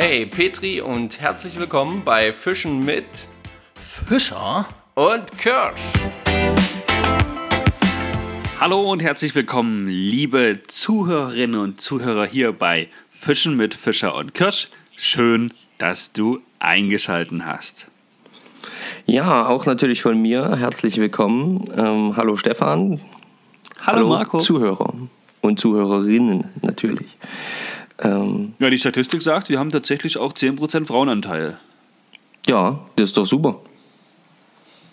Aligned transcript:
Hey 0.00 0.26
Petri 0.26 0.80
und 0.80 1.20
herzlich 1.20 1.58
willkommen 1.58 2.02
bei 2.04 2.32
Fischen 2.32 2.84
mit 2.84 3.04
Fischer 3.74 4.64
und 4.94 5.36
Kirsch. 5.38 5.80
Hallo 8.60 8.92
und 8.92 9.02
herzlich 9.02 9.34
willkommen, 9.34 9.88
liebe 9.88 10.60
Zuhörerinnen 10.68 11.58
und 11.58 11.80
Zuhörer 11.80 12.26
hier 12.26 12.52
bei 12.52 12.86
Fischen 13.10 13.56
mit 13.56 13.74
Fischer 13.74 14.14
und 14.14 14.34
Kirsch. 14.34 14.68
Schön, 14.94 15.52
dass 15.78 16.12
du 16.12 16.38
eingeschalten 16.60 17.44
hast. 17.44 17.88
Ja, 19.04 19.48
auch 19.48 19.66
natürlich 19.66 20.02
von 20.02 20.22
mir 20.22 20.58
herzlich 20.58 20.98
willkommen. 20.98 21.64
Ähm, 21.76 22.16
hallo 22.16 22.36
Stefan. 22.36 23.00
Hallo, 23.80 23.96
hallo 23.96 24.08
Marco. 24.10 24.38
Zuhörer 24.38 24.94
und 25.40 25.58
Zuhörerinnen 25.58 26.44
natürlich. 26.62 27.16
Ähm, 28.00 28.54
ja, 28.58 28.70
die 28.70 28.78
Statistik 28.78 29.22
sagt, 29.22 29.48
wir 29.48 29.58
haben 29.58 29.70
tatsächlich 29.70 30.18
auch 30.18 30.32
10% 30.32 30.86
Frauenanteil. 30.86 31.58
Ja, 32.46 32.80
das 32.96 33.06
ist 33.06 33.16
doch 33.16 33.26
super. 33.26 33.60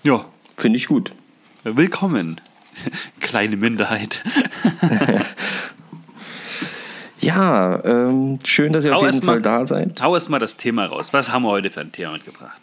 Ja. 0.04 0.26
Finde 0.58 0.78
ich 0.78 0.88
gut. 0.88 1.12
Willkommen, 1.64 2.40
kleine 3.20 3.58
Minderheit. 3.58 4.24
ja, 7.22 7.84
ähm, 7.84 8.40
schön, 8.46 8.72
dass 8.72 8.86
ihr 8.86 8.94
hau 8.94 9.00
auf 9.00 9.06
jeden 9.06 9.22
Fall 9.22 9.36
mal, 9.36 9.42
da 9.42 9.68
seid. 9.68 10.02
Hau 10.02 10.14
erst 10.14 10.30
mal 10.30 10.40
das 10.40 10.58
Thema 10.58 10.86
raus. 10.86 11.12
Was 11.12 11.32
haben 11.32 11.44
wir 11.44 11.50
heute 11.50 11.70
für 11.72 11.82
ein 11.82 11.92
Thema 11.92 12.14
mitgebracht? 12.14 12.62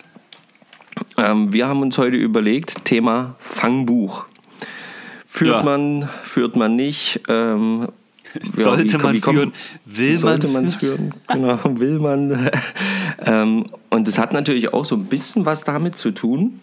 Ähm, 1.19 1.53
wir 1.53 1.67
haben 1.67 1.83
uns 1.83 1.99
heute 1.99 2.17
überlegt, 2.17 2.85
Thema 2.85 3.37
Fangbuch. 3.41 4.25
Führt 5.27 5.59
ja. 5.59 5.63
man, 5.63 6.09
führt 6.23 6.57
man 6.57 6.77
nicht? 6.77 7.21
Ähm, 7.29 7.89
sollte 8.43 8.85
ja, 8.87 8.99
wie, 8.99 9.03
man 9.03 9.15
wie 9.15 9.21
führen? 9.21 9.53
Will 9.85 10.17
sollte 10.17 10.49
man 10.49 10.65
es 10.65 10.75
führen? 10.77 11.15
Genau, 11.29 11.59
will 11.65 11.99
man. 11.99 12.51
ähm, 13.27 13.67
und 13.91 14.09
es 14.09 14.19
hat 14.19 14.33
natürlich 14.33 14.73
auch 14.73 14.85
so 14.85 14.97
ein 14.97 15.05
bisschen 15.05 15.47
was 15.47 15.65
damit 15.65 15.97
zu 15.97 16.11
tun, 16.13 16.61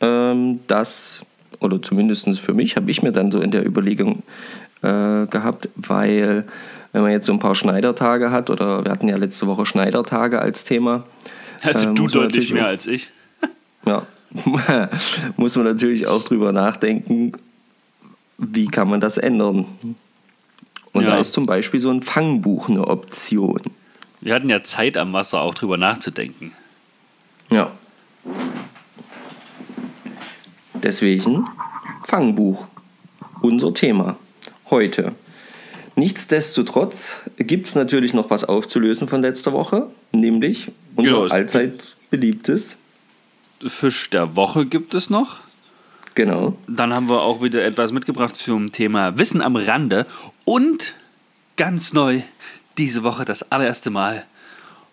ähm, 0.00 0.60
dass, 0.66 1.24
oder 1.60 1.80
zumindest 1.80 2.40
für 2.40 2.54
mich, 2.54 2.76
habe 2.76 2.90
ich 2.90 3.02
mir 3.02 3.12
dann 3.12 3.30
so 3.30 3.40
in 3.40 3.50
der 3.50 3.66
Überlegung 3.66 4.22
äh, 4.82 5.26
gehabt, 5.26 5.68
weil 5.76 6.46
wenn 6.92 7.02
man 7.02 7.10
jetzt 7.10 7.26
so 7.26 7.32
ein 7.32 7.38
paar 7.38 7.54
Schneidertage 7.54 8.30
hat, 8.30 8.50
oder 8.50 8.84
wir 8.84 8.92
hatten 8.92 9.08
ja 9.08 9.16
letzte 9.16 9.46
Woche 9.46 9.64
Schneidertage 9.64 10.40
als 10.40 10.64
Thema. 10.64 11.04
Also 11.62 11.90
äh, 11.90 11.94
du 11.94 12.06
deutlich 12.06 12.52
mehr 12.52 12.64
auch, 12.64 12.68
als 12.68 12.86
ich. 12.86 13.10
ja, 13.86 14.06
muss 15.36 15.56
man 15.56 15.64
natürlich 15.64 16.06
auch 16.06 16.22
drüber 16.22 16.52
nachdenken, 16.52 17.32
wie 18.38 18.66
kann 18.66 18.88
man 18.88 19.00
das 19.00 19.18
ändern. 19.18 19.66
Und 20.92 21.04
ja. 21.04 21.10
da 21.10 21.20
ist 21.20 21.32
zum 21.32 21.46
Beispiel 21.46 21.80
so 21.80 21.90
ein 21.90 22.02
Fangbuch 22.02 22.68
eine 22.68 22.86
Option. 22.86 23.60
Wir 24.20 24.34
hatten 24.34 24.48
ja 24.48 24.62
Zeit 24.62 24.96
am 24.96 25.12
Wasser 25.12 25.40
auch 25.40 25.54
drüber 25.54 25.76
nachzudenken. 25.76 26.52
Ja. 27.50 27.72
Deswegen 30.74 31.48
Fangbuch. 32.04 32.66
Unser 33.40 33.74
Thema 33.74 34.16
heute. 34.70 35.12
Nichtsdestotrotz 35.96 37.16
gibt 37.36 37.66
es 37.66 37.74
natürlich 37.74 38.14
noch 38.14 38.30
was 38.30 38.44
aufzulösen 38.44 39.08
von 39.08 39.20
letzter 39.20 39.52
Woche, 39.52 39.88
nämlich 40.12 40.70
unser 40.96 41.26
ja, 41.26 41.32
allzeit 41.32 41.96
beliebtes 42.10 42.76
Fisch 43.66 44.10
der 44.10 44.36
Woche 44.36 44.66
gibt 44.66 44.94
es 44.94 45.10
noch. 45.10 45.40
Genau. 46.14 46.56
Dann 46.66 46.92
haben 46.94 47.08
wir 47.08 47.22
auch 47.22 47.42
wieder 47.42 47.64
etwas 47.64 47.92
mitgebracht 47.92 48.34
zum 48.34 48.72
Thema 48.72 49.18
Wissen 49.18 49.40
am 49.40 49.56
Rande 49.56 50.06
und 50.44 50.94
ganz 51.56 51.92
neu 51.92 52.20
diese 52.78 53.02
Woche 53.02 53.24
das 53.24 53.50
allererste 53.50 53.90
Mal 53.90 54.24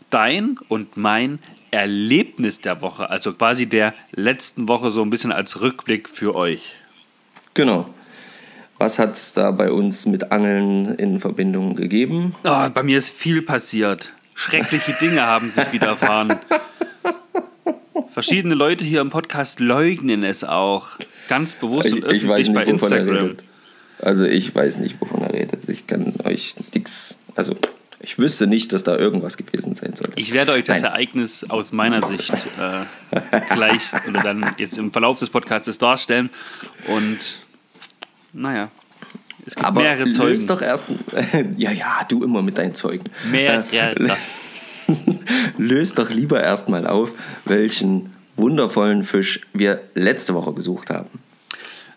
dein 0.09 0.57
und 0.67 0.97
mein 0.97 1.39
Erlebnis 1.71 2.61
der 2.61 2.81
Woche, 2.81 3.09
also 3.09 3.33
quasi 3.33 3.67
der 3.67 3.93
letzten 4.11 4.67
Woche 4.67 4.91
so 4.91 5.01
ein 5.01 5.09
bisschen 5.09 5.31
als 5.31 5.61
Rückblick 5.61 6.09
für 6.09 6.35
euch. 6.35 6.75
Genau. 7.53 7.89
Was 8.77 8.97
hat 8.97 9.13
es 9.13 9.33
da 9.33 9.51
bei 9.51 9.71
uns 9.71 10.05
mit 10.05 10.31
Angeln 10.31 10.95
in 10.95 11.19
Verbindung 11.19 11.75
gegeben? 11.75 12.33
Oh, 12.43 12.69
bei 12.69 12.81
mir 12.81 12.97
ist 12.97 13.09
viel 13.09 13.41
passiert. 13.41 14.13
Schreckliche 14.33 14.93
Dinge 14.93 15.21
haben 15.21 15.49
sich 15.49 15.71
widerfahren. 15.73 16.39
Verschiedene 18.11 18.55
Leute 18.55 18.83
hier 18.83 19.01
im 19.01 19.09
Podcast 19.09 19.59
leugnen 19.59 20.23
es 20.23 20.43
auch. 20.43 20.97
Ganz 21.27 21.55
bewusst 21.55 21.87
ich, 21.87 21.93
und 21.93 22.05
öffentlich 22.05 22.47
nicht, 22.47 22.53
bei 22.53 22.63
Instagram. 22.63 23.35
Also 24.01 24.25
ich 24.25 24.53
weiß 24.53 24.77
nicht, 24.77 24.99
wovon 24.99 25.21
er 25.23 25.33
redet. 25.33 25.67
Ich 25.67 25.87
kann 25.87 26.13
euch 26.23 26.55
nichts. 26.73 27.17
Also 27.35 27.55
ich 28.01 28.17
wüsste 28.17 28.47
nicht, 28.47 28.71
dass 28.71 28.83
da 28.83 28.97
irgendwas 28.97 29.35
gewesen 29.35 29.75
sein 29.75 29.93
sollte. 29.95 30.13
Ich 30.15 30.33
werde 30.33 30.53
euch 30.53 30.63
das 30.63 30.81
Nein. 30.81 30.91
Ereignis 30.91 31.45
aus 31.49 31.71
meiner 31.71 32.01
Sicht 32.01 32.31
äh, 32.31 33.41
gleich 33.53 33.81
oder 34.07 34.21
dann 34.23 34.53
jetzt 34.57 34.77
im 34.77 34.91
Verlauf 34.91 35.19
des 35.19 35.29
Podcasts 35.29 35.77
darstellen. 35.77 36.29
Und 36.87 37.17
naja, 38.31 38.69
es 39.45 39.55
gibt 39.55 39.67
Aber 39.67 39.81
mehrere 39.81 40.09
Zeugen. 40.11 40.31
Löst 40.31 40.49
doch 40.49 40.61
erst. 40.61 40.85
ja, 41.57 41.71
ja, 41.71 42.05
du 42.07 42.23
immer 42.23 42.41
mit 42.41 42.57
deinen 42.57 42.73
Zeugen. 42.73 43.05
Mehrere. 43.29 44.15
Löst 45.57 45.99
doch 45.99 46.09
lieber 46.09 46.41
erstmal 46.41 46.87
auf, 46.87 47.13
welchen 47.45 48.13
wundervollen 48.35 49.03
Fisch 49.03 49.41
wir 49.53 49.81
letzte 49.95 50.33
Woche 50.33 50.53
gesucht 50.53 50.89
haben. 50.89 51.09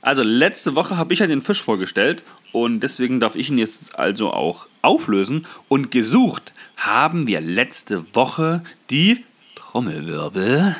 Also 0.00 0.22
letzte 0.22 0.74
Woche 0.74 0.96
habe 0.96 1.14
ich 1.14 1.20
ja 1.20 1.26
den 1.28 1.40
Fisch 1.40 1.62
vorgestellt 1.62 2.22
und 2.50 2.80
deswegen 2.80 3.20
darf 3.20 3.36
ich 3.36 3.50
ihn 3.50 3.58
jetzt 3.58 3.96
also 3.96 4.32
auch 4.32 4.66
auflösen. 4.82 5.46
Und 5.68 5.90
gesucht 5.90 6.52
haben 6.76 7.26
wir 7.26 7.40
letzte 7.40 8.04
Woche 8.14 8.64
die 8.90 9.24
Trommelwirbel 9.54 10.76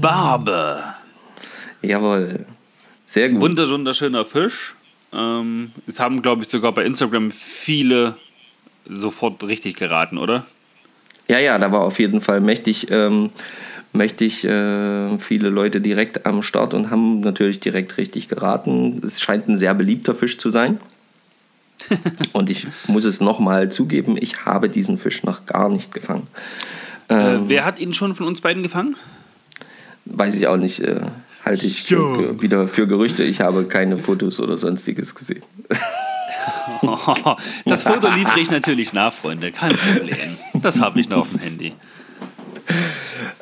Barbe. 0.00 0.82
Jawohl. 1.82 2.46
Sehr 3.06 3.28
gut. 3.28 3.40
wunderschöner 3.42 4.24
Fisch. 4.24 4.74
Ähm, 5.12 5.72
es 5.86 6.00
haben, 6.00 6.22
glaube 6.22 6.42
ich, 6.42 6.48
sogar 6.48 6.72
bei 6.72 6.84
Instagram 6.84 7.30
viele 7.30 8.16
sofort 8.88 9.44
richtig 9.44 9.76
geraten, 9.76 10.18
oder? 10.18 10.46
Ja, 11.28 11.38
ja, 11.38 11.58
da 11.58 11.72
war 11.72 11.80
auf 11.80 11.98
jeden 11.98 12.20
Fall 12.20 12.40
mächtig, 12.40 12.88
ähm, 12.90 13.30
mächtig 13.92 14.44
äh, 14.44 15.18
viele 15.18 15.48
Leute 15.48 15.80
direkt 15.80 16.26
am 16.26 16.42
Start 16.42 16.74
und 16.74 16.90
haben 16.90 17.20
natürlich 17.20 17.60
direkt 17.60 17.96
richtig 17.96 18.28
geraten. 18.28 19.00
Es 19.04 19.20
scheint 19.20 19.48
ein 19.48 19.56
sehr 19.56 19.74
beliebter 19.74 20.14
Fisch 20.14 20.38
zu 20.38 20.50
sein. 20.50 20.78
und 22.32 22.50
ich 22.50 22.66
muss 22.86 23.04
es 23.04 23.20
nochmal 23.20 23.70
zugeben, 23.70 24.16
ich 24.18 24.44
habe 24.44 24.68
diesen 24.68 24.96
Fisch 24.98 25.22
noch 25.22 25.46
gar 25.46 25.68
nicht 25.68 25.92
gefangen. 25.92 26.26
Äh, 27.08 27.34
ähm, 27.34 27.44
wer 27.48 27.64
hat 27.64 27.78
ihn 27.78 27.92
schon 27.94 28.14
von 28.14 28.26
uns 28.26 28.40
beiden 28.40 28.62
gefangen? 28.62 28.96
Weiß 30.06 30.34
ich 30.34 30.46
auch 30.46 30.56
nicht. 30.56 30.80
Äh, 30.80 31.00
halte 31.44 31.66
ich 31.66 31.84
für, 31.84 32.40
wieder 32.42 32.68
für 32.68 32.86
Gerüchte. 32.86 33.22
Ich 33.22 33.40
habe 33.40 33.64
keine 33.64 33.98
Fotos 33.98 34.40
oder 34.40 34.56
sonstiges 34.58 35.14
gesehen. 35.14 35.42
das 37.64 37.82
Foto 37.82 38.08
liefere 38.08 38.40
ich 38.40 38.50
natürlich 38.50 38.92
nach, 38.92 39.12
Freunde. 39.12 39.52
Kein 39.52 39.76
Problem. 39.76 40.36
Das 40.54 40.80
habe 40.80 41.00
ich 41.00 41.08
noch 41.08 41.18
auf 41.18 41.30
dem 41.30 41.40
Handy. 41.40 41.72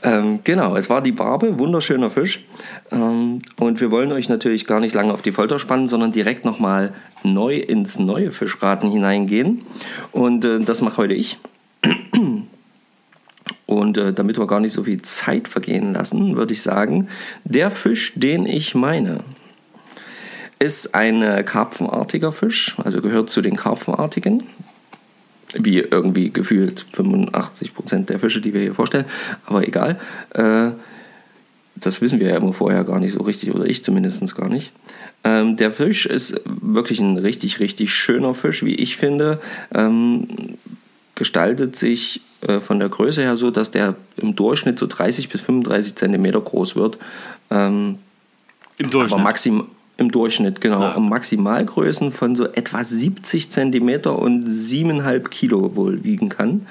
Ähm, 0.02 0.40
genau, 0.42 0.76
es 0.76 0.90
war 0.90 1.00
die 1.00 1.12
Barbe, 1.12 1.58
wunderschöner 1.58 2.10
Fisch. 2.10 2.44
Ähm, 2.91 3.41
und 3.58 3.80
wir 3.80 3.91
wollen 3.91 4.10
euch 4.12 4.28
natürlich 4.28 4.66
gar 4.66 4.80
nicht 4.80 4.94
lange 4.94 5.12
auf 5.12 5.22
die 5.22 5.32
Folter 5.32 5.58
spannen, 5.58 5.86
sondern 5.86 6.12
direkt 6.12 6.44
nochmal 6.44 6.92
neu 7.22 7.56
ins 7.56 7.98
neue 7.98 8.32
Fischraten 8.32 8.91
hineingehen. 8.91 9.62
Und 10.10 10.44
äh, 10.44 10.60
das 10.60 10.82
mache 10.82 10.96
heute 10.98 11.14
ich. 11.14 11.38
Und 13.66 13.96
äh, 13.96 14.12
damit 14.12 14.38
wir 14.38 14.46
gar 14.46 14.60
nicht 14.60 14.72
so 14.72 14.84
viel 14.84 15.00
Zeit 15.02 15.48
vergehen 15.48 15.94
lassen, 15.94 16.36
würde 16.36 16.52
ich 16.52 16.62
sagen, 16.62 17.08
der 17.44 17.70
Fisch, 17.70 18.12
den 18.16 18.44
ich 18.44 18.74
meine, 18.74 19.20
ist 20.62 20.94
ein 20.94 21.22
äh, 21.22 21.42
karpfenartiger 21.42 22.30
Fisch, 22.30 22.76
also 22.82 23.02
gehört 23.02 23.28
zu 23.28 23.42
den 23.42 23.56
karpfenartigen, 23.56 24.44
wie 25.54 25.80
irgendwie 25.80 26.30
gefühlt 26.30 26.86
85% 26.94 28.04
der 28.04 28.20
Fische, 28.20 28.41
die 28.41 28.54
wir 28.54 28.60
hier 28.60 28.74
vorstellen, 28.74 29.06
aber 29.44 29.66
egal. 29.66 29.98
Äh, 30.30 30.70
das 31.74 32.00
wissen 32.00 32.20
wir 32.20 32.28
ja 32.28 32.36
immer 32.36 32.53
vorher 32.53 32.84
gar 32.84 33.00
nicht 33.00 33.12
so 33.12 33.22
richtig, 33.22 33.53
oder 33.53 33.66
ich 33.66 33.82
zumindest 33.82 34.36
gar 34.36 34.48
nicht. 34.48 34.72
Ähm, 35.24 35.56
der 35.56 35.72
Fisch 35.72 36.06
ist 36.06 36.41
wirklich 36.44 37.00
ein 37.00 37.16
richtig, 37.16 37.58
richtig 37.58 37.92
schöner 37.92 38.32
Fisch, 38.32 38.65
wie 38.65 38.76
ich 38.76 38.97
finde. 38.97 39.41
Ähm, 39.74 40.28
gestaltet 41.16 41.74
sich 41.74 42.20
äh, 42.42 42.60
von 42.60 42.78
der 42.78 42.88
Größe 42.88 43.22
her 43.22 43.36
so, 43.36 43.50
dass 43.50 43.72
der 43.72 43.97
im 44.16 44.36
Durchschnitt 44.36 44.78
so 44.78 44.86
30 44.86 45.28
bis 45.28 45.41
35 45.41 45.97
Zentimeter 45.97 46.41
groß 46.41 46.76
wird. 46.76 46.98
Ähm, 47.50 47.98
Im 48.78 48.91
Durchschnitt? 48.91 49.15
Aber 49.15 49.22
maxim, 49.22 49.66
im 49.97 50.10
Durchschnitt, 50.10 50.60
genau. 50.60 50.83
Ah. 50.83 50.98
Maximalgrößen 50.98 52.12
von 52.12 52.34
so 52.34 52.47
etwa 52.47 52.83
70 52.83 53.50
cm 53.50 54.06
und 54.06 54.44
7,5 54.44 55.28
Kilo 55.28 55.77
wohl 55.77 56.03
wiegen 56.04 56.28
kann. 56.28 56.66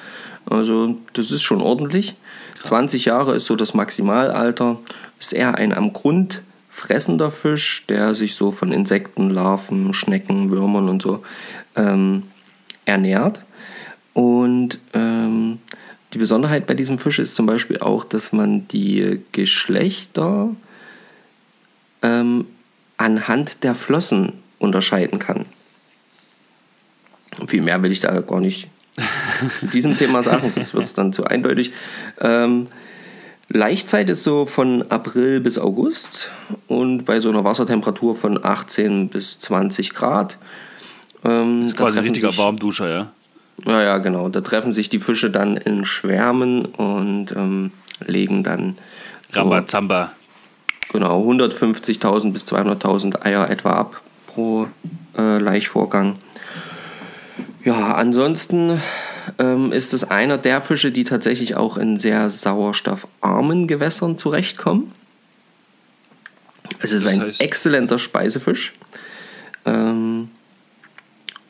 Also 0.45 0.95
das 1.13 1.31
ist 1.31 1.43
schon 1.43 1.61
ordentlich. 1.61 2.15
Krass. 2.55 2.69
20 2.69 3.05
Jahre 3.05 3.35
ist 3.35 3.45
so 3.45 3.55
das 3.55 3.73
Maximalalter. 3.73 4.79
Ist 5.19 5.33
eher 5.33 5.55
ein 5.55 5.73
am 5.73 5.93
Grund 5.93 6.41
fressender 6.69 7.29
Fisch, 7.31 7.85
der 7.89 8.15
sich 8.15 8.35
so 8.35 8.51
von 8.51 8.71
Insekten, 8.71 9.29
Larven, 9.29 9.93
Schnecken, 9.93 10.51
Würmern 10.51 10.89
und 10.89 11.01
so 11.01 11.21
ähm, 11.75 12.23
ernährt. 12.85 13.43
Und 14.13 14.79
ähm, 14.93 15.59
die 16.13 16.17
Besonderheit 16.17 16.65
bei 16.65 16.73
diesem 16.73 16.97
Fisch 16.97 17.19
ist 17.19 17.35
zum 17.35 17.45
Beispiel 17.45 17.79
auch, 17.79 18.03
dass 18.03 18.33
man 18.33 18.67
die 18.69 19.21
Geschlechter 19.31 20.49
ähm, 22.01 22.45
anhand 23.01 23.63
der 23.63 23.73
Flossen 23.73 24.33
unterscheiden 24.59 25.19
kann. 25.19 25.45
Viel 27.47 27.61
mehr 27.61 27.81
will 27.81 27.91
ich 27.91 27.99
da 27.99 28.19
gar 28.21 28.39
nicht 28.39 28.69
zu 29.59 29.67
diesem 29.67 29.97
Thema 29.97 30.21
sagen, 30.23 30.51
sonst 30.53 30.73
wird 30.73 30.83
es 30.83 30.93
dann 30.93 31.11
zu 31.11 31.25
eindeutig. 31.25 31.71
Ähm, 32.19 32.67
Laichzeit 33.49 34.09
ist 34.09 34.23
so 34.23 34.45
von 34.45 34.83
April 34.89 35.39
bis 35.39 35.57
August 35.57 36.29
und 36.67 37.05
bei 37.05 37.19
so 37.19 37.29
einer 37.29 37.43
Wassertemperatur 37.43 38.15
von 38.15 38.43
18 38.43 39.09
bis 39.09 39.39
20 39.39 39.93
Grad. 39.93 40.37
Ähm, 41.23 41.61
das 41.61 41.71
ist 41.71 41.77
quasi 41.77 41.99
ein 41.99 42.03
richtiger 42.03 42.29
sich, 42.29 42.37
Warmduscher, 42.37 42.89
ja? 42.89 43.11
Ja, 43.65 43.81
ja, 43.81 43.97
genau. 43.97 44.29
Da 44.29 44.41
treffen 44.41 44.71
sich 44.71 44.89
die 44.89 44.99
Fische 44.99 45.31
dann 45.31 45.57
in 45.57 45.85
Schwärmen 45.85 46.65
und 46.65 47.31
ähm, 47.35 47.71
legen 48.05 48.43
dann. 48.43 48.75
So, 49.29 49.41
Rambazamba. 49.41 50.11
Genau, 50.91 51.23
150.000 51.23 52.33
bis 52.33 52.45
200.000 52.45 53.21
Eier 53.23 53.49
etwa 53.49 53.71
ab 53.71 54.01
pro 54.27 54.67
äh, 55.17 55.37
Laichvorgang. 55.37 56.17
Ja, 57.63 57.93
ansonsten 57.93 58.81
ähm, 59.39 59.71
ist 59.71 59.93
es 59.93 60.03
einer 60.03 60.37
der 60.37 60.61
Fische, 60.61 60.91
die 60.91 61.03
tatsächlich 61.03 61.55
auch 61.55 61.77
in 61.77 61.97
sehr 61.97 62.29
sauerstoffarmen 62.29 63.67
Gewässern 63.67 64.17
zurechtkommen. 64.17 64.91
Es 66.79 66.91
ist 66.91 67.05
das 67.05 67.13
ein 67.13 67.33
exzellenter 67.39 67.99
Speisefisch. 67.99 68.73
Ähm, 69.65 70.29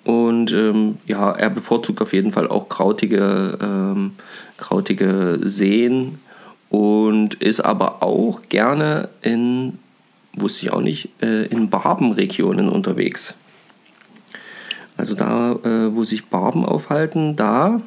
und 0.03 0.51
ähm, 0.51 0.97
ja, 1.05 1.31
er 1.31 1.49
bevorzugt 1.49 2.01
auf 2.01 2.13
jeden 2.13 2.31
Fall 2.31 2.47
auch 2.47 2.69
krautige, 2.69 3.57
ähm, 3.61 4.13
krautige 4.57 5.39
Seen 5.43 6.19
und 6.71 7.33
ist 7.35 7.59
aber 7.59 8.01
auch 8.01 8.39
gerne 8.47 9.09
in, 9.21 9.77
wusste 10.33 10.65
ich 10.65 10.71
auch 10.71 10.79
nicht, 10.79 11.09
äh, 11.21 11.43
in 11.47 11.69
Barbenregionen 11.69 12.69
unterwegs. 12.69 13.35
Also 14.95 15.13
da, 15.13 15.51
äh, 15.51 15.93
wo 15.93 16.05
sich 16.05 16.27
Barben 16.27 16.65
aufhalten, 16.65 17.35
da 17.35 17.81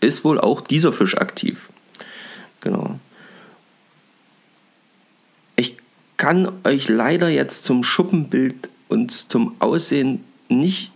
ist 0.00 0.24
wohl 0.24 0.40
auch 0.40 0.60
dieser 0.60 0.92
Fisch 0.92 1.16
aktiv. 1.16 1.70
Genau. 2.60 2.98
Ich 5.54 5.76
kann 6.16 6.50
euch 6.64 6.88
leider 6.88 7.28
jetzt 7.28 7.62
zum 7.62 7.84
Schuppenbild 7.84 8.68
und 8.88 9.12
zum 9.12 9.54
Aussehen 9.60 10.24
nicht 10.48 10.90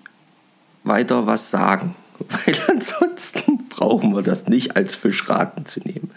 weiter 0.82 1.28
was 1.28 1.52
sagen, 1.52 1.94
weil 2.18 2.56
ansonsten 2.66 3.68
brauchen 3.68 4.12
wir 4.12 4.22
das 4.22 4.48
nicht 4.48 4.76
als 4.76 4.96
Fischraten 4.96 5.66
zu 5.66 5.78
nehmen. 5.84 6.10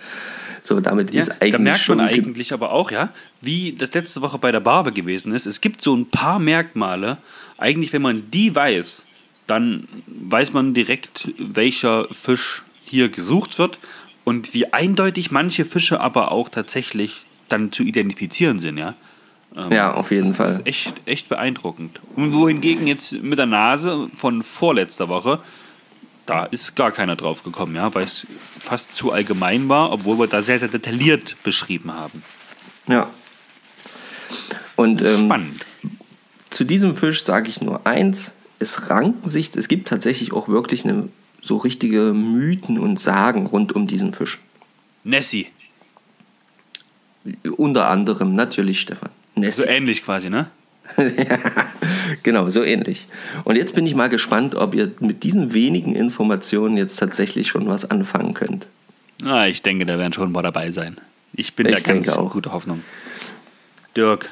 So, 0.63 0.79
damit 0.79 1.13
ja, 1.13 1.21
ist 1.21 1.31
eigentlich 1.31 1.51
da 1.51 1.57
merkt 1.59 1.89
man 1.89 1.99
eigentlich 1.99 2.53
aber 2.53 2.71
auch, 2.71 2.91
ja, 2.91 3.09
wie 3.41 3.73
das 3.73 3.93
letzte 3.93 4.21
Woche 4.21 4.37
bei 4.37 4.51
der 4.51 4.59
Barbe 4.59 4.91
gewesen 4.91 5.33
ist. 5.33 5.45
Es 5.45 5.61
gibt 5.61 5.81
so 5.81 5.95
ein 5.95 6.05
paar 6.07 6.39
Merkmale, 6.39 7.17
eigentlich, 7.57 7.93
wenn 7.93 8.01
man 8.01 8.29
die 8.31 8.55
weiß, 8.55 9.05
dann 9.47 9.87
weiß 10.07 10.53
man 10.53 10.73
direkt, 10.73 11.29
welcher 11.37 12.07
Fisch 12.11 12.63
hier 12.83 13.09
gesucht 13.09 13.59
wird 13.59 13.79
und 14.23 14.53
wie 14.53 14.71
eindeutig 14.71 15.31
manche 15.31 15.65
Fische 15.65 15.99
aber 15.99 16.31
auch 16.31 16.49
tatsächlich 16.49 17.25
dann 17.49 17.71
zu 17.71 17.83
identifizieren 17.83 18.59
sind, 18.59 18.77
ja. 18.77 18.95
Ähm, 19.55 19.71
ja, 19.71 19.93
auf 19.93 20.11
jeden 20.11 20.27
das 20.27 20.37
Fall. 20.37 20.47
Das 20.47 20.57
ist 20.59 20.67
echt, 20.67 20.93
echt 21.05 21.29
beeindruckend. 21.29 21.99
Und 22.15 22.33
wohingegen 22.33 22.87
jetzt 22.87 23.13
mit 23.21 23.37
der 23.37 23.45
Nase 23.45 24.09
von 24.15 24.41
vorletzter 24.43 25.09
Woche, 25.09 25.39
da 26.25 26.45
ist 26.45 26.75
gar 26.75 26.91
keiner 26.91 27.15
drauf 27.15 27.43
gekommen, 27.43 27.75
ja, 27.75 27.93
weil 27.93 28.03
es 28.03 28.27
fast 28.59 28.95
zu 28.95 29.11
allgemein 29.11 29.69
war, 29.69 29.91
obwohl 29.91 30.19
wir 30.19 30.27
da 30.27 30.41
sehr, 30.41 30.59
sehr 30.59 30.67
detailliert 30.67 31.35
beschrieben 31.43 31.93
haben. 31.93 32.23
Ja. 32.87 33.09
Und 34.75 35.01
ähm, 35.01 35.25
spannend. 35.25 35.65
Zu 36.49 36.63
diesem 36.63 36.95
Fisch 36.95 37.23
sage 37.23 37.49
ich 37.49 37.61
nur 37.61 37.85
eins: 37.85 38.31
Es 38.59 38.89
ranken 38.89 39.29
sich, 39.29 39.55
es 39.55 39.67
gibt 39.67 39.87
tatsächlich 39.87 40.33
auch 40.33 40.47
wirklich 40.47 40.85
eine, 40.85 41.09
so 41.41 41.57
richtige 41.57 42.13
Mythen 42.13 42.77
und 42.79 42.99
Sagen 42.99 43.45
rund 43.45 43.73
um 43.73 43.87
diesen 43.87 44.13
Fisch. 44.13 44.39
Nessie. 45.03 45.47
Unter 47.57 47.87
anderem, 47.87 48.33
natürlich, 48.35 48.81
Stefan. 48.81 49.09
Nessie. 49.35 49.61
So 49.61 49.67
ähnlich 49.67 50.03
quasi, 50.03 50.29
ne? 50.29 50.49
ja, 50.97 51.37
genau, 52.23 52.49
so 52.49 52.63
ähnlich. 52.63 53.05
Und 53.43 53.55
jetzt 53.55 53.75
bin 53.75 53.85
ich 53.85 53.95
mal 53.95 54.09
gespannt, 54.09 54.55
ob 54.55 54.73
ihr 54.75 54.91
mit 54.99 55.23
diesen 55.23 55.53
wenigen 55.53 55.95
Informationen 55.95 56.77
jetzt 56.77 56.97
tatsächlich 56.97 57.47
schon 57.47 57.67
was 57.67 57.89
anfangen 57.89 58.33
könnt. 58.33 58.67
Ah, 59.23 59.45
ich 59.47 59.61
denke, 59.61 59.85
da 59.85 59.97
werden 59.97 60.13
schon 60.13 60.29
ein 60.29 60.33
paar 60.33 60.43
dabei 60.43 60.71
sein. 60.71 60.97
Ich 61.33 61.55
bin 61.55 61.67
ich 61.67 61.83
da 61.83 61.93
ganz 61.93 62.09
auch. 62.09 62.33
gute 62.33 62.53
Hoffnung. 62.53 62.83
Dirk, 63.95 64.29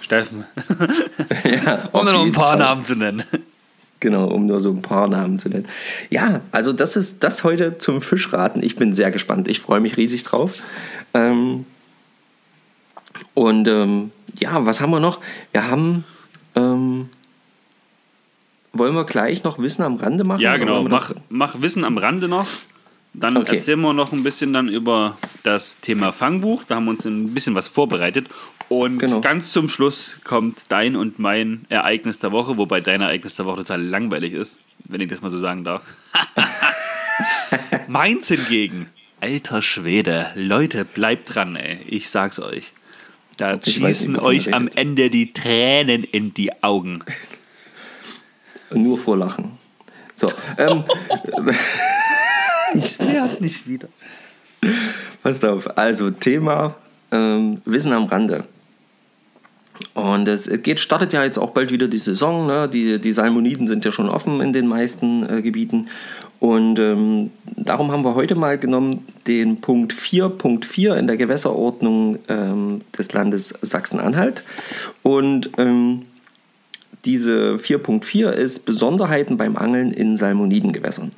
Steffen. 0.00 0.44
ja, 1.44 1.88
um 1.92 2.04
nur 2.04 2.20
ein 2.20 2.32
paar 2.32 2.50
Fall. 2.50 2.58
Namen 2.58 2.84
zu 2.84 2.94
nennen. 2.94 3.22
Genau, 4.00 4.28
um 4.28 4.46
nur 4.46 4.60
so 4.60 4.70
ein 4.70 4.82
paar 4.82 5.08
Namen 5.08 5.38
zu 5.38 5.48
nennen. 5.48 5.66
Ja, 6.08 6.42
also 6.52 6.72
das 6.72 6.96
ist 6.96 7.24
das 7.24 7.42
heute 7.42 7.78
zum 7.78 8.00
Fischraten. 8.00 8.62
Ich 8.62 8.76
bin 8.76 8.94
sehr 8.94 9.10
gespannt. 9.10 9.48
Ich 9.48 9.60
freue 9.60 9.80
mich 9.80 9.96
riesig 9.96 10.22
drauf. 10.22 10.62
Ähm, 11.14 11.64
und 13.34 13.66
ähm, 13.66 14.12
ja, 14.38 14.64
was 14.64 14.80
haben 14.80 14.90
wir 14.90 15.00
noch? 15.00 15.20
Wir 15.52 15.68
haben. 15.68 16.04
Ähm, 16.58 17.08
wollen 18.72 18.94
wir 18.94 19.04
gleich 19.04 19.44
noch 19.44 19.58
Wissen 19.58 19.82
am 19.82 19.96
Rande 19.96 20.24
machen? 20.24 20.40
Ja, 20.40 20.56
genau. 20.56 20.82
Mach, 20.82 21.12
mach 21.28 21.60
Wissen 21.60 21.84
am 21.84 21.98
Rande 21.98 22.28
noch. 22.28 22.46
Dann 23.14 23.36
okay. 23.36 23.56
erzählen 23.56 23.80
wir 23.80 23.92
noch 23.92 24.12
ein 24.12 24.22
bisschen 24.22 24.52
dann 24.52 24.68
über 24.68 25.16
das 25.42 25.80
Thema 25.80 26.12
Fangbuch. 26.12 26.64
Da 26.68 26.76
haben 26.76 26.84
wir 26.84 26.90
uns 26.92 27.04
ein 27.06 27.34
bisschen 27.34 27.54
was 27.54 27.68
vorbereitet. 27.68 28.28
Und 28.68 28.98
genau. 28.98 29.20
ganz 29.20 29.52
zum 29.52 29.68
Schluss 29.68 30.16
kommt 30.24 30.64
dein 30.68 30.94
und 30.94 31.18
mein 31.18 31.64
Ereignis 31.70 32.18
der 32.18 32.32
Woche, 32.32 32.58
wobei 32.58 32.80
dein 32.80 33.00
Ereignis 33.00 33.34
der 33.34 33.46
Woche 33.46 33.58
total 33.58 33.82
langweilig 33.82 34.34
ist, 34.34 34.58
wenn 34.84 35.00
ich 35.00 35.08
das 35.08 35.22
mal 35.22 35.30
so 35.30 35.38
sagen 35.38 35.64
darf. 35.64 35.82
Meins 37.88 38.28
hingegen, 38.28 38.86
alter 39.20 39.62
Schwede, 39.62 40.30
Leute, 40.34 40.84
bleibt 40.84 41.34
dran, 41.34 41.56
ey. 41.56 41.78
Ich 41.86 42.10
sag's 42.10 42.38
euch. 42.38 42.72
Da 43.38 43.54
ich 43.54 43.74
schießen 43.74 44.14
nicht, 44.14 44.22
euch 44.22 44.52
am 44.52 44.68
Ende 44.74 45.10
die 45.10 45.32
Tränen 45.32 46.02
in 46.02 46.34
die 46.34 46.62
Augen. 46.62 47.04
Nur 48.70 48.98
vor 48.98 49.16
Lachen. 49.16 49.52
So, 50.16 50.30
ähm, 50.58 50.82
ich 52.74 52.98
werde 52.98 53.40
nicht 53.40 53.66
wieder. 53.66 53.88
Passt 55.22 55.44
auf, 55.44 55.78
also 55.78 56.10
Thema 56.10 56.74
ähm, 57.12 57.62
Wissen 57.64 57.92
am 57.92 58.04
Rande. 58.04 58.44
Und 59.94 60.28
es 60.28 60.50
geht, 60.62 60.80
startet 60.80 61.12
ja 61.12 61.24
jetzt 61.24 61.38
auch 61.38 61.50
bald 61.50 61.70
wieder 61.70 61.88
die 61.88 61.98
Saison. 61.98 62.46
Ne? 62.46 62.68
Die, 62.68 63.00
die 63.00 63.12
Salmoniden 63.12 63.66
sind 63.66 63.84
ja 63.84 63.92
schon 63.92 64.08
offen 64.08 64.40
in 64.40 64.52
den 64.52 64.66
meisten 64.66 65.28
äh, 65.28 65.42
Gebieten. 65.42 65.88
Und 66.40 66.78
ähm, 66.78 67.30
darum 67.56 67.90
haben 67.90 68.04
wir 68.04 68.14
heute 68.14 68.34
mal 68.36 68.58
genommen 68.58 69.04
den 69.26 69.60
Punkt 69.60 69.92
4.4 69.92 70.94
in 70.94 71.06
der 71.06 71.16
Gewässerordnung 71.16 72.18
ähm, 72.28 72.80
des 72.96 73.12
Landes 73.12 73.48
Sachsen-Anhalt. 73.60 74.44
Und 75.02 75.50
ähm, 75.58 76.02
diese 77.04 77.56
4.4 77.56 78.30
ist 78.30 78.66
Besonderheiten 78.66 79.36
beim 79.36 79.56
Angeln 79.56 79.90
in 79.90 80.16
Salmonidengewässern. 80.16 81.10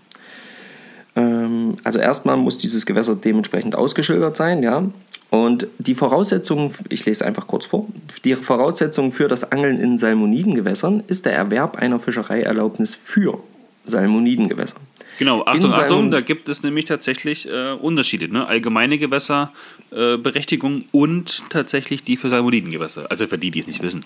Ähm, 1.16 1.76
also 1.84 1.98
erstmal 1.98 2.36
muss 2.36 2.58
dieses 2.58 2.86
Gewässer 2.86 3.14
dementsprechend 3.14 3.76
ausgeschildert 3.76 4.36
sein, 4.36 4.62
ja. 4.62 4.84
Und 5.30 5.68
die 5.78 5.94
Voraussetzungen, 5.94 6.74
ich 6.88 7.06
lese 7.06 7.24
einfach 7.24 7.46
kurz 7.46 7.66
vor, 7.66 7.86
die 8.24 8.34
Voraussetzung 8.34 9.12
für 9.12 9.28
das 9.28 9.52
Angeln 9.52 9.78
in 9.78 9.96
Salmonidengewässern 9.96 11.04
ist 11.06 11.24
der 11.24 11.34
Erwerb 11.34 11.76
einer 11.76 12.00
Fischereierlaubnis 12.00 12.96
für 12.96 13.38
Salmonidengewässer. 13.84 14.76
Genau, 15.18 15.44
Achtung, 15.44 15.72
Achtung, 15.72 16.10
da 16.10 16.20
gibt 16.22 16.48
es 16.48 16.62
nämlich 16.62 16.86
tatsächlich 16.86 17.46
äh, 17.46 17.72
Unterschiede. 17.72 18.32
Ne? 18.32 18.46
Allgemeine 18.46 18.98
Gewässerberechtigung 18.98 20.80
äh, 20.80 20.84
und 20.92 21.44
tatsächlich 21.50 22.02
die 22.04 22.16
für 22.16 22.30
Salmonidengewässer. 22.30 23.06
Also 23.10 23.26
für 23.26 23.38
die, 23.38 23.50
die 23.50 23.60
es 23.60 23.66
nicht 23.66 23.82
wissen. 23.82 24.04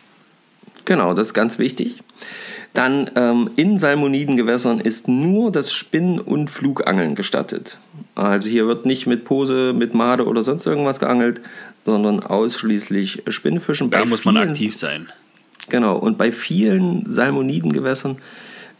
Genau, 0.85 1.15
das 1.15 1.29
ist 1.29 1.35
ganz 1.35 1.59
wichtig. 1.59 1.99
Dann 2.75 3.09
ähm, 3.15 3.51
in 3.55 3.79
Salmonidengewässern 3.79 4.81
ist 4.81 5.07
nur 5.07 5.53
das 5.53 5.73
Spinn- 5.73 6.19
und 6.19 6.51
Flugangeln 6.51 7.15
gestattet. 7.15 7.79
Also 8.17 8.49
hier 8.49 8.67
wird 8.67 8.85
nicht 8.85 9.07
mit 9.07 9.25
Pose, 9.25 9.73
mit 9.73 9.95
Made 9.95 10.27
oder 10.27 10.43
sonst 10.43 10.67
irgendwas 10.67 10.99
geangelt, 10.99 11.41
sondern 11.85 12.19
ausschließlich 12.21 13.23
Spinnfischen. 13.29 13.91
Da 13.91 14.01
bei 14.01 14.07
muss 14.07 14.25
man 14.25 14.37
aktiv 14.37 14.77
sein. 14.77 15.09
Genau, 15.69 15.97
und 15.97 16.19
bei 16.19 16.33
vielen 16.33 17.05
Salmonidengewässern 17.07 18.19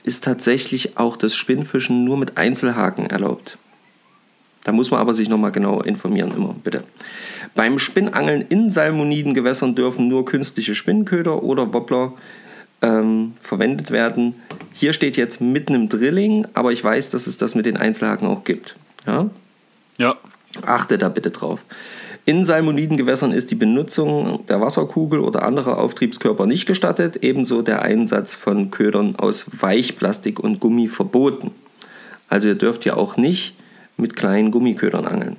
ist 0.03 0.25
tatsächlich 0.25 0.99
auch 0.99 1.17
das 1.17 1.37
Spinnfischen 1.37 2.05
nur 2.05 2.19
mit 2.19 2.37
Einzelhaken 2.37 3.07
erlaubt. 3.07 3.59
Da 4.65 4.73
muss 4.73 4.91
man 4.91 5.01
aber 5.01 5.15
sich 5.15 5.29
nochmal 5.29 5.53
genau 5.53 5.83
informieren, 5.83 6.33
immer 6.35 6.55
bitte. 6.65 6.83
Beim 7.55 7.79
Spinnangeln 7.79 8.45
in 8.49 8.71
Salmonidengewässern 8.71 9.77
dürfen 9.77 10.09
nur 10.09 10.25
künstliche 10.25 10.75
Spinnköder 10.75 11.45
oder 11.45 11.73
Wobbler 11.73 12.15
ähm, 12.85 13.33
verwendet 13.41 13.91
werden. 13.91 14.35
Hier 14.73 14.93
steht 14.93 15.17
jetzt 15.17 15.41
mit 15.41 15.69
einem 15.69 15.89
Drilling, 15.89 16.47
aber 16.55 16.73
ich 16.73 16.85
weiß, 16.85 17.11
dass 17.11 17.27
es 17.27 17.39
das 17.39 17.55
mit 17.55 17.67
den 17.67 17.77
Einzelhaken 17.77 18.29
auch 18.29 18.45
gibt. 18.45 18.77
Ja? 19.07 19.31
Ja. 19.99 20.17
Achte 20.65 20.99
da 20.99 21.09
bitte 21.09 21.31
drauf. 21.31 21.65
In 22.27 22.45
Salmonidengewässern 22.45 23.33
ist 23.33 23.51
die 23.51 23.55
Benutzung 23.55 24.47
der 24.47 24.61
Wasserkugel 24.61 25.21
oder 25.21 25.43
anderer 25.43 25.79
Auftriebskörper 25.79 26.47
nicht 26.47 26.67
gestattet, 26.67 27.17
ebenso 27.23 27.61
der 27.63 27.83
Einsatz 27.83 28.35
von 28.35 28.71
Ködern 28.71 29.17
aus 29.17 29.47
Weichplastik 29.61 30.41
und 30.41 30.61
Gummi 30.61 30.89
verboten. 30.89 31.51
Also 32.29 32.49
ihr 32.49 32.55
dürft 32.55 32.85
ja 32.85 32.97
auch 32.97 33.17
nicht 33.17 33.57
mit 33.97 34.17
kleinen 34.17 34.51
Gummiködern 34.51 35.07
angeln. 35.07 35.37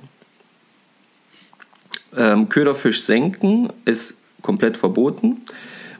Ähm, 2.16 2.48
Köderfisch 2.48 3.02
senken 3.02 3.68
ist 3.84 4.16
komplett 4.42 4.76
verboten. 4.76 5.42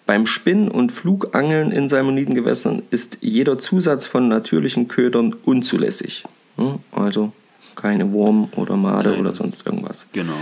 Beim 0.07 0.27
Spinn- 0.27 0.69
und 0.69 0.93
Flugangeln 0.93 1.73
in 1.73 1.89
Salmonidengewässern 1.89 2.83
ist 2.91 3.19
jeder 3.21 3.59
Zusatz 3.59 4.07
von 4.07 4.29
natürlichen 4.29 4.87
Ködern 4.89 5.35
unzulässig. 5.45 6.23
Hm, 6.57 6.79
Also 6.93 7.33
keine 7.75 8.13
Wurm 8.13 8.49
oder 8.57 8.77
Made 8.77 9.11
Keine. 9.11 9.21
oder 9.21 9.33
sonst 9.33 9.67
irgendwas. 9.67 10.07
Genau. 10.13 10.33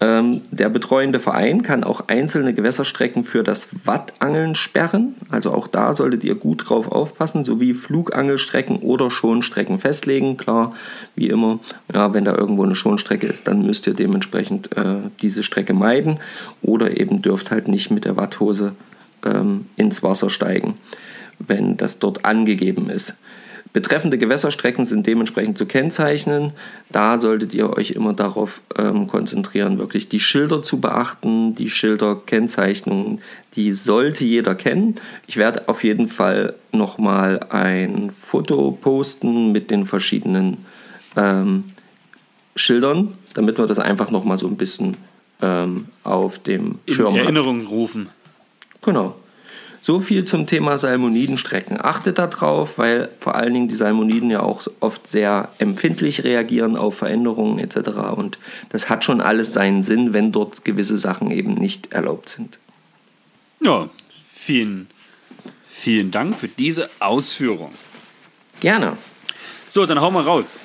Ähm, 0.00 0.42
der 0.50 0.68
betreuende 0.68 1.20
Verein 1.20 1.62
kann 1.62 1.84
auch 1.84 2.08
einzelne 2.08 2.52
Gewässerstrecken 2.52 3.22
für 3.22 3.42
das 3.42 3.68
Wattangeln 3.84 4.54
sperren. 4.54 5.14
Also 5.30 5.52
auch 5.52 5.68
da 5.68 5.94
solltet 5.94 6.24
ihr 6.24 6.34
gut 6.34 6.68
drauf 6.68 6.90
aufpassen, 6.90 7.44
sowie 7.44 7.74
Flugangelstrecken 7.74 8.78
oder 8.78 9.10
Schonstrecken 9.10 9.78
festlegen. 9.78 10.36
Klar, 10.36 10.74
wie 11.14 11.28
immer, 11.28 11.60
ja, 11.92 12.12
wenn 12.12 12.24
da 12.24 12.34
irgendwo 12.34 12.64
eine 12.64 12.74
Schonstrecke 12.74 13.26
ist, 13.26 13.46
dann 13.46 13.64
müsst 13.64 13.86
ihr 13.86 13.94
dementsprechend 13.94 14.76
äh, 14.76 14.96
diese 15.22 15.42
Strecke 15.42 15.74
meiden 15.74 16.18
oder 16.60 16.98
eben 16.98 17.22
dürft 17.22 17.50
halt 17.50 17.68
nicht 17.68 17.90
mit 17.90 18.04
der 18.04 18.16
Watthose 18.16 18.72
ähm, 19.24 19.66
ins 19.76 20.02
Wasser 20.02 20.28
steigen, 20.28 20.74
wenn 21.38 21.76
das 21.76 22.00
dort 22.00 22.24
angegeben 22.24 22.90
ist. 22.90 23.14
Betreffende 23.74 24.18
Gewässerstrecken 24.18 24.84
sind 24.84 25.04
dementsprechend 25.04 25.58
zu 25.58 25.66
kennzeichnen. 25.66 26.52
Da 26.92 27.18
solltet 27.18 27.52
ihr 27.54 27.76
euch 27.76 27.90
immer 27.90 28.12
darauf 28.12 28.62
ähm, 28.78 29.08
konzentrieren, 29.08 29.78
wirklich 29.78 30.08
die 30.08 30.20
Schilder 30.20 30.62
zu 30.62 30.80
beachten, 30.80 31.54
die 31.54 31.68
Schilderkennzeichnungen, 31.68 33.20
die 33.56 33.72
sollte 33.72 34.24
jeder 34.24 34.54
kennen. 34.54 34.94
Ich 35.26 35.38
werde 35.38 35.68
auf 35.68 35.82
jeden 35.82 36.06
Fall 36.06 36.54
nochmal 36.70 37.40
ein 37.50 38.10
Foto 38.12 38.70
posten 38.70 39.50
mit 39.50 39.72
den 39.72 39.86
verschiedenen 39.86 40.58
ähm, 41.16 41.64
Schildern, 42.54 43.14
damit 43.32 43.58
man 43.58 43.66
das 43.66 43.80
einfach 43.80 44.12
nochmal 44.12 44.38
so 44.38 44.46
ein 44.46 44.56
bisschen 44.56 44.96
ähm, 45.42 45.86
auf 46.04 46.38
dem 46.38 46.78
In 46.86 46.94
Schirm 46.94 47.14
hat. 47.14 47.22
Erinnerung 47.22 47.66
rufen. 47.66 48.08
Genau. 48.82 49.16
So 49.86 50.00
viel 50.00 50.24
zum 50.24 50.46
Thema 50.46 50.78
Salmonidenstrecken. 50.78 51.78
Achtet 51.78 52.16
darauf, 52.16 52.78
weil 52.78 53.10
vor 53.18 53.34
allen 53.34 53.52
Dingen 53.52 53.68
die 53.68 53.74
Salmoniden 53.74 54.30
ja 54.30 54.40
auch 54.40 54.66
oft 54.80 55.06
sehr 55.06 55.50
empfindlich 55.58 56.24
reagieren 56.24 56.78
auf 56.78 56.96
Veränderungen 56.96 57.58
etc. 57.58 57.90
Und 58.16 58.38
das 58.70 58.88
hat 58.88 59.04
schon 59.04 59.20
alles 59.20 59.52
seinen 59.52 59.82
Sinn, 59.82 60.14
wenn 60.14 60.32
dort 60.32 60.64
gewisse 60.64 60.96
Sachen 60.96 61.30
eben 61.30 61.52
nicht 61.52 61.92
erlaubt 61.92 62.30
sind. 62.30 62.58
Ja, 63.60 63.90
vielen, 64.34 64.88
vielen 65.68 66.10
Dank 66.10 66.38
für 66.38 66.48
diese 66.48 66.88
Ausführung. 67.00 67.74
Gerne. 68.60 68.96
So, 69.68 69.84
dann 69.84 70.00
hau 70.00 70.10
mal 70.10 70.22
raus. 70.22 70.56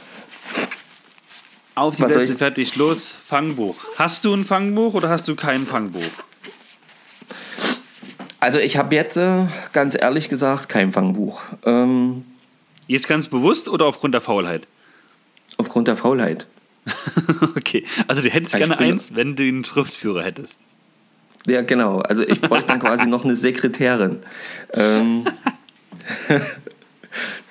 Auf 1.75 1.97
die 1.97 2.03
Was 2.03 2.13
Plätze, 2.13 2.37
fertig, 2.37 2.77
los, 2.77 3.15
Fangbuch. 3.27 3.75
Hast 3.97 4.23
du 4.23 4.33
ein 4.33 4.45
Fangbuch 4.45 4.93
oder 4.93 5.09
hast 5.09 5.27
du 5.27 5.35
kein 5.35 5.67
Fangbuch? 5.67 6.28
Also 8.39 8.59
ich 8.59 8.77
habe 8.77 8.95
jetzt 8.95 9.17
äh, 9.17 9.45
ganz 9.73 9.97
ehrlich 9.99 10.29
gesagt 10.29 10.69
kein 10.69 10.91
Fangbuch. 10.91 11.41
Ähm, 11.65 12.25
Jetzt 12.87 13.07
ganz 13.07 13.27
bewusst 13.27 13.69
oder 13.69 13.85
aufgrund 13.85 14.15
der 14.15 14.21
Faulheit? 14.21 14.65
aufgrund 15.59 15.87
der 15.87 15.97
Faulheit. 15.97 16.47
okay, 17.55 17.85
also 18.07 18.21
du 18.21 18.29
hättest 18.29 18.55
Ich 18.55 18.59
gerne 18.59 18.79
eins, 18.79 19.13
wenn 19.13 19.35
du 19.35 19.43
einen 19.43 19.65
Schriftführer 19.65 20.23
hättest. 20.23 20.59
Ja, 21.45 21.61
genau. 21.61 21.99
Also 21.99 22.23
ich 22.23 22.41
bräuchte 22.41 22.67
dann 22.67 22.79
quasi 22.79 23.05
noch 23.07 23.23
eine 23.23 23.35
Sekretärin. 23.35 24.19
Ähm, 24.73 25.25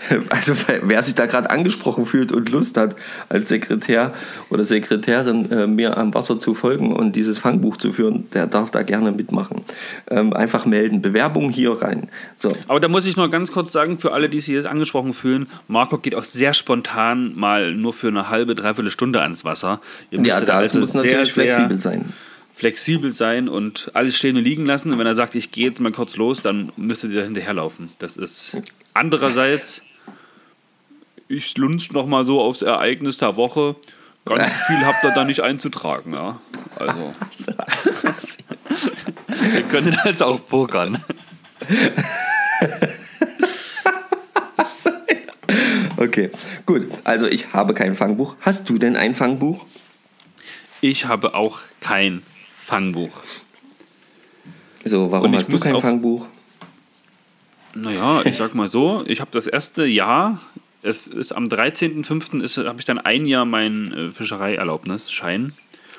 also 0.30 0.54
wer 0.82 1.02
sich 1.02 1.14
da 1.14 1.26
gerade 1.26 1.50
angesprochen 1.50 2.06
fühlt 2.06 2.32
und 2.32 2.50
Lust 2.50 2.76
hat, 2.76 2.96
als 3.28 3.48
Sekretär 3.48 4.14
oder 4.48 4.64
Sekretärin 4.64 5.50
äh, 5.50 5.66
mir 5.66 5.96
am 5.96 6.14
Wasser 6.14 6.38
zu 6.38 6.54
folgen 6.54 6.92
und 6.92 7.16
dieses 7.16 7.38
Fangbuch 7.38 7.76
zu 7.76 7.92
führen, 7.92 8.28
der 8.32 8.46
darf 8.46 8.70
da 8.70 8.82
gerne 8.82 9.12
mitmachen. 9.12 9.64
Ähm, 10.08 10.32
einfach 10.32 10.66
melden. 10.66 11.02
Bewerbung 11.02 11.50
hier 11.50 11.82
rein. 11.82 12.08
So. 12.36 12.52
Aber 12.68 12.80
da 12.80 12.88
muss 12.88 13.06
ich 13.06 13.16
noch 13.16 13.28
ganz 13.30 13.50
kurz 13.50 13.72
sagen, 13.72 13.98
für 13.98 14.12
alle, 14.12 14.28
die 14.28 14.40
sich 14.40 14.54
jetzt 14.54 14.66
angesprochen 14.66 15.14
fühlen, 15.14 15.46
Marco 15.66 15.98
geht 15.98 16.14
auch 16.14 16.24
sehr 16.24 16.54
spontan 16.54 17.34
mal 17.34 17.74
nur 17.74 17.92
für 17.92 18.08
eine 18.08 18.28
halbe, 18.28 18.54
dreiviertel 18.54 18.90
Stunde 18.90 19.20
ans 19.20 19.44
Wasser. 19.44 19.80
Ihr 20.10 20.20
Ja, 20.20 20.40
das 20.40 20.50
also 20.50 20.80
muss 20.80 20.92
sehr, 20.92 21.02
natürlich 21.02 21.32
sehr 21.32 21.44
flexibel 21.44 21.80
sein. 21.80 22.12
flexibel 22.54 23.12
sein 23.12 23.48
und 23.48 23.90
alles 23.94 24.16
stehen 24.16 24.36
und 24.36 24.44
liegen 24.44 24.64
lassen. 24.64 24.92
Und 24.92 24.98
wenn 24.98 25.06
er 25.06 25.14
sagt, 25.14 25.34
ich 25.34 25.50
gehe 25.50 25.66
jetzt 25.66 25.80
mal 25.80 25.92
kurz 25.92 26.16
los, 26.16 26.42
dann 26.42 26.72
müsstet 26.76 27.12
ihr 27.12 27.24
hinterherlaufen. 27.24 27.90
Das 27.98 28.16
ist 28.16 28.56
andererseits, 28.94 29.82
ich 31.28 31.56
lunz 31.58 31.90
noch 31.92 32.06
mal 32.06 32.24
so 32.24 32.40
aufs 32.40 32.62
Ereignis 32.62 33.18
der 33.18 33.36
Woche. 33.36 33.76
Ganz 34.24 34.50
viel 34.66 34.84
habt 34.84 35.04
ihr 35.04 35.10
da 35.10 35.24
nicht 35.24 35.40
einzutragen, 35.40 36.12
ja. 36.14 36.40
Also, 36.76 37.14
wir 39.26 39.62
können 39.62 39.96
jetzt 40.04 40.22
auch 40.22 40.40
pokern. 40.48 41.02
Okay, 46.00 46.30
gut. 46.64 46.86
Also 47.02 47.26
ich 47.26 47.52
habe 47.52 47.74
kein 47.74 47.96
Fangbuch. 47.96 48.36
Hast 48.40 48.68
du 48.68 48.78
denn 48.78 48.94
ein 48.94 49.16
Fangbuch? 49.16 49.66
Ich 50.80 51.06
habe 51.06 51.34
auch 51.34 51.58
kein 51.80 52.22
Fangbuch. 52.64 53.10
So, 54.84 55.10
warum 55.10 55.34
hast 55.34 55.52
du 55.52 55.58
kein 55.58 55.80
Fangbuch? 55.80 56.26
Naja, 57.74 58.22
ich 58.24 58.36
sag 58.36 58.54
mal 58.54 58.68
so, 58.68 59.02
ich 59.06 59.20
habe 59.20 59.30
das 59.32 59.48
erste 59.48 59.84
Jahr, 59.86 60.40
es 60.88 61.06
ist 61.06 61.32
am 61.32 61.48
13.05. 61.48 62.42
ist- 62.42 62.56
habe 62.58 62.80
ich 62.80 62.84
dann 62.86 62.98
ein 62.98 63.26
Jahr 63.26 63.44
mein 63.44 63.92
äh, 63.92 64.10
Fischereierlaubnis, 64.10 65.10
Schein. 65.12 65.52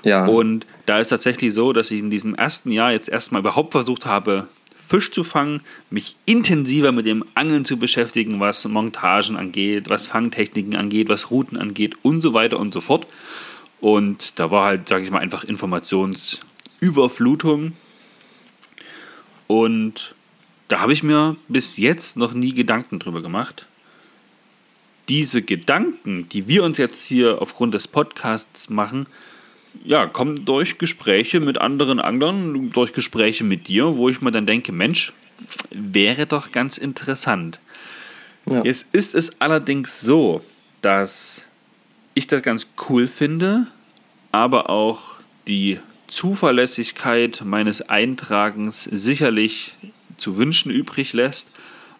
Ja. 0.03 0.25
Und 0.25 0.65
da 0.85 0.99
ist 0.99 1.09
tatsächlich 1.09 1.53
so, 1.53 1.71
dass 1.73 1.91
ich 1.91 1.99
in 1.99 2.09
diesem 2.09 2.33
ersten 2.35 2.71
Jahr 2.71 2.91
jetzt 2.91 3.09
erstmal 3.09 3.41
überhaupt 3.41 3.71
versucht 3.73 4.05
habe, 4.05 4.47
Fisch 4.87 5.11
zu 5.11 5.23
fangen, 5.23 5.61
mich 5.91 6.15
intensiver 6.25 6.91
mit 6.91 7.05
dem 7.05 7.23
Angeln 7.35 7.63
zu 7.63 7.77
beschäftigen, 7.77 8.39
was 8.39 8.67
Montagen 8.67 9.37
angeht, 9.37 9.87
was 9.89 10.07
Fangtechniken 10.07 10.75
angeht, 10.75 11.09
was 11.09 11.29
Routen 11.29 11.57
angeht 11.57 11.95
und 12.01 12.21
so 12.21 12.33
weiter 12.33 12.59
und 12.59 12.73
so 12.73 12.81
fort. 12.81 13.05
Und 13.81 14.39
da 14.39 14.49
war 14.51 14.65
halt, 14.65 14.87
sage 14.89 15.03
ich 15.05 15.11
mal, 15.11 15.19
einfach 15.19 15.43
Informationsüberflutung. 15.43 17.73
Und 19.47 20.15
da 20.69 20.79
habe 20.81 20.93
ich 20.93 21.03
mir 21.03 21.35
bis 21.47 21.77
jetzt 21.77 22.17
noch 22.17 22.33
nie 22.33 22.53
Gedanken 22.53 22.97
drüber 22.99 23.21
gemacht. 23.21 23.67
Diese 25.09 25.41
Gedanken, 25.41 26.29
die 26.29 26.47
wir 26.47 26.63
uns 26.63 26.77
jetzt 26.77 27.03
hier 27.03 27.41
aufgrund 27.41 27.73
des 27.73 27.87
Podcasts 27.87 28.69
machen, 28.69 29.07
ja, 29.83 30.07
kommen 30.07 30.45
durch 30.45 30.77
Gespräche 30.77 31.39
mit 31.39 31.59
anderen 31.59 31.99
Anglern, 31.99 32.71
durch 32.71 32.93
Gespräche 32.93 33.43
mit 33.43 33.67
dir, 33.67 33.97
wo 33.97 34.09
ich 34.09 34.21
mir 34.21 34.31
dann 34.31 34.45
denke, 34.45 34.71
Mensch, 34.71 35.13
wäre 35.71 36.25
doch 36.25 36.51
ganz 36.51 36.77
interessant. 36.77 37.59
Ja. 38.45 38.63
Jetzt 38.63 38.87
ist 38.91 39.15
es 39.15 39.41
allerdings 39.41 40.01
so, 40.01 40.43
dass 40.81 41.47
ich 42.13 42.27
das 42.27 42.41
ganz 42.41 42.67
cool 42.89 43.07
finde, 43.07 43.67
aber 44.31 44.69
auch 44.69 45.15
die 45.47 45.79
Zuverlässigkeit 46.07 47.43
meines 47.45 47.87
Eintragens 47.87 48.83
sicherlich 48.83 49.73
zu 50.17 50.37
wünschen 50.37 50.71
übrig 50.71 51.13
lässt, 51.13 51.47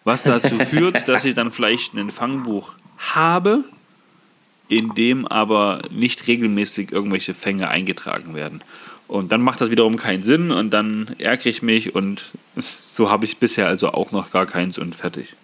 was 0.04 0.22
dazu 0.22 0.58
führt, 0.70 1.08
dass 1.08 1.24
ich 1.24 1.34
dann 1.34 1.50
vielleicht 1.50 1.94
ein 1.94 2.10
Fangbuch 2.10 2.72
habe, 3.14 3.64
in 4.68 4.94
dem 4.94 5.26
aber 5.26 5.82
nicht 5.90 6.26
regelmäßig 6.28 6.92
irgendwelche 6.92 7.34
Fänge 7.34 7.68
eingetragen 7.68 8.34
werden. 8.34 8.62
Und 9.08 9.32
dann 9.32 9.40
macht 9.42 9.60
das 9.60 9.70
wiederum 9.70 9.96
keinen 9.96 10.22
Sinn 10.22 10.52
und 10.52 10.70
dann 10.70 11.16
ärgere 11.18 11.50
ich 11.50 11.62
mich 11.62 11.94
und 11.96 12.30
so 12.56 13.10
habe 13.10 13.24
ich 13.24 13.38
bisher 13.38 13.66
also 13.66 13.88
auch 13.88 14.12
noch 14.12 14.30
gar 14.30 14.46
keins 14.46 14.78
und 14.78 14.94
fertig. 14.94 15.34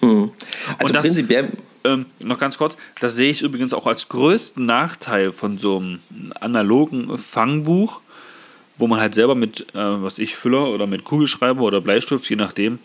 Mhm. 0.00 0.30
Also 0.78 0.86
Und 0.86 0.94
das- 0.94 1.02
prinzipiell, 1.04 1.50
Ähm, 1.84 2.06
noch 2.18 2.38
ganz 2.38 2.58
kurz, 2.58 2.76
das 3.00 3.14
sehe 3.14 3.30
ich 3.30 3.40
übrigens 3.40 3.72
auch 3.72 3.86
als 3.86 4.08
größten 4.08 4.66
Nachteil 4.66 5.30
von 5.32 5.58
so 5.58 5.76
einem 5.78 6.00
analogen 6.40 7.16
Fangbuch, 7.18 8.00
wo 8.78 8.88
man 8.88 9.00
halt 9.00 9.14
selber 9.14 9.36
mit, 9.36 9.60
äh, 9.74 10.02
was 10.02 10.18
ich, 10.18 10.34
Füller 10.34 10.70
oder 10.70 10.88
mit 10.88 11.04
Kugelschreiber 11.04 11.62
oder 11.62 11.80
Bleistift, 11.80 12.28
je 12.28 12.34
nachdem, 12.36 12.80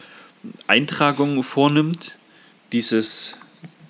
Eintragungen 0.68 1.42
vornimmt, 1.44 2.16
dieses, 2.72 3.36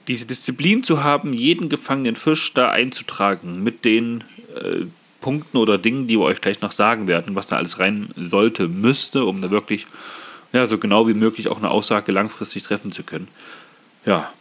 diese 0.07 0.25
Disziplin 0.25 0.83
zu 0.83 1.03
haben, 1.03 1.33
jeden 1.33 1.69
gefangenen 1.69 2.15
Fisch 2.15 2.53
da 2.53 2.71
einzutragen 2.71 3.63
mit 3.63 3.85
den 3.85 4.23
äh, 4.55 4.85
Punkten 5.21 5.57
oder 5.57 5.77
Dingen, 5.77 6.07
die 6.07 6.19
wir 6.19 6.25
euch 6.25 6.41
gleich 6.41 6.61
noch 6.61 6.73
sagen 6.73 7.07
werden, 7.07 7.35
was 7.35 7.47
da 7.47 7.55
alles 7.55 7.79
rein 7.79 8.09
sollte, 8.17 8.67
müsste, 8.67 9.23
um 9.25 9.41
da 9.41 9.49
wirklich 9.49 9.87
ja, 10.51 10.65
so 10.65 10.77
genau 10.77 11.07
wie 11.07 11.13
möglich 11.13 11.47
auch 11.47 11.57
eine 11.57 11.71
Aussage 11.71 12.11
langfristig 12.11 12.63
treffen 12.63 12.91
zu 12.91 13.03
können. 13.03 13.27
Ja. 14.05 14.31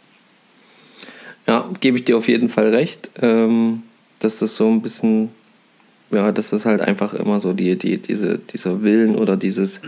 Ja, 1.47 1.69
gebe 1.81 1.97
ich 1.97 2.05
dir 2.05 2.17
auf 2.17 2.27
jeden 2.27 2.49
Fall 2.49 2.69
recht, 2.69 3.09
ähm, 3.21 3.83
dass 4.19 4.39
das 4.39 4.55
so 4.55 4.69
ein 4.69 4.81
bisschen, 4.81 5.29
ja, 6.11 6.31
dass 6.31 6.51
das 6.51 6.65
halt 6.65 6.81
einfach 6.81 7.13
immer 7.13 7.41
so 7.41 7.53
die, 7.53 7.77
die, 7.77 7.97
diese, 7.97 8.37
dieser 8.37 8.83
Willen 8.83 9.15
oder 9.15 9.35
dieses 9.37 9.79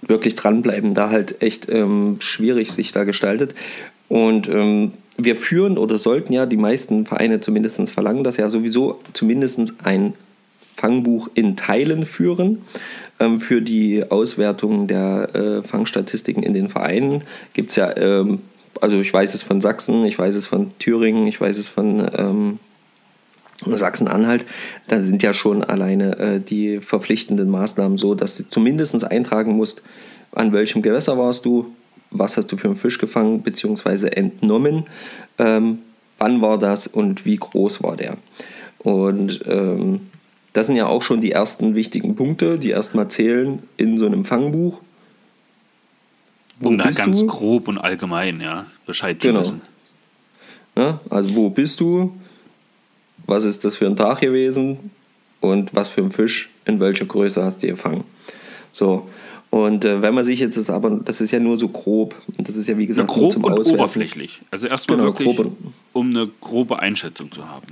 wirklich 0.00 0.34
dranbleiben 0.34 0.94
da 0.94 1.10
halt 1.10 1.42
echt 1.42 1.68
ähm, 1.68 2.16
schwierig 2.20 2.72
sich 2.72 2.92
da 2.92 3.04
gestaltet. 3.04 3.54
Und 4.08 4.48
ähm, 4.48 4.92
wir 5.16 5.36
führen 5.36 5.78
oder 5.78 5.98
sollten 5.98 6.32
ja 6.32 6.46
die 6.46 6.56
meisten 6.56 7.06
Vereine 7.06 7.40
zumindest 7.40 7.90
verlangen, 7.92 8.24
dass 8.24 8.36
ja 8.36 8.50
sowieso 8.50 9.00
zumindest 9.12 9.60
ein 9.84 10.14
Fangbuch 10.76 11.28
in 11.34 11.56
Teilen 11.56 12.04
führen. 12.04 12.62
Ähm, 13.20 13.38
für 13.38 13.62
die 13.62 14.10
Auswertung 14.10 14.86
der 14.86 15.34
äh, 15.34 15.62
Fangstatistiken 15.62 16.42
in 16.42 16.52
den 16.52 16.68
Vereinen 16.68 17.22
gibt 17.52 17.70
es 17.70 17.76
ja, 17.76 17.96
ähm, 17.96 18.40
also 18.80 18.98
ich 18.98 19.12
weiß 19.12 19.34
es 19.34 19.44
von 19.44 19.60
Sachsen, 19.60 20.04
ich 20.04 20.18
weiß 20.18 20.34
es 20.34 20.46
von 20.46 20.76
Thüringen, 20.78 21.26
ich 21.26 21.40
weiß 21.40 21.58
es 21.58 21.68
von 21.68 22.10
ähm, 22.16 22.58
Sachsen-Anhalt, 23.64 24.44
da 24.88 25.00
sind 25.00 25.22
ja 25.22 25.32
schon 25.32 25.62
alleine 25.62 26.18
äh, 26.18 26.40
die 26.40 26.80
verpflichtenden 26.80 27.48
Maßnahmen 27.50 27.98
so, 27.98 28.16
dass 28.16 28.36
du 28.36 28.48
zumindest 28.48 29.04
eintragen 29.04 29.56
musst, 29.56 29.82
an 30.32 30.52
welchem 30.52 30.82
Gewässer 30.82 31.16
warst 31.16 31.44
du, 31.44 31.72
was 32.14 32.36
hast 32.36 32.50
du 32.50 32.56
für 32.56 32.68
einen 32.68 32.76
Fisch 32.76 32.98
gefangen 32.98 33.42
bzw. 33.42 34.08
entnommen, 34.08 34.86
ähm, 35.38 35.80
wann 36.18 36.40
war 36.40 36.58
das 36.58 36.86
und 36.86 37.26
wie 37.26 37.36
groß 37.36 37.82
war 37.82 37.96
der. 37.96 38.16
Und 38.78 39.40
ähm, 39.46 40.00
das 40.52 40.68
sind 40.68 40.76
ja 40.76 40.86
auch 40.86 41.02
schon 41.02 41.20
die 41.20 41.32
ersten 41.32 41.74
wichtigen 41.74 42.14
Punkte, 42.14 42.58
die 42.58 42.70
erstmal 42.70 43.08
zählen 43.08 43.62
in 43.76 43.98
so 43.98 44.06
einem 44.06 44.24
Fangbuch. 44.24 44.80
Wo 46.60 46.68
um 46.68 46.78
da 46.78 46.90
ganz 46.90 47.20
du? 47.20 47.26
grob 47.26 47.66
und 47.68 47.78
allgemein 47.78 48.40
ja, 48.40 48.66
Bescheid 48.86 49.20
zu 49.20 49.28
genau. 49.28 49.40
wissen. 49.42 49.60
Ja, 50.76 51.00
also 51.10 51.34
wo 51.34 51.50
bist 51.50 51.80
du? 51.80 52.14
Was 53.26 53.44
ist 53.44 53.64
das 53.64 53.76
für 53.76 53.86
ein 53.86 53.96
Tag 53.96 54.20
gewesen? 54.20 54.90
Und 55.40 55.74
was 55.74 55.88
für 55.88 56.02
ein 56.02 56.12
Fisch 56.12 56.50
in 56.64 56.78
welcher 56.80 57.04
Größe 57.04 57.42
hast 57.42 57.62
du 57.62 57.66
gefangen? 57.66 58.04
So, 58.72 59.08
und 59.54 59.84
äh, 59.84 60.02
wenn 60.02 60.14
man 60.14 60.24
sich 60.24 60.40
jetzt 60.40 60.56
das 60.56 60.68
aber, 60.68 60.90
das 60.90 61.20
ist 61.20 61.30
ja 61.30 61.38
nur 61.38 61.60
so 61.60 61.68
grob, 61.68 62.16
das 62.38 62.56
ist 62.56 62.66
ja 62.66 62.76
wie 62.76 62.86
gesagt 62.86 63.08
ja, 63.08 63.14
grob 63.14 63.30
zum 63.30 63.44
und 63.44 63.52
Auswerten. 63.52 63.78
oberflächlich. 63.78 64.40
Also 64.50 64.66
erstmal 64.66 64.98
genau, 64.98 65.10
wirklich, 65.10 65.36
grob 65.36 65.52
um 65.92 66.10
eine 66.10 66.28
grobe 66.40 66.80
Einschätzung 66.80 67.30
zu 67.30 67.48
haben. 67.48 67.68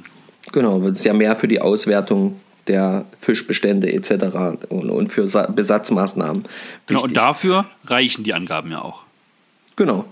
Genau, 0.52 0.78
das 0.78 0.98
ist 0.98 1.04
ja 1.04 1.12
mehr 1.12 1.34
für 1.34 1.48
die 1.48 1.60
Auswertung 1.60 2.36
der 2.68 3.04
Fischbestände 3.18 3.92
etc. 3.92 4.12
und, 4.68 4.90
und 4.90 5.08
für 5.08 5.24
Besatzmaßnahmen. 5.24 6.44
Genau, 6.86 7.02
und 7.02 7.16
dafür 7.16 7.64
reichen 7.86 8.22
die 8.22 8.32
Angaben 8.32 8.70
ja 8.70 8.80
auch. 8.80 9.02
Genau. 9.74 10.04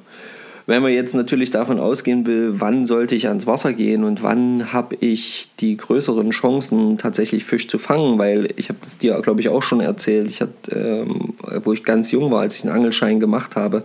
Wenn 0.70 0.82
man 0.82 0.92
jetzt 0.92 1.16
natürlich 1.16 1.50
davon 1.50 1.80
ausgehen 1.80 2.26
will, 2.26 2.60
wann 2.60 2.86
sollte 2.86 3.16
ich 3.16 3.26
ans 3.26 3.48
Wasser 3.48 3.72
gehen 3.72 4.04
und 4.04 4.22
wann 4.22 4.72
habe 4.72 4.94
ich 5.00 5.48
die 5.58 5.76
größeren 5.76 6.30
Chancen, 6.30 6.96
tatsächlich 6.96 7.44
Fisch 7.44 7.66
zu 7.66 7.76
fangen, 7.76 8.20
weil 8.20 8.46
ich 8.54 8.68
habe 8.68 8.78
das 8.80 8.96
dir, 8.96 9.20
glaube 9.20 9.40
ich, 9.40 9.48
auch 9.48 9.64
schon 9.64 9.80
erzählt, 9.80 10.30
ich 10.30 10.40
hatte, 10.40 10.70
ähm, 11.08 11.34
wo 11.64 11.72
ich 11.72 11.82
ganz 11.82 12.12
jung 12.12 12.30
war, 12.30 12.42
als 12.42 12.54
ich 12.54 12.62
einen 12.62 12.76
Angelschein 12.76 13.18
gemacht 13.18 13.56
habe, 13.56 13.82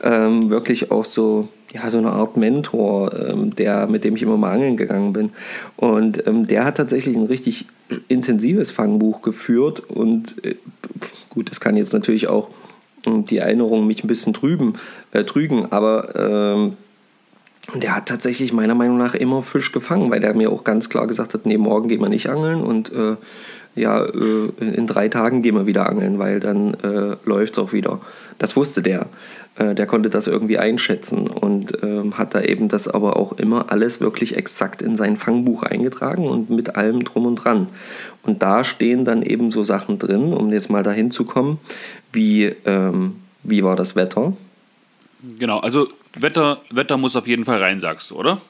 ähm, 0.00 0.48
wirklich 0.48 0.92
auch 0.92 1.04
so 1.04 1.48
ja, 1.72 1.90
so 1.90 1.98
eine 1.98 2.12
Art 2.12 2.36
Mentor, 2.36 3.12
ähm, 3.18 3.56
der, 3.56 3.88
mit 3.88 4.04
dem 4.04 4.14
ich 4.14 4.22
immer 4.22 4.36
mal 4.36 4.52
angeln 4.52 4.76
gegangen 4.76 5.12
bin. 5.12 5.30
Und 5.76 6.24
ähm, 6.28 6.46
der 6.46 6.64
hat 6.64 6.76
tatsächlich 6.76 7.16
ein 7.16 7.26
richtig 7.26 7.64
intensives 8.06 8.70
Fangbuch 8.70 9.22
geführt. 9.22 9.80
Und 9.90 10.36
äh, 10.46 10.54
gut, 11.30 11.50
das 11.50 11.58
kann 11.58 11.76
jetzt 11.76 11.92
natürlich 11.92 12.28
auch 12.28 12.48
ähm, 13.06 13.24
die 13.24 13.38
Erinnerung 13.38 13.86
mich 13.86 14.04
ein 14.04 14.08
bisschen 14.08 14.34
trüben, 14.34 14.74
äh, 15.12 15.24
trügen, 15.24 15.70
aber 15.70 16.14
ähm, 16.16 16.72
der 17.74 17.96
hat 17.96 18.06
tatsächlich 18.06 18.52
meiner 18.52 18.74
Meinung 18.74 18.98
nach 18.98 19.14
immer 19.14 19.40
Fisch 19.40 19.72
gefangen, 19.72 20.10
weil 20.10 20.20
der 20.20 20.34
mir 20.34 20.50
auch 20.50 20.64
ganz 20.64 20.88
klar 20.88 21.06
gesagt 21.06 21.32
hat, 21.32 21.46
nee, 21.46 21.58
morgen 21.58 21.88
gehen 21.88 22.00
wir 22.00 22.08
nicht 22.08 22.28
angeln 22.28 22.62
und 22.62 22.92
äh, 22.92 23.16
ja, 23.74 24.04
äh, 24.04 24.48
in 24.58 24.86
drei 24.86 25.08
Tagen 25.08 25.42
gehen 25.42 25.54
wir 25.54 25.66
wieder 25.66 25.88
angeln, 25.88 26.18
weil 26.18 26.40
dann 26.40 26.74
äh, 26.74 27.16
läuft 27.24 27.54
es 27.54 27.58
auch 27.58 27.72
wieder. 27.72 28.00
Das 28.38 28.56
wusste 28.56 28.82
der. 28.82 29.06
Äh, 29.56 29.74
der 29.74 29.86
konnte 29.86 30.10
das 30.10 30.26
irgendwie 30.26 30.58
einschätzen 30.58 31.28
und 31.28 31.82
ähm, 31.82 32.18
hat 32.18 32.34
da 32.34 32.42
eben 32.42 32.68
das 32.68 32.88
aber 32.88 33.16
auch 33.16 33.32
immer 33.32 33.70
alles 33.70 34.00
wirklich 34.00 34.36
exakt 34.36 34.82
in 34.82 34.96
sein 34.96 35.16
Fangbuch 35.16 35.62
eingetragen 35.62 36.26
und 36.26 36.50
mit 36.50 36.76
allem 36.76 37.04
drum 37.04 37.26
und 37.26 37.36
dran. 37.36 37.68
Und 38.22 38.42
da 38.42 38.64
stehen 38.64 39.04
dann 39.04 39.22
eben 39.22 39.50
so 39.50 39.64
Sachen 39.64 39.98
drin, 39.98 40.32
um 40.32 40.52
jetzt 40.52 40.70
mal 40.70 40.82
dahin 40.82 41.10
zu 41.10 41.24
kommen, 41.24 41.58
wie, 42.12 42.44
ähm, 42.64 43.16
wie 43.42 43.64
war 43.64 43.76
das 43.76 43.96
Wetter? 43.96 44.34
Genau, 45.38 45.58
also 45.58 45.88
Wetter, 46.14 46.60
Wetter 46.70 46.96
muss 46.96 47.16
auf 47.16 47.26
jeden 47.26 47.44
Fall 47.44 47.62
rein, 47.62 47.80
sagst 47.80 48.10
du, 48.10 48.16
oder? 48.16 48.40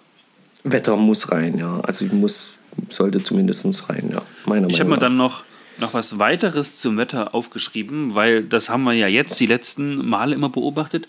Wetter 0.64 0.96
muss 0.96 1.30
rein, 1.30 1.58
ja. 1.58 1.80
Also 1.80 2.06
muss, 2.06 2.56
sollte 2.88 3.22
zumindest 3.22 3.88
rein, 3.88 4.10
ja. 4.12 4.22
Meiner 4.46 4.68
ich 4.68 4.80
habe 4.80 4.90
mir 4.90 4.98
dann 4.98 5.16
noch 5.16 5.44
noch 5.78 5.94
was 5.94 6.18
weiteres 6.18 6.78
zum 6.78 6.96
Wetter 6.96 7.34
aufgeschrieben, 7.34 8.14
weil 8.14 8.44
das 8.44 8.68
haben 8.68 8.84
wir 8.84 8.92
ja 8.92 9.08
jetzt 9.08 9.40
die 9.40 9.46
letzten 9.46 10.06
Male 10.06 10.34
immer 10.34 10.48
beobachtet. 10.48 11.08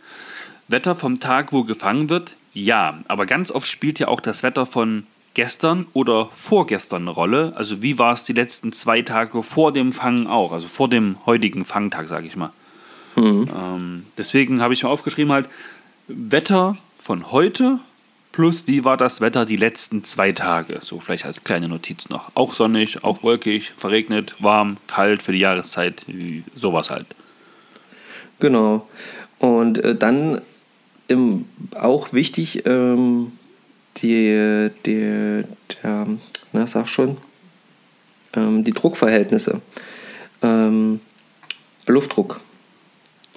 Wetter 0.67 0.95
vom 0.95 1.19
Tag, 1.19 1.51
wo 1.51 1.63
gefangen 1.63 2.09
wird, 2.09 2.35
ja, 2.53 2.99
aber 3.07 3.25
ganz 3.25 3.51
oft 3.51 3.67
spielt 3.67 3.99
ja 3.99 4.07
auch 4.07 4.19
das 4.19 4.43
Wetter 4.43 4.65
von 4.65 5.05
gestern 5.33 5.87
oder 5.93 6.29
vorgestern 6.33 7.03
eine 7.03 7.11
Rolle. 7.11 7.53
Also 7.55 7.81
wie 7.81 7.97
war 7.97 8.13
es 8.13 8.23
die 8.23 8.33
letzten 8.33 8.71
zwei 8.71 9.01
Tage 9.01 9.43
vor 9.43 9.73
dem 9.73 9.91
Fangen 9.91 10.27
auch, 10.27 10.53
also 10.53 10.67
vor 10.67 10.89
dem 10.89 11.17
heutigen 11.25 11.65
Fangtag, 11.65 12.07
sage 12.07 12.27
ich 12.27 12.35
mal. 12.35 12.51
Mhm. 13.15 13.49
Ähm, 13.55 14.05
deswegen 14.17 14.61
habe 14.61 14.73
ich 14.73 14.83
mir 14.83 14.89
aufgeschrieben 14.89 15.31
halt 15.31 15.47
Wetter 16.07 16.77
von 16.99 17.31
heute 17.31 17.79
Plus, 18.33 18.65
wie 18.65 18.83
war 18.83 18.97
das 18.97 19.21
Wetter 19.21 19.45
die 19.45 19.57
letzten 19.57 20.03
zwei 20.03 20.31
Tage? 20.31 20.79
So 20.81 20.99
vielleicht 20.99 21.25
als 21.25 21.43
kleine 21.43 21.69
Notiz 21.69 22.09
noch. 22.09 22.31
Auch 22.33 22.55
sonnig, 22.55 23.03
auch 23.03 23.21
wolkig, 23.21 23.71
verregnet, 23.77 24.33
warm, 24.39 24.77
kalt 24.87 25.21
für 25.21 25.33
die 25.33 25.37
Jahreszeit, 25.37 26.03
sowas 26.55 26.89
halt. 26.89 27.05
Genau. 28.39 28.89
Und 29.37 29.77
äh, 29.77 29.95
dann 29.95 30.41
im, 31.07 31.45
auch 31.75 32.11
wichtig, 32.11 32.65
ähm, 32.65 33.33
die, 33.97 34.71
die, 34.83 35.43
der, 35.83 36.07
na, 36.53 36.65
sag 36.65 36.87
schon, 36.87 37.17
ähm, 38.35 38.63
die 38.63 38.73
Druckverhältnisse. 38.73 39.61
Ähm, 40.41 41.01
Luftdruck. 41.85 42.41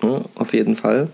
Ja, 0.07 0.23
auf 0.35 0.53
jeden 0.53 0.77
Fall 0.77 1.09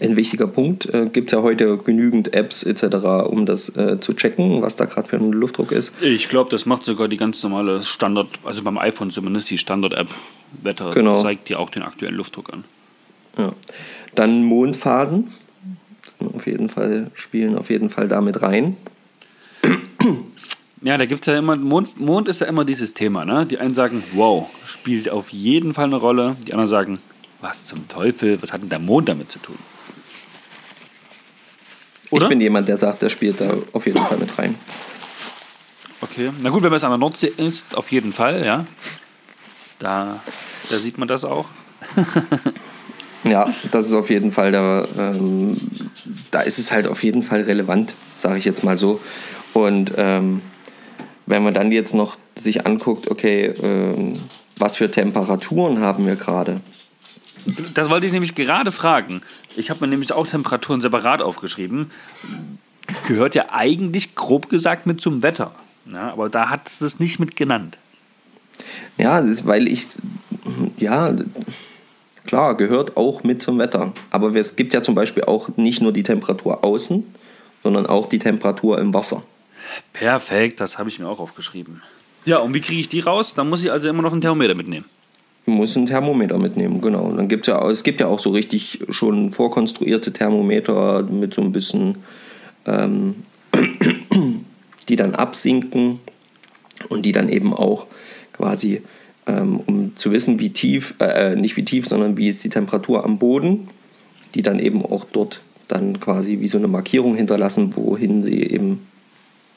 ein 0.00 0.16
wichtiger 0.16 0.46
Punkt. 0.46 0.86
Äh, 0.92 1.08
Gibt 1.12 1.28
es 1.28 1.36
ja 1.36 1.42
heute 1.42 1.78
genügend 1.78 2.34
Apps 2.34 2.62
etc., 2.62 2.84
um 3.28 3.46
das 3.46 3.74
äh, 3.76 4.00
zu 4.00 4.14
checken, 4.14 4.62
was 4.62 4.76
da 4.76 4.86
gerade 4.86 5.08
für 5.08 5.16
ein 5.16 5.32
Luftdruck 5.32 5.72
ist? 5.72 5.92
Ich 6.00 6.28
glaube, 6.28 6.50
das 6.50 6.66
macht 6.66 6.84
sogar 6.84 7.08
die 7.08 7.16
ganz 7.16 7.42
normale 7.42 7.82
Standard, 7.82 8.28
also 8.44 8.62
beim 8.62 8.78
iPhone 8.78 9.10
zumindest 9.10 9.50
die 9.50 9.58
Standard-App 9.58 10.08
Wetter 10.62 10.90
genau. 10.90 11.20
zeigt 11.20 11.48
dir 11.48 11.58
auch 11.58 11.70
den 11.70 11.82
aktuellen 11.82 12.14
Luftdruck 12.14 12.52
an. 12.52 12.64
Ja. 13.36 13.52
Dann 14.14 14.44
Mondphasen 14.44 15.30
auf 16.34 16.46
jeden 16.46 16.68
Fall, 16.68 17.10
spielen 17.14 17.58
auf 17.58 17.70
jeden 17.70 17.90
Fall 17.90 18.08
damit 18.08 18.42
rein. 18.42 18.76
Ja, 20.82 20.98
da 20.98 21.06
gibt 21.06 21.26
es 21.26 21.32
ja 21.32 21.38
immer, 21.38 21.56
Mond, 21.56 21.98
Mond 21.98 22.28
ist 22.28 22.42
ja 22.42 22.46
immer 22.46 22.66
dieses 22.66 22.92
Thema, 22.92 23.24
ne? 23.24 23.46
Die 23.46 23.58
einen 23.58 23.72
sagen, 23.72 24.04
wow, 24.12 24.48
spielt 24.66 25.08
auf 25.08 25.30
jeden 25.30 25.72
Fall 25.72 25.86
eine 25.86 25.96
Rolle. 25.96 26.36
Die 26.46 26.52
anderen 26.52 26.68
sagen, 26.68 26.98
was 27.44 27.66
zum 27.66 27.86
Teufel, 27.88 28.42
was 28.42 28.52
hat 28.52 28.62
denn 28.62 28.70
der 28.70 28.78
Mond 28.78 29.08
damit 29.08 29.30
zu 29.30 29.38
tun? 29.38 29.58
Oder? 32.10 32.24
Ich 32.24 32.28
bin 32.30 32.40
jemand, 32.40 32.68
der 32.68 32.78
sagt, 32.78 33.02
der 33.02 33.10
spielt 33.10 33.40
da 33.40 33.54
auf 33.72 33.86
jeden 33.86 34.02
Fall 34.02 34.16
mit 34.16 34.36
rein. 34.38 34.54
Okay, 36.00 36.30
na 36.40 36.50
gut, 36.50 36.62
wenn 36.62 36.70
man 36.70 36.76
es 36.76 36.84
an 36.84 36.90
der 36.90 36.98
Nordsee 36.98 37.32
ist, 37.36 37.76
auf 37.76 37.92
jeden 37.92 38.12
Fall, 38.12 38.44
ja. 38.44 38.66
Da, 39.78 40.20
da 40.70 40.78
sieht 40.78 40.96
man 40.96 41.06
das 41.06 41.24
auch. 41.24 41.46
ja, 43.24 43.52
das 43.70 43.88
ist 43.88 43.94
auf 43.94 44.08
jeden 44.08 44.32
Fall 44.32 44.52
da, 44.52 44.86
ähm, 44.98 45.56
da 46.30 46.40
ist 46.40 46.58
es 46.58 46.72
halt 46.72 46.86
auf 46.86 47.02
jeden 47.02 47.22
Fall 47.22 47.42
relevant, 47.42 47.94
sage 48.16 48.38
ich 48.38 48.44
jetzt 48.44 48.64
mal 48.64 48.78
so. 48.78 49.00
Und 49.52 49.92
ähm, 49.96 50.40
wenn 51.26 51.42
man 51.42 51.52
dann 51.52 51.72
jetzt 51.72 51.94
noch 51.94 52.16
sich 52.36 52.66
anguckt, 52.66 53.10
okay, 53.10 53.52
ähm, 53.62 54.18
was 54.56 54.76
für 54.76 54.90
Temperaturen 54.90 55.80
haben 55.80 56.06
wir 56.06 56.16
gerade? 56.16 56.60
Das 57.74 57.90
wollte 57.90 58.06
ich 58.06 58.12
nämlich 58.12 58.34
gerade 58.34 58.72
fragen. 58.72 59.22
Ich 59.56 59.70
habe 59.70 59.80
mir 59.80 59.88
nämlich 59.88 60.12
auch 60.12 60.26
Temperaturen 60.26 60.80
separat 60.80 61.22
aufgeschrieben. 61.22 61.90
Gehört 63.06 63.34
ja 63.34 63.46
eigentlich 63.50 64.14
grob 64.14 64.48
gesagt 64.48 64.86
mit 64.86 65.00
zum 65.00 65.22
Wetter. 65.22 65.54
Ja, 65.90 66.12
aber 66.12 66.28
da 66.28 66.48
hat 66.48 66.68
es 66.68 66.78
das 66.78 66.98
nicht 66.98 67.18
mit 67.18 67.36
genannt. 67.36 67.76
Ja, 68.96 69.22
weil 69.44 69.68
ich, 69.68 69.86
ja, 70.78 71.14
klar, 72.26 72.56
gehört 72.56 72.96
auch 72.96 73.22
mit 73.24 73.42
zum 73.42 73.58
Wetter. 73.58 73.92
Aber 74.10 74.34
es 74.34 74.56
gibt 74.56 74.72
ja 74.72 74.82
zum 74.82 74.94
Beispiel 74.94 75.24
auch 75.24 75.50
nicht 75.56 75.82
nur 75.82 75.92
die 75.92 76.02
Temperatur 76.02 76.64
außen, 76.64 77.04
sondern 77.62 77.86
auch 77.86 78.08
die 78.08 78.18
Temperatur 78.18 78.78
im 78.78 78.94
Wasser. 78.94 79.22
Perfekt, 79.92 80.60
das 80.60 80.78
habe 80.78 80.88
ich 80.88 80.98
mir 80.98 81.08
auch 81.08 81.20
aufgeschrieben. 81.20 81.82
Ja, 82.24 82.38
und 82.38 82.54
wie 82.54 82.60
kriege 82.60 82.80
ich 82.80 82.88
die 82.88 83.00
raus? 83.00 83.34
Dann 83.34 83.50
muss 83.50 83.62
ich 83.62 83.70
also 83.70 83.88
immer 83.88 84.02
noch 84.02 84.12
ein 84.12 84.20
Thermometer 84.20 84.54
mitnehmen. 84.54 84.86
Muss 85.46 85.76
ein 85.76 85.86
Thermometer 85.86 86.38
mitnehmen, 86.38 86.80
genau. 86.80 87.04
Und 87.04 87.16
dann 87.16 87.28
gibt's 87.28 87.48
ja, 87.48 87.68
es 87.70 87.82
gibt 87.82 88.00
ja 88.00 88.06
auch 88.06 88.18
so 88.18 88.30
richtig 88.30 88.80
schon 88.88 89.30
vorkonstruierte 89.30 90.12
Thermometer 90.12 91.02
mit 91.02 91.34
so 91.34 91.42
ein 91.42 91.52
bisschen, 91.52 91.96
ähm, 92.66 93.16
die 94.88 94.96
dann 94.96 95.14
absinken 95.14 96.00
und 96.88 97.04
die 97.04 97.12
dann 97.12 97.28
eben 97.28 97.52
auch 97.52 97.86
quasi, 98.32 98.82
ähm, 99.26 99.60
um 99.66 99.96
zu 99.96 100.12
wissen, 100.12 100.38
wie 100.38 100.50
tief, 100.50 100.94
äh, 100.98 101.36
nicht 101.36 101.56
wie 101.56 101.64
tief, 101.64 101.86
sondern 101.86 102.16
wie 102.16 102.28
ist 102.28 102.44
die 102.44 102.48
Temperatur 102.48 103.04
am 103.04 103.18
Boden, 103.18 103.68
die 104.34 104.42
dann 104.42 104.58
eben 104.58 104.84
auch 104.84 105.04
dort 105.04 105.40
dann 105.68 106.00
quasi 106.00 106.40
wie 106.40 106.48
so 106.48 106.58
eine 106.58 106.68
Markierung 106.68 107.16
hinterlassen, 107.16 107.74
wohin 107.76 108.22
sie 108.22 108.42
eben 108.42 108.86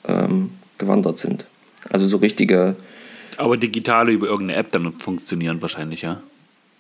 ähm, 0.08 0.52
gewandert 0.78 1.20
sind. 1.20 1.46
Also 1.90 2.08
so 2.08 2.18
richtige, 2.18 2.76
Aber 3.38 3.58
digitale 3.58 4.12
über 4.12 4.28
irgendeine 4.28 4.60
App 4.60 4.72
dann 4.72 4.94
funktionieren 5.00 5.62
wahrscheinlich, 5.62 6.02
ja. 6.02 6.22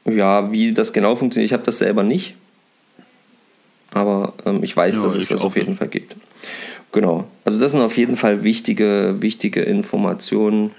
ja, 0.05 0.51
wie 0.51 0.73
das 0.73 0.91
genau 0.93 1.15
funktioniert, 1.15 1.47
ich 1.49 1.53
habe 1.53 1.63
das 1.63 1.77
selber 1.77 2.03
nicht. 2.03 2.35
Aber 3.93 4.33
ähm, 4.45 4.63
ich 4.63 4.75
weiß, 4.75 4.95
Ja, 4.97 5.03
dass 5.03 5.15
es 5.15 5.27
das 5.29 5.41
auf 5.41 5.55
jeden 5.55 5.69
nicht. 5.69 5.77
Fall 5.79 5.87
gibt. 5.87 6.15
Genau. 6.91 7.27
Also 7.45 7.59
das 7.59 7.71
sind 7.73 7.81
auf 7.81 7.97
jeden 7.97 8.17
Fall 8.17 8.43
wichtige, 8.43 9.15
wichtige 9.19 9.61
Informationen, 9.61 10.71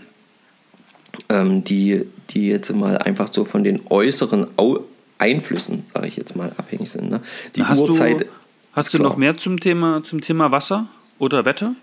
ähm, 1.28 1.64
die, 1.64 2.04
die 2.30 2.48
jetzt 2.48 2.72
mal 2.74 2.98
einfach 2.98 3.32
so 3.32 3.44
von 3.44 3.64
den 3.64 3.80
äußeren 3.88 4.46
Au 4.56 4.80
Einflüssen, 5.18 5.84
sage 5.92 6.06
ich 6.06 6.16
jetzt 6.16 6.36
mal, 6.36 6.52
abhängig 6.56 6.90
sind. 6.92 7.10
Ne? 7.10 7.20
Die 7.56 7.64
hast 7.64 7.80
Uhrzeit. 7.80 8.20
du, 8.20 8.24
hast 8.72 8.94
du 8.94 8.98
noch 9.02 9.16
mehr 9.16 9.36
zum 9.36 9.58
Thema, 9.58 10.02
zum 10.04 10.20
Thema 10.20 10.52
Wasser 10.52 10.86
oder 11.18 11.44
Wetter? 11.44 11.74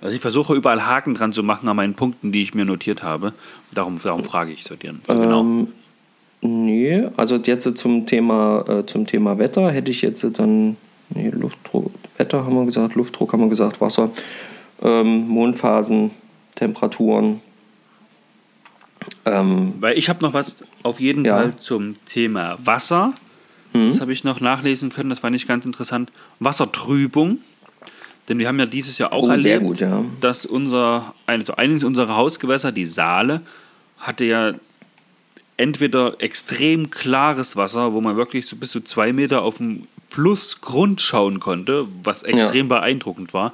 Also 0.00 0.14
ich 0.14 0.20
versuche 0.20 0.54
überall 0.54 0.86
Haken 0.86 1.14
dran 1.14 1.32
zu 1.32 1.42
machen 1.42 1.68
an 1.68 1.76
meinen 1.76 1.94
Punkten, 1.94 2.32
die 2.32 2.42
ich 2.42 2.54
mir 2.54 2.64
notiert 2.64 3.02
habe. 3.02 3.32
Darum, 3.74 3.98
darum 4.02 4.24
frage 4.24 4.52
ich 4.52 4.64
so, 4.64 4.76
dir. 4.76 4.94
so 5.06 5.14
genau. 5.18 5.40
Ähm, 5.40 5.68
nee, 6.40 7.04
also 7.16 7.36
jetzt 7.36 7.76
zum 7.78 8.06
Thema, 8.06 8.64
äh, 8.68 8.86
zum 8.86 9.06
Thema 9.06 9.38
Wetter 9.38 9.70
hätte 9.70 9.90
ich 9.90 10.02
jetzt 10.02 10.24
dann, 10.38 10.76
nee, 11.10 11.30
Luftdruck, 11.30 11.92
Wetter 12.16 12.44
haben 12.44 12.54
wir 12.54 12.66
gesagt, 12.66 12.94
Luftdruck 12.94 13.32
haben 13.32 13.40
wir 13.40 13.48
gesagt, 13.48 13.80
Wasser, 13.80 14.10
ähm, 14.82 15.26
Mondphasen, 15.28 16.12
Temperaturen. 16.54 17.40
Ähm, 19.24 19.74
Weil 19.80 19.96
ich 19.98 20.08
habe 20.08 20.24
noch 20.24 20.34
was 20.34 20.56
auf 20.82 21.00
jeden 21.00 21.24
Ja. 21.24 21.36
Fall 21.36 21.56
zum 21.58 21.94
Thema 22.06 22.58
Wasser. 22.64 23.12
Das 23.74 24.00
habe 24.00 24.12
ich 24.12 24.24
noch 24.24 24.40
nachlesen 24.40 24.90
können, 24.90 25.10
das 25.10 25.20
fand 25.20 25.36
ich 25.36 25.46
ganz 25.46 25.66
interessant. 25.66 26.10
Wassertrübung. 26.40 27.38
Denn 28.28 28.38
wir 28.38 28.48
haben 28.48 28.58
ja 28.58 28.66
dieses 28.66 28.98
Jahr 28.98 29.12
auch 29.12 29.22
Oh, 29.24 29.30
erlebt, 29.30 29.62
gut, 29.64 29.80
ja. 29.80 30.04
dass 30.20 30.44
unser, 30.44 31.14
also 31.26 31.54
eines 31.56 31.82
unserer 31.84 32.16
Hausgewässer, 32.16 32.72
die 32.72 32.86
Saale, 32.86 33.40
hatte 33.98 34.24
ja 34.24 34.54
entweder 35.56 36.20
extrem 36.20 36.90
klares 36.90 37.56
Wasser, 37.56 37.92
wo 37.92 38.00
man 38.00 38.16
wirklich 38.16 38.46
so 38.46 38.56
bis 38.56 38.70
zu 38.70 38.80
zwei 38.82 39.12
Meter 39.12 39.42
auf 39.42 39.56
dem 39.58 39.88
Flussgrund 40.08 41.00
schauen 41.00 41.40
konnte, 41.40 41.86
was 42.02 42.22
extrem 42.22 42.68
beeindruckend 42.68 43.34
war. 43.34 43.52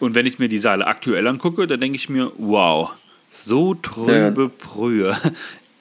Und 0.00 0.14
wenn 0.14 0.26
ich 0.26 0.38
mir 0.38 0.48
die 0.48 0.58
Saale 0.58 0.86
aktuell 0.86 1.26
angucke, 1.26 1.66
dann 1.66 1.80
denke 1.80 1.96
ich 1.96 2.08
mir, 2.08 2.32
wow, 2.38 2.90
so 3.30 3.74
trübe 3.74 4.48
Brühe. 4.48 5.16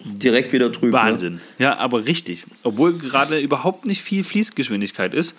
direkt 0.03 0.51
wieder 0.51 0.69
drüben. 0.69 0.87
Ne? 0.87 0.93
Wahnsinn. 0.93 1.41
Ja, 1.57 1.77
aber 1.77 2.05
richtig. 2.05 2.43
Obwohl 2.63 2.93
gerade 2.97 3.39
überhaupt 3.39 3.85
nicht 3.85 4.01
viel 4.01 4.23
Fließgeschwindigkeit 4.23 5.13
ist. 5.13 5.35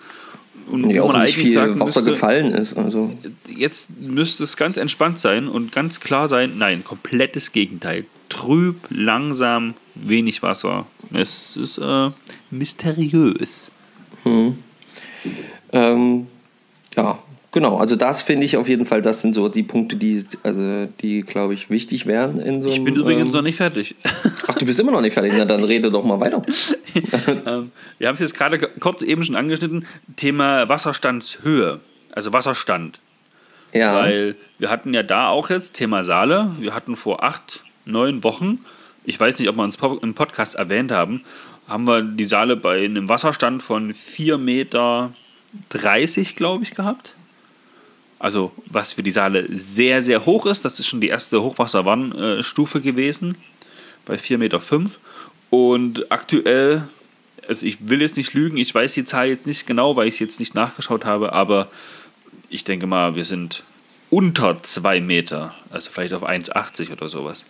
Und 0.69 0.85
Nee, 0.85 0.99
wo 1.01 1.07
man 1.07 1.17
eigentlich 1.17 1.37
viel 1.37 1.51
sagen 1.51 1.79
Wasser 1.79 2.01
müsste, 2.01 2.11
gefallen 2.11 2.53
ist. 2.53 2.77
Also, 2.77 3.11
jetzt 3.47 3.89
müsste 3.99 4.43
es 4.43 4.57
ganz 4.57 4.77
entspannt 4.77 5.19
sein 5.19 5.47
und 5.47 5.71
ganz 5.71 5.99
klar 5.99 6.27
sein. 6.27 6.53
Nein, 6.57 6.83
komplettes 6.83 7.51
Gegenteil. 7.51 8.05
Trüb, 8.29 8.77
langsam, 8.89 9.75
wenig 9.95 10.41
Wasser. 10.41 10.85
Es 11.13 11.55
ist 11.57 11.77
äh, 11.77 12.09
mysteriös. 12.49 13.71
ähm, 15.71 16.27
ja, 16.95 17.19
genau. 17.51 17.77
Also 17.77 17.95
das 17.95 18.21
finde 18.21 18.45
ich 18.45 18.57
auf 18.57 18.67
jeden 18.67 18.85
Fall, 18.85 19.01
das 19.01 19.21
sind 19.21 19.35
so 19.35 19.49
die 19.49 19.63
Punkte, 19.63 19.95
die, 19.95 20.23
also, 20.43 20.87
die 21.01 21.21
glaube 21.21 21.53
ich, 21.53 21.69
wichtig 21.69 22.05
wären 22.05 22.39
in 22.39 22.61
so 22.61 22.69
Ich 22.69 22.83
bin 22.83 22.95
übrigens 22.95 23.27
ähm, 23.27 23.33
noch 23.33 23.41
nicht 23.41 23.57
fertig. 23.57 23.95
Ach, 24.47 24.55
du 24.55 24.65
bist 24.65 24.79
immer 24.79 24.91
noch 24.91 25.01
nicht 25.01 25.13
fertig. 25.13 25.33
Na, 25.37 25.45
dann 25.45 25.63
rede 25.63 25.91
doch 25.91 26.03
mal 26.03 26.19
weiter. 26.19 26.41
Ähm, 27.45 27.71
wir 27.97 28.07
haben 28.07 28.15
es 28.15 28.19
jetzt 28.19 28.35
gerade 28.35 28.59
kurz 28.59 29.01
eben 29.01 29.23
schon 29.23 29.35
angeschnitten. 29.35 29.85
Thema 30.15 30.69
Wasserstandshöhe. 30.69 31.79
Also 32.11 32.31
Wasserstand. 32.31 32.99
Ja. 33.73 33.95
Weil 33.95 34.35
wir 34.59 34.69
hatten 34.69 34.93
ja 34.93 35.03
da 35.03 35.29
auch 35.29 35.49
jetzt 35.49 35.73
Thema 35.73 36.03
Saale. 36.03 36.51
Wir 36.59 36.75
hatten 36.75 36.95
vor 36.95 37.23
acht, 37.23 37.61
neun 37.85 38.23
Wochen, 38.23 38.59
ich 39.05 39.19
weiß 39.19 39.39
nicht, 39.39 39.49
ob 39.49 39.57
wir 39.57 39.63
uns 39.63 39.77
im 40.01 40.13
Podcast 40.13 40.55
erwähnt 40.55 40.91
haben, 40.91 41.23
haben 41.67 41.87
wir 41.87 42.01
die 42.01 42.25
Saale 42.25 42.55
bei 42.55 42.83
einem 42.83 43.09
Wasserstand 43.09 43.63
von 43.63 43.93
4,30 43.93 44.37
Meter, 44.37 45.13
glaube 46.35 46.63
ich, 46.63 46.71
gehabt. 46.71 47.13
Also, 48.19 48.53
was 48.67 48.93
für 48.93 49.03
die 49.03 49.11
Saale 49.11 49.47
sehr, 49.51 50.01
sehr 50.01 50.25
hoch 50.25 50.45
ist. 50.45 50.63
Das 50.63 50.79
ist 50.79 50.87
schon 50.87 51.01
die 51.01 51.09
erste 51.09 51.41
Hochwasserwarnstufe 51.41 52.79
gewesen. 52.79 53.35
Bei 54.05 54.15
4,5 54.15 54.37
Meter. 54.37 54.61
Und 55.49 56.11
aktuell, 56.11 56.87
also 57.47 57.65
ich 57.65 57.77
will 57.87 58.01
jetzt 58.01 58.17
nicht 58.17 58.33
lügen, 58.33 58.57
ich 58.57 58.73
weiß 58.73 58.93
die 58.93 59.05
Zahl 59.05 59.27
jetzt 59.27 59.45
nicht 59.45 59.67
genau, 59.67 59.95
weil 59.95 60.07
ich 60.07 60.15
es 60.15 60.19
jetzt 60.19 60.39
nicht 60.39 60.55
nachgeschaut 60.55 61.05
habe, 61.05 61.33
aber 61.33 61.69
ich 62.49 62.63
denke 62.63 62.87
mal, 62.87 63.15
wir 63.15 63.25
sind 63.25 63.63
unter 64.09 64.61
2 64.61 65.01
Meter, 65.01 65.55
also 65.69 65.89
vielleicht 65.89 66.13
auf 66.13 66.23
1,80 66.23 66.91
oder 66.91 67.09
sowas. 67.09 67.45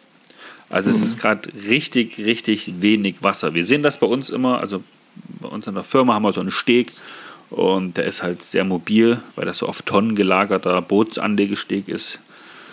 Also 0.70 0.90
es 0.90 1.04
ist 1.04 1.20
gerade 1.20 1.50
richtig, 1.68 2.18
richtig 2.18 2.82
wenig 2.82 3.18
Wasser. 3.22 3.54
Wir 3.54 3.66
sehen 3.66 3.84
das 3.84 4.00
bei 4.00 4.08
uns 4.08 4.30
immer, 4.30 4.60
also 4.60 4.84
bei 5.40 5.48
uns 5.48 5.68
in 5.68 5.76
der 5.76 5.84
Firma 5.84 6.14
haben 6.16 6.24
wir 6.24 6.34
so 6.34 6.42
einen 6.42 6.52
Steg 6.52 6.94
und 7.50 7.98
der 7.98 8.06
ist 8.06 8.24
halt 8.24 8.42
sehr 8.42 8.64
mobil, 8.64 9.22
weil 9.36 9.46
das 9.46 9.60
so 9.60 9.68
auf 9.68 9.82
Tonnen 9.82 10.16
gelagerter 10.16 10.82
Bootsanlegesteg 10.82 11.88
ist. 11.88 12.20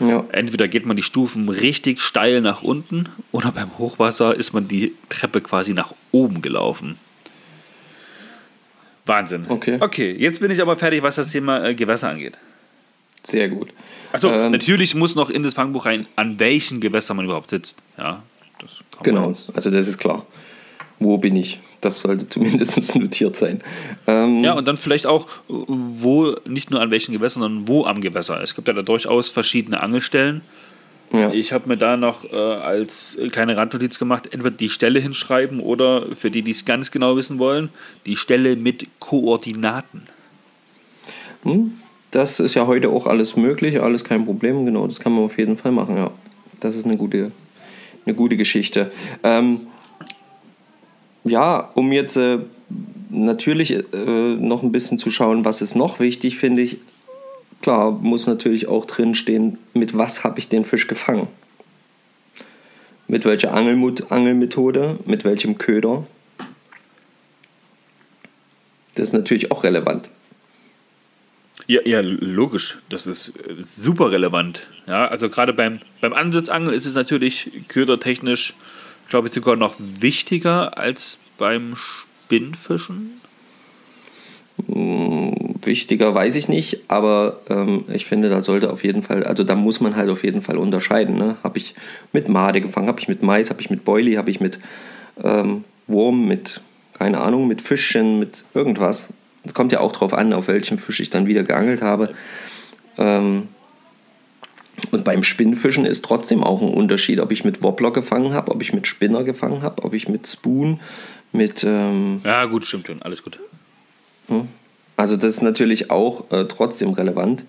Ja. 0.01 0.25
Entweder 0.33 0.69
geht 0.69 0.87
man 0.87 0.97
die 0.97 1.03
Stufen 1.03 1.49
richtig 1.49 2.01
steil 2.01 2.41
nach 2.41 2.63
unten 2.63 3.09
oder 3.33 3.53
beim 3.53 3.79
Hochwasser 3.79 4.35
ist 4.35 4.53
man 4.53 4.69
die 4.69 4.95
Treppe 5.09 5.41
quasi 5.41 5.75
nach 5.75 5.95
oben 6.13 6.43
gelaufen. 6.43 6.99
Wahnsinn. 9.07 9.45
Okay. 9.49 9.79
Okay, 9.81 10.13
jetzt 10.13 10.41
bin 10.41 10.51
ich 10.51 10.61
aber 10.61 10.77
fertig, 10.77 11.03
was 11.03 11.17
das 11.17 11.31
Thema 11.31 11.65
äh, 11.65 11.75
Gewässer 11.75 12.09
angeht. 12.09 12.39
Sehr 13.25 13.49
gut. 13.49 13.73
Achso, 14.13 14.31
Ähm, 14.31 14.53
natürlich 14.53 14.95
muss 14.95 15.15
noch 15.15 15.31
in 15.31 15.43
das 15.43 15.55
Fangbuch 15.55 15.87
rein, 15.87 16.07
an 16.17 16.39
welchen 16.39 16.81
Gewässern 16.81 17.17
man 17.17 17.27
überhaupt 17.27 17.51
sitzt. 17.51 17.77
Ja, 17.99 18.23
Genau, 19.03 19.29
also 19.29 19.71
das 19.71 19.89
ist 19.89 19.99
klar. 19.99 20.27
Wo 21.01 21.17
bin 21.17 21.35
ich? 21.35 21.59
Das 21.81 22.01
sollte 22.01 22.29
zumindest 22.29 22.95
notiert 22.95 23.35
sein. 23.35 23.63
Ähm, 24.07 24.45
Ja, 24.45 24.53
und 24.53 24.69
dann 24.69 24.77
vielleicht 24.77 25.07
auch, 25.07 25.27
wo, 25.49 26.37
nicht 26.47 26.71
nur 26.71 26.81
an 26.81 26.91
welchen 26.91 27.13
Gewässern, 27.13 27.43
sondern 27.43 27.69
wo 27.69 27.85
am 27.87 28.01
Gewässer. 28.01 28.41
Es 28.43 28.55
gibt 28.55 28.69
ja 28.69 28.75
da 28.75 28.83
durchaus 28.83 29.31
verschiedene 29.31 29.83
Angelstellen. 29.83 30.43
ja. 31.13 31.33
Ich 31.33 31.53
habe 31.53 31.69
mir 31.69 31.79
da 31.79 31.97
noch 31.97 32.31
äh, 32.31 32.37
als 32.37 33.19
kleine 33.33 33.57
Randnotiz 33.57 33.99
gemacht, 33.99 34.29
entweder 34.31 34.57
die 34.57 34.69
Stelle 34.69 35.01
hinschreiben 35.01 35.61
oder 35.61 36.15
für 36.15 36.31
die, 36.31 36.43
die 36.43 36.53
es 36.53 36.65
ganz 36.67 36.91
genau 36.91 37.17
wissen 37.17 37.39
wollen, 37.39 37.71
die 38.07 38.17
Stelle 38.17 38.55
mit 38.57 38.87
Koordinaten. 39.01 40.03
Das 42.11 42.41
ist 42.41 42.55
ja 42.55 42.67
heute 42.67 42.91
auch 42.91 43.07
alles 43.07 43.37
möglich, 43.37 43.81
alles 43.81 44.05
kein 44.05 44.25
Problem. 44.27 44.65
Genau, 44.67 44.87
das 44.87 45.01
kann 45.01 45.13
man 45.13 45.25
auf 45.25 45.39
jeden 45.39 45.57
Fall 45.57 45.73
machen, 45.73 45.97
ja. 45.97 46.11
Das 46.61 46.77
ist 46.77 46.85
eine 46.85 46.99
gute, 46.99 47.33
eine 48.05 48.15
gute 48.15 48.37
Geschichte. 48.37 48.93
Ähm, 49.23 49.63
ja, 51.25 51.71
um 51.75 51.93
jetzt 51.93 52.17
äh, 52.17 52.39
natürlich 53.11 53.73
äh, 53.73 53.85
noch 54.37 54.63
ein 54.63 54.73
bisschen 54.73 54.99
zu 54.99 55.11
schauen, 55.11 55.45
was 55.45 55.63
ist 55.63 55.75
noch 55.75 56.01
wichtig, 56.01 56.39
finde 56.39 56.63
ich. 56.63 56.79
Klar, 57.63 57.91
muss 57.91 58.27
natürlich 58.27 58.69
auch 58.69 58.87
drinstehen, 58.87 59.59
mit 59.75 59.97
was 59.97 60.25
habe 60.25 60.39
ich 60.39 60.49
den 60.49 60.65
Fisch 60.65 60.87
gefangen. 60.87 61.29
Mit 63.07 63.25
welcher 63.25 63.53
Angelmut 63.53 64.11
Angelmethode, 64.11 64.99
mit 65.05 65.25
welchem 65.25 65.59
Köder. 65.59 66.05
Das 68.95 69.09
ist 69.09 69.13
natürlich 69.13 69.51
auch 69.51 69.65
relevant. 69.65 70.11
Ja, 71.67 71.81
ja, 71.85 72.01
logisch. 72.01 72.79
Das 72.89 73.07
ist 73.07 73.29
äh, 73.29 73.55
super 73.63 74.11
relevant. 74.11 74.61
Ja, 74.87 75.07
also 75.07 75.29
gerade 75.29 75.53
beim, 75.53 75.81
beim 76.01 76.13
Ansitzangeln 76.13 76.75
ist 76.75 76.87
es 76.87 76.95
natürlich 76.95 77.51
ködertechnisch, 77.69 78.55
glaube 79.11 79.29
ich, 79.29 79.35
sogar 79.35 79.57
noch 79.57 79.75
wichtiger 79.79 80.79
als 80.79 81.19
beim 81.37 81.75
Spinnfischen. 81.77 83.21
wichtiger 85.63 86.15
weiß 86.15 86.37
ich 86.37 86.49
nicht, 86.49 86.85
aber 86.89 87.41
ähm, 87.49 87.85
ich 87.93 88.07
finde, 88.07 88.31
da 88.31 88.41
sollte 88.41 88.71
auf 88.71 88.85
jeden 88.85 89.03
Fall, 89.03 89.25
also 89.25 89.45
da 89.45 89.55
muss 89.55 89.81
man 89.81 89.97
halt 89.97 90.09
auf 90.09 90.25
jeden 90.25 90.43
Fall 90.43 90.57
unterscheiden. 90.57 91.17
Ne? 91.17 91.37
Habe 91.43 91.59
ich 91.59 91.75
mit 92.13 92.29
Made 92.29 92.61
gefangen, 92.61 92.89
habe 92.89 93.01
ich 93.01 93.09
mit 93.09 93.23
Mais, 93.23 93.51
habe 93.51 93.61
ich 93.61 93.69
mit 93.69 93.85
Boilie, 93.85 94.17
habe 94.17 94.31
ich 94.31 94.41
mit 94.41 94.59
ähm, 95.23 95.65
Wurm, 95.87 96.27
mit, 96.27 96.61
keine 96.95 97.21
Ahnung, 97.21 97.49
mit 97.49 97.61
Fischchen, 97.61 98.19
mit 98.19 98.45
irgendwas. 98.55 99.13
Es 99.45 99.55
kommt 99.55 99.73
ja 99.73 99.81
auch 99.81 99.93
drauf 99.93 100.15
an, 100.15 100.33
auf 100.33 100.49
welchem 100.49 100.79
Fisch 100.79 101.01
ich 101.01 101.11
dann 101.11 101.27
wieder 101.27 101.43
geangelt 101.43 101.83
habe. 101.83 102.15
Ähm, 102.97 103.49
Und 104.91 105.05
beim 105.05 105.23
Spinnfischen 105.23 105.87
ist 105.87 106.05
trotzdem 106.05 106.43
auch 106.43 106.63
ein 106.63 106.73
Unterschied, 106.73 107.21
ob 107.21 107.31
ich 107.33 107.45
mit 107.45 107.63
Wobbler 107.63 107.93
gefangen 107.93 108.33
habe, 108.33 108.51
ob 108.53 108.61
ich 108.63 108.73
mit 108.73 108.87
Spinner 108.87 109.23
gefangen 109.25 109.63
habe, 109.63 109.85
ob 109.85 109.95
ich 109.95 110.09
mit 110.09 110.27
Spoon, 110.27 110.81
mit. 111.33 111.63
Ähm, 111.65 112.21
Ja, 112.25 112.45
gut, 112.47 112.65
stimmt 112.67 112.87
schon. 112.89 113.01
Alles 113.03 113.23
gut. 113.23 113.39
also, 114.97 115.17
das 115.17 115.35
ist 115.35 115.43
natürlich 115.43 115.91
auch 115.91 116.31
äh, 116.33 116.45
trotzdem 116.47 116.91
relevant. 116.91 117.45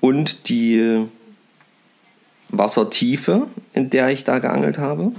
Und 0.00 0.48
die 0.48 0.76
äh, 0.78 1.06
Wassertiefe, 2.50 3.46
in 3.72 3.90
der 3.90 4.10
ich 4.10 4.24
da 4.24 4.38
geangelt 4.38 4.78
habe. 4.78 5.12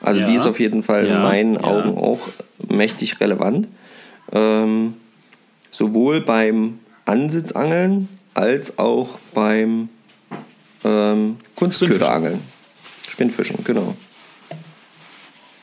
Also, 0.00 0.20
Ja. 0.20 0.26
die 0.26 0.34
ist 0.34 0.46
auf 0.46 0.60
jeden 0.60 0.82
Fall 0.82 1.06
Ja, 1.06 1.16
in 1.16 1.22
meinen 1.22 1.54
ja. 1.54 1.64
Augen 1.64 1.98
auch 1.98 2.20
mächtig 2.68 3.20
relevant. 3.20 3.68
Ähm, 4.32 4.94
sowohl 5.70 6.20
beim 6.20 6.78
Ansitzangeln 7.04 8.08
als 8.32 8.78
auch 8.78 9.18
beim 9.34 9.88
ähm, 10.84 11.36
Kunstköderangeln. 11.56 12.40
Spinnfischen, 13.08 13.64
genau. 13.64 13.94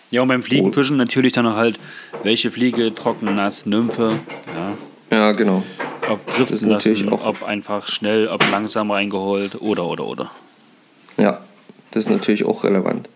Ja, 0.10 0.22
und 0.22 0.28
beim 0.28 0.44
Fliegenfischen 0.44 0.98
natürlich 0.98 1.32
dann 1.34 1.46
noch 1.46 1.56
halt, 1.56 1.80
welche 2.24 2.52
Fliege, 2.52 2.94
trocken, 2.94 3.34
nass, 3.36 3.66
Nymphe, 3.66 4.20
ja. 4.54 5.18
Ja, 5.18 5.32
genau. 5.34 5.64
Ob 6.10 6.26
driften 6.36 6.70
lassen, 6.70 7.10
auch- 7.10 7.26
ob 7.26 7.44
einfach 7.44 7.88
schnell, 7.88 8.28
ob 8.28 8.44
langsam 8.50 8.92
reingeholt 8.92 9.62
oder, 9.62 9.86
oder, 9.86 10.06
oder. 10.08 10.32
Ja, 11.18 11.42
das 11.92 12.06
ist 12.06 12.10
natürlich 12.12 12.44
auch 12.46 12.64
relevant. 12.64 13.10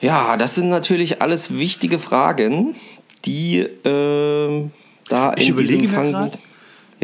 Ja, 0.00 0.36
das 0.36 0.54
sind 0.54 0.68
natürlich 0.68 1.22
alles 1.22 1.54
wichtige 1.56 1.98
Fragen, 1.98 2.76
die 3.24 3.66
ähm, 3.84 4.70
da 5.08 5.34
Ich 5.36 5.48
in 5.48 5.56
diesem 5.56 5.88
Fangbuch. 5.88 6.12
grad. 6.12 6.38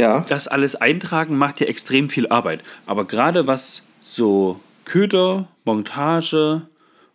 Ja, 0.01 0.21
Das 0.21 0.49
alles 0.49 0.77
eintragen 0.77 1.37
macht 1.37 1.61
ja 1.61 1.67
extrem 1.67 2.09
viel 2.09 2.27
Arbeit. 2.29 2.63
Aber 2.87 3.05
gerade 3.05 3.47
was 3.47 3.83
so 4.01 4.61
Köder, 4.87 5.49
Montage 5.65 6.63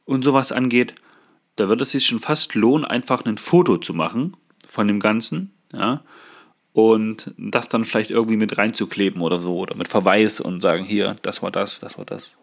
und 0.05 0.23
sowas 0.23 0.51
angeht, 0.51 0.93
da 1.55 1.67
wird 1.67 1.81
es 1.81 1.91
sich 1.91 2.05
schon 2.05 2.19
fast 2.19 2.53
lohnen, 2.53 2.85
einfach 2.85 3.25
ein 3.25 3.37
Foto 3.37 3.77
zu 3.77 3.93
machen 3.93 4.37
von 4.69 4.87
dem 4.87 4.99
Ganzen, 4.99 5.51
ja. 5.73 6.03
Und 6.73 7.33
das 7.37 7.69
dann 7.69 7.85
vielleicht 7.85 8.11
irgendwie 8.11 8.35
mit 8.35 8.57
reinzukleben 8.57 9.21
oder 9.21 9.39
so 9.39 9.57
oder 9.57 9.75
mit 9.75 9.87
Verweis 9.87 10.41
und 10.41 10.61
sagen, 10.61 10.83
hier, 10.83 11.15
das 11.21 11.41
war 11.41 11.49
das, 11.49 11.79
das 11.79 11.97
war 11.97 12.03
das. 12.03 12.33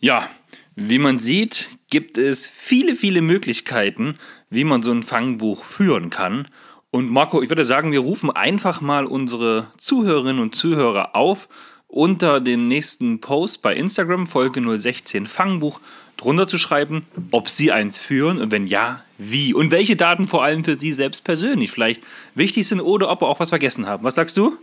Ja, 0.00 0.28
wie 0.74 0.98
man 0.98 1.18
sieht, 1.20 1.70
gibt 1.88 2.18
es 2.18 2.46
viele, 2.46 2.96
viele 2.96 3.22
Möglichkeiten, 3.22 4.18
wie 4.50 4.64
man 4.64 4.82
so 4.82 4.90
ein 4.90 5.02
Fangbuch 5.02 5.64
führen 5.64 6.10
kann. 6.10 6.48
Und 6.90 7.10
Marco, 7.10 7.42
ich 7.42 7.48
würde 7.48 7.64
sagen, 7.64 7.92
wir 7.92 8.00
rufen 8.00 8.30
einfach 8.30 8.80
mal 8.80 9.04
unsere 9.06 9.68
Zuhörerinnen 9.76 10.40
und 10.40 10.54
Zuhörer 10.54 11.14
auf, 11.14 11.48
unter 11.88 12.40
den 12.40 12.68
nächsten 12.68 13.20
Post 13.20 13.62
bei 13.62 13.74
Instagram, 13.74 14.26
Folge 14.26 14.60
016 14.78 15.26
Fangbuch, 15.26 15.80
drunter 16.16 16.48
zu 16.48 16.58
schreiben, 16.58 17.06
ob 17.30 17.48
sie 17.48 17.72
eins 17.72 17.98
führen 17.98 18.40
und 18.40 18.50
wenn 18.50 18.66
ja, 18.66 19.02
wie. 19.18 19.54
Und 19.54 19.70
welche 19.70 19.96
Daten 19.96 20.28
vor 20.28 20.42
allem 20.42 20.64
für 20.64 20.78
sie 20.78 20.92
selbst 20.92 21.24
persönlich 21.24 21.70
vielleicht 21.70 22.02
wichtig 22.34 22.66
sind 22.66 22.80
oder 22.80 23.10
ob 23.10 23.22
wir 23.22 23.28
auch 23.28 23.40
was 23.40 23.50
vergessen 23.50 23.86
haben. 23.86 24.04
Was 24.04 24.14
sagst 24.14 24.36
du? 24.36 24.56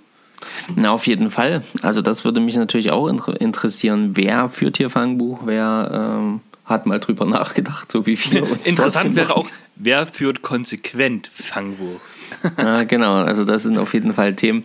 na 0.75 0.91
auf 0.91 1.07
jeden 1.07 1.31
Fall. 1.31 1.63
Also 1.81 2.01
das 2.01 2.25
würde 2.25 2.39
mich 2.39 2.55
natürlich 2.55 2.91
auch 2.91 3.07
inter 3.07 3.39
interessieren. 3.39 4.11
Wer 4.15 4.49
führt 4.49 4.77
hier 4.77 4.89
Fangbuch? 4.89 5.41
Wer 5.45 5.91
ähm, 6.19 6.41
hat 6.65 6.85
mal 6.85 6.99
drüber 6.99 7.25
nachgedacht, 7.29 7.91
so 7.91 8.05
wie 8.05 8.17
wir? 8.17 8.45
Interessant 8.65 9.15
wäre 9.15 9.35
auch, 9.35 9.47
wer 9.75 10.05
führt 10.05 10.41
konsequent 10.41 11.29
Fangbuch? 11.33 11.99
Ja, 12.57 12.83
genau. 12.83 13.15
Also 13.23 13.45
das 13.45 13.63
sind 13.63 13.77
auf 13.77 13.93
jeden 13.93 14.13
Fall 14.13 14.33
Themen, 14.33 14.63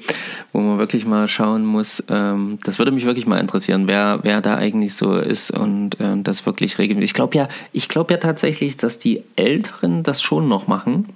wo 0.52 0.60
man 0.60 0.78
wirklich 0.78 1.06
mal 1.06 1.28
schauen 1.28 1.64
muss. 1.64 2.02
Ähm, 2.08 2.58
das 2.64 2.78
würde 2.78 2.92
mich 2.92 3.04
wirklich 3.04 3.26
mal 3.26 3.38
interessieren, 3.38 3.86
wer, 3.86 4.20
wer 4.22 4.40
da 4.40 4.56
eigentlich 4.56 4.94
so 4.94 5.16
ist 5.16 5.50
und 5.50 6.00
äh, 6.00 6.16
das 6.22 6.46
wirklich 6.46 6.78
regelmäßig. 6.78 7.10
Ich 7.10 7.14
glaube 7.14 7.36
ja, 7.36 7.48
ich 7.72 7.88
glaube 7.88 8.14
ja 8.14 8.18
tatsächlich, 8.18 8.76
dass 8.76 8.98
die 8.98 9.22
Älteren 9.36 10.02
das 10.02 10.22
schon 10.22 10.48
noch 10.48 10.66
machen. 10.66 11.08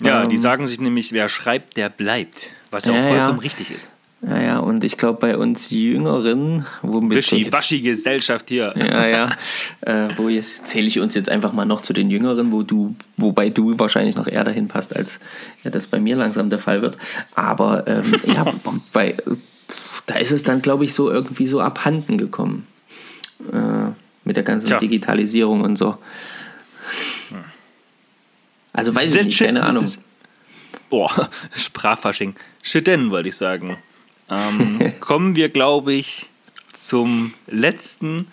Ja, 0.00 0.26
die 0.26 0.36
Ähm, 0.36 0.42
sagen 0.42 0.66
sich 0.66 0.80
nämlich, 0.80 1.12
wer 1.12 1.28
schreibt, 1.28 1.76
der 1.76 1.88
bleibt. 1.88 2.48
Was 2.70 2.86
ja 2.86 2.92
auch 2.92 2.96
vollkommen 2.96 3.38
ja. 3.38 3.42
richtig 3.42 3.70
ist. 3.70 3.93
Ja, 4.26 4.40
ja, 4.40 4.58
und 4.58 4.84
ich 4.84 4.96
glaube 4.96 5.18
bei 5.20 5.36
uns 5.36 5.68
Jüngeren, 5.70 6.64
womit 6.82 7.18
Wischi-Waschi-Gesellschaft 7.18 8.48
hier. 8.48 8.72
Ja, 8.76 9.06
ja. 9.06 9.28
Äh, 9.80 10.08
wo 10.16 10.30
jetzt 10.30 10.66
zähle 10.66 10.86
ich 10.86 10.98
uns 10.98 11.14
jetzt 11.14 11.28
einfach 11.28 11.52
mal 11.52 11.66
noch 11.66 11.82
zu 11.82 11.92
den 11.92 12.08
Jüngeren, 12.08 12.52
wo 12.52 12.62
du, 12.62 12.96
wobei 13.18 13.50
du 13.50 13.78
wahrscheinlich 13.78 14.16
noch 14.16 14.26
eher 14.26 14.44
dahin 14.44 14.66
passt, 14.66 14.96
als 14.96 15.20
ja, 15.62 15.70
das 15.70 15.88
bei 15.88 16.00
mir 16.00 16.16
langsam 16.16 16.48
der 16.48 16.58
Fall 16.58 16.80
wird. 16.80 16.96
Aber 17.34 17.86
ähm, 17.86 18.14
ja, 18.24 18.46
bei, 18.94 19.14
da 20.06 20.14
ist 20.14 20.32
es 20.32 20.42
dann, 20.42 20.62
glaube 20.62 20.86
ich, 20.86 20.94
so 20.94 21.10
irgendwie 21.10 21.46
so 21.46 21.60
abhanden 21.60 22.16
gekommen. 22.16 22.66
Äh, 23.52 23.90
mit 24.24 24.36
der 24.36 24.42
ganzen 24.42 24.68
Tja. 24.68 24.78
Digitalisierung 24.78 25.60
und 25.60 25.76
so. 25.76 25.98
Also 28.72 28.94
weiß 28.94 29.14
ich 29.16 29.24
nicht, 29.24 29.38
keine 29.38 29.62
Ahnung. 29.62 29.86
Boah, 30.88 31.30
Sprachfasching. 31.56 32.34
Shitten, 32.62 33.10
wollte 33.10 33.28
ich 33.28 33.36
sagen. 33.36 33.76
Ähm, 34.30 34.92
kommen 35.00 35.36
wir, 35.36 35.48
glaube 35.48 35.92
ich, 35.92 36.30
zum 36.72 37.34
letzten 37.46 38.26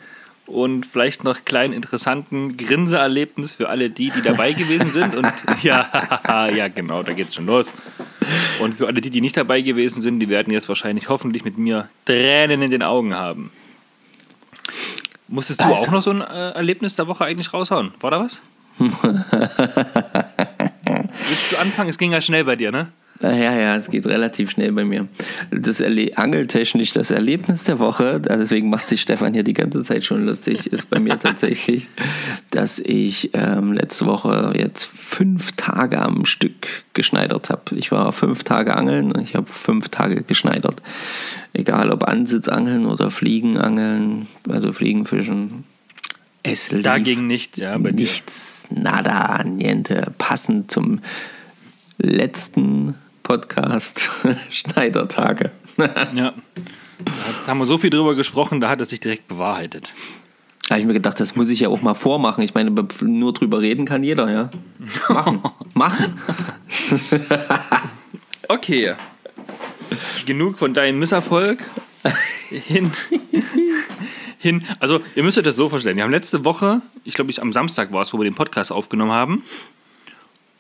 und 0.48 0.86
vielleicht 0.86 1.24
noch 1.24 1.46
kleinen 1.46 1.74
interessanten 1.74 2.58
Grinseerlebnis 2.58 3.52
für 3.52 3.70
alle 3.70 3.90
die, 3.90 4.10
die 4.12 4.22
dabei 4.22 4.52
gewesen 4.62 4.92
sind. 4.92 5.16
Und 5.16 5.32
ja, 5.64 6.50
ja, 6.54 6.68
genau, 6.68 7.04
da 7.04 7.14
geht's 7.14 7.36
schon 7.36 7.46
los. 7.46 7.72
Und 8.60 8.76
für 8.76 8.88
alle 8.88 9.00
die, 9.02 9.10
die 9.10 9.22
nicht 9.22 9.38
dabei 9.38 9.62
gewesen 9.62 10.02
sind, 10.02 10.20
die 10.20 10.30
werden 10.30 10.52
jetzt 10.52 10.68
wahrscheinlich 10.70 11.08
hoffentlich 11.10 11.44
mit 11.46 11.58
mir 11.58 11.88
Tränen 12.06 12.62
in 12.62 12.72
den 12.72 12.84
Augen 12.84 13.14
haben. 13.16 13.52
Musstest 15.28 15.62
du 15.62 15.66
Also- 15.66 15.84
auch 15.84 15.92
noch 15.92 16.02
so 16.02 16.12
ein 16.12 16.22
äh, 16.22 16.52
Erlebnis 16.52 16.96
der 16.98 17.08
Woche 17.08 17.24
eigentlich 17.26 17.54
raushauen? 17.54 17.94
War 18.02 18.12
da 18.12 18.20
was? 18.20 18.40
Willst 21.28 21.52
du 21.52 21.58
anfangen? 21.60 21.90
Es 21.90 21.98
ging 21.98 22.12
ja 22.12 22.22
schnell 22.22 22.44
bei 22.44 22.56
dir, 22.56 22.72
ne? 22.72 22.88
Ja, 23.22 23.56
ja, 23.56 23.76
es 23.76 23.90
geht 23.90 24.08
relativ 24.08 24.52
schnell 24.52 24.72
bei 24.72 24.84
mir. 24.84 25.08
Das 25.52 25.80
Erle 25.80 26.18
Angeltechnisch 26.18 26.94
das 26.94 27.12
Erlebnis 27.12 27.64
der 27.64 27.78
Woche, 27.78 28.20
deswegen 28.20 28.70
macht 28.70 28.88
sich 28.88 29.02
Stefan 29.02 29.34
hier 29.34 29.44
die 29.44 29.54
ganze 29.54 29.84
Zeit 29.84 30.06
schon 30.06 30.26
lustig, 30.26 30.68
ist 30.68 30.90
bei 30.90 31.00
mir 31.00 31.20
tatsächlich, 31.20 31.90
dass 32.52 32.80
ich 32.80 33.32
ähm, 33.34 33.74
letzte 33.74 34.08
Woche 34.08 34.54
jetzt 34.58 34.86
fünf 34.86 35.52
Tage 35.54 36.02
am 36.02 36.26
Stück 36.26 36.68
geschneidert 36.94 37.50
habe. 37.50 37.76
Ich 37.76 37.92
war 37.92 38.12
fünf 38.12 38.44
Tage 38.44 38.76
angeln 38.76 39.12
und 39.12 39.22
ich 39.22 39.36
habe 39.36 39.48
fünf 39.48 39.90
Tage 39.90 40.24
geschneidert. 40.24 40.82
Egal 41.54 41.92
ob 41.92 42.08
Ansitzangeln 42.08 42.86
oder 42.86 43.12
Fliegenangeln, 43.12 44.28
also 44.50 44.72
Fliegenfischen. 44.74 45.66
Es 46.44 46.72
lief 46.72 46.82
Dagegen 46.82 47.28
nichts, 47.28 47.60
ja, 47.60 47.78
bei 47.78 47.92
dir. 47.92 48.02
nichts, 48.04 48.66
nada, 48.72 49.44
niente, 49.44 50.12
passend 50.18 50.72
zum 50.72 51.02
letzten 52.00 52.96
Podcast 53.24 54.10
Schneidertage. 54.50 55.52
Ja. 56.14 56.34
Da 57.46 57.48
haben 57.48 57.58
wir 57.58 57.66
so 57.66 57.80
viel 57.80 57.90
drüber 57.90 58.14
gesprochen, 58.14 58.62
da 58.62 58.70
hat 58.70 58.80
er 58.80 58.86
sich 58.86 59.00
direkt 59.00 59.28
bewahrheitet. 59.28 59.94
Da 60.68 60.76
habe 60.76 60.82
ich 60.82 60.86
mir 60.86 60.94
gedacht, 60.94 61.20
das 61.20 61.36
muss 61.36 61.50
ich 61.50 61.62
ja 61.62 61.70
auch 61.70 61.82
mal 61.82 61.96
vormachen. 61.96 62.44
Ich 62.44 62.54
meine, 62.54 62.72
nur 63.02 63.34
drüber 63.34 63.62
reden 63.62 63.86
kann 63.86 64.04
jeder, 64.04 64.30
ja. 64.30 64.52
Machen. 65.10 65.42
Machen. 65.74 66.22
Okay. 68.48 68.94
Genug 70.26 70.60
von 70.60 70.74
deinem 70.74 71.00
Misserfolg. 71.00 71.60
Hin, 72.50 72.92
hin. 74.38 74.64
Also, 74.80 75.02
ihr 75.16 75.24
müsst 75.24 75.38
euch 75.38 75.44
das 75.44 75.56
so 75.56 75.68
vorstellen. 75.68 75.98
Wir 75.98 76.04
haben 76.04 76.12
letzte 76.12 76.46
Woche, 76.46 76.82
ich 77.04 77.16
glaube, 77.16 77.32
ich 77.32 77.42
am 77.42 77.52
Samstag 77.52 77.92
war 77.92 78.04
es, 78.04 78.14
wo 78.14 78.20
wir 78.20 78.26
den 78.26 78.36
Podcast 78.36 78.72
aufgenommen 78.72 79.12
haben. 79.12 79.44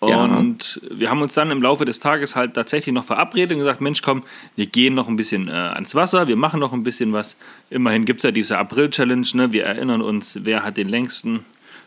Ja. 0.03 0.23
Und 0.23 0.81
wir 0.89 1.11
haben 1.11 1.21
uns 1.21 1.33
dann 1.33 1.51
im 1.51 1.61
Laufe 1.61 1.85
des 1.85 1.99
Tages 1.99 2.35
halt 2.35 2.55
tatsächlich 2.55 2.93
noch 2.93 3.05
verabredet 3.05 3.53
und 3.53 3.59
gesagt: 3.59 3.81
Mensch, 3.81 4.01
komm, 4.01 4.23
wir 4.55 4.65
gehen 4.65 4.95
noch 4.95 5.07
ein 5.07 5.15
bisschen 5.15 5.47
äh, 5.47 5.51
ans 5.51 5.93
Wasser, 5.93 6.27
wir 6.27 6.35
machen 6.35 6.59
noch 6.59 6.73
ein 6.73 6.83
bisschen 6.83 7.13
was. 7.13 7.35
Immerhin 7.69 8.05
gibt 8.05 8.21
es 8.21 8.23
ja 8.23 8.31
diese 8.31 8.57
April-Challenge, 8.57 9.27
ne? 9.33 9.51
Wir 9.51 9.65
erinnern 9.65 10.01
uns, 10.01 10.39
wer 10.43 10.63
hat 10.63 10.77
den 10.77 10.89
längsten 10.89 11.45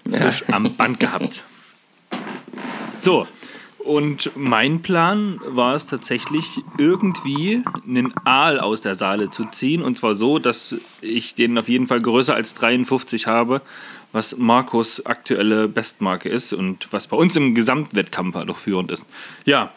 Fisch 0.09 0.45
am 0.53 0.75
Band 0.77 1.01
gehabt. 1.01 1.43
So, 3.01 3.27
und 3.85 4.31
mein 4.35 4.81
Plan 4.81 5.39
war 5.45 5.75
es 5.75 5.87
tatsächlich, 5.87 6.63
irgendwie 6.79 7.63
einen 7.87 8.15
Aal 8.25 8.59
aus 8.59 8.81
der 8.81 8.95
Saale 8.95 9.29
zu 9.29 9.45
ziehen. 9.45 9.83
Und 9.83 9.95
zwar 9.97 10.15
so, 10.15 10.39
dass 10.39 10.75
ich 11.03 11.35
den 11.35 11.59
auf 11.59 11.69
jeden 11.69 11.87
Fall 11.87 12.01
größer 12.01 12.35
als 12.35 12.55
53 12.55 13.27
habe, 13.27 13.61
was 14.15 14.39
Markus 14.39 15.05
aktuelle 15.05 15.69
Bestmarke 15.69 16.29
ist 16.31 16.53
und 16.55 16.89
was 16.93 17.07
bei 17.09 17.17
uns 17.17 17.37
im 17.37 17.55
Gesamtwettkampf 17.55 18.35
halt 18.37 18.49
auch 18.49 18.57
führend 18.57 18.91
ist. 18.91 19.05
Ja, 19.45 19.73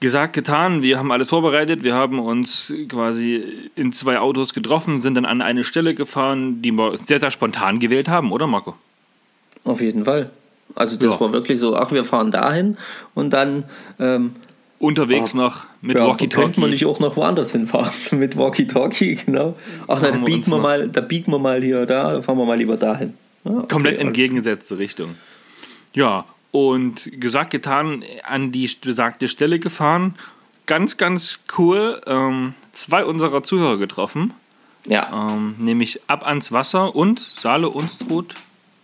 gesagt, 0.00 0.32
getan. 0.32 0.82
Wir 0.82 0.98
haben 0.98 1.12
alles 1.12 1.28
vorbereitet. 1.28 1.84
Wir 1.84 1.94
haben 1.94 2.18
uns 2.18 2.72
quasi 2.88 3.44
in 3.76 3.92
zwei 3.92 4.18
Autos 4.18 4.52
getroffen, 4.54 5.00
sind 5.00 5.14
dann 5.14 5.24
an 5.26 5.40
eine 5.40 5.62
Stelle 5.62 5.94
gefahren, 5.94 6.60
die 6.62 6.72
wir 6.72 6.96
sehr, 6.98 7.20
sehr 7.20 7.30
spontan 7.30 7.78
gewählt 7.78 8.08
haben, 8.08 8.32
oder 8.32 8.48
Marco? 8.48 8.74
Auf 9.64 9.80
jeden 9.80 10.04
Fall. 10.04 10.30
Also 10.74 10.96
das 10.96 11.12
Ja. 11.12 11.20
war 11.20 11.32
wirklich 11.32 11.60
so, 11.60 11.76
ach, 11.76 11.92
wir 11.92 12.04
fahren 12.04 12.30
dahin 12.32 12.76
und 13.14 13.30
dann, 13.32 13.64
ähm, 14.00 14.32
Unterwegs 14.78 15.32
noch 15.34 15.66
mit 15.80 15.96
Ja, 15.96 16.08
Walkie-Talkie. 16.08 16.44
könnte 16.46 16.60
man 16.60 16.70
nicht 16.70 16.86
auch 16.86 16.98
noch 16.98 17.14
woanders 17.14 17.52
hinfahren 17.52 17.92
mit 18.18 18.36
Walkie-Talkie, 18.36 19.14
genau. 19.24 19.54
Ach, 19.86 20.00
da 20.00 20.10
biegen 20.10 20.50
wir 20.50 20.58
mal, 20.58 20.88
da 20.88 21.00
biegen 21.02 21.30
wir 21.30 21.38
mal 21.38 21.62
hier, 21.62 21.86
da 21.86 22.20
fahren 22.22 22.38
wir 22.38 22.44
mal 22.46 22.58
lieber 22.58 22.76
dahin. 22.76 23.14
Okay, 23.44 23.66
Komplett 23.68 23.98
entgegengesetzte 23.98 24.78
Richtung. 24.78 25.16
Ja, 25.92 26.24
und 26.52 27.10
gesagt, 27.20 27.50
getan, 27.50 28.04
an 28.24 28.52
die 28.52 28.70
besagte 28.80 29.28
Stelle 29.28 29.58
gefahren. 29.58 30.14
Ganz, 30.66 30.96
ganz 30.96 31.40
cool. 31.58 32.00
Ähm, 32.06 32.54
zwei 32.72 33.04
unserer 33.04 33.42
Zuhörer 33.42 33.78
getroffen. 33.78 34.32
Ja, 34.86 35.28
Ähm, 35.30 35.56
nämlich 35.58 36.00
ab 36.08 36.26
ans 36.26 36.52
Wasser 36.52 36.94
und 36.94 37.20
Saale 37.20 37.68
Unstrut. 37.68 38.34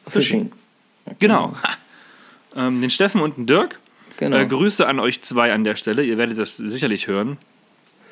Fishing. 0.07 0.53
Genau. 1.19 1.55
ähm, 2.57 2.81
den 2.81 2.91
Steffen 2.91 3.21
und 3.21 3.37
den 3.37 3.47
Dirk. 3.47 3.79
Genau. 4.17 4.37
Äh, 4.37 4.47
Grüße 4.47 4.87
an 4.87 4.99
euch 5.01 5.23
zwei 5.23 5.53
an 5.53 5.65
der 5.65 5.77
Stelle. 5.77 6.05
Ihr 6.05 6.19
werdet 6.19 6.39
das 6.39 6.57
sicherlich 6.57 7.07
hören. 7.07 7.37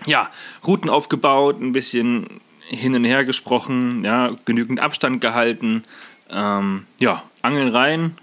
Ja, 0.07 0.31
Routen 0.67 0.91
aufgebaut, 0.91 1.61
ein 1.61 1.73
bisschen 1.73 2.41
hin 2.69 2.95
und 2.95 3.05
her 3.05 3.25
gesprochen, 3.25 4.05
ja, 4.05 4.35
genügend 4.45 4.81
Abstand 4.81 5.21
gehalten. 5.21 5.85
Ähm, 6.31 6.87
ja, 6.99 7.23
Angeln 7.43 7.69
rein. 7.69 8.19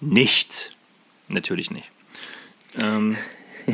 Nichts. 0.00 0.70
Natürlich 1.28 1.70
nicht. 1.70 1.90
Ähm, 2.80 3.16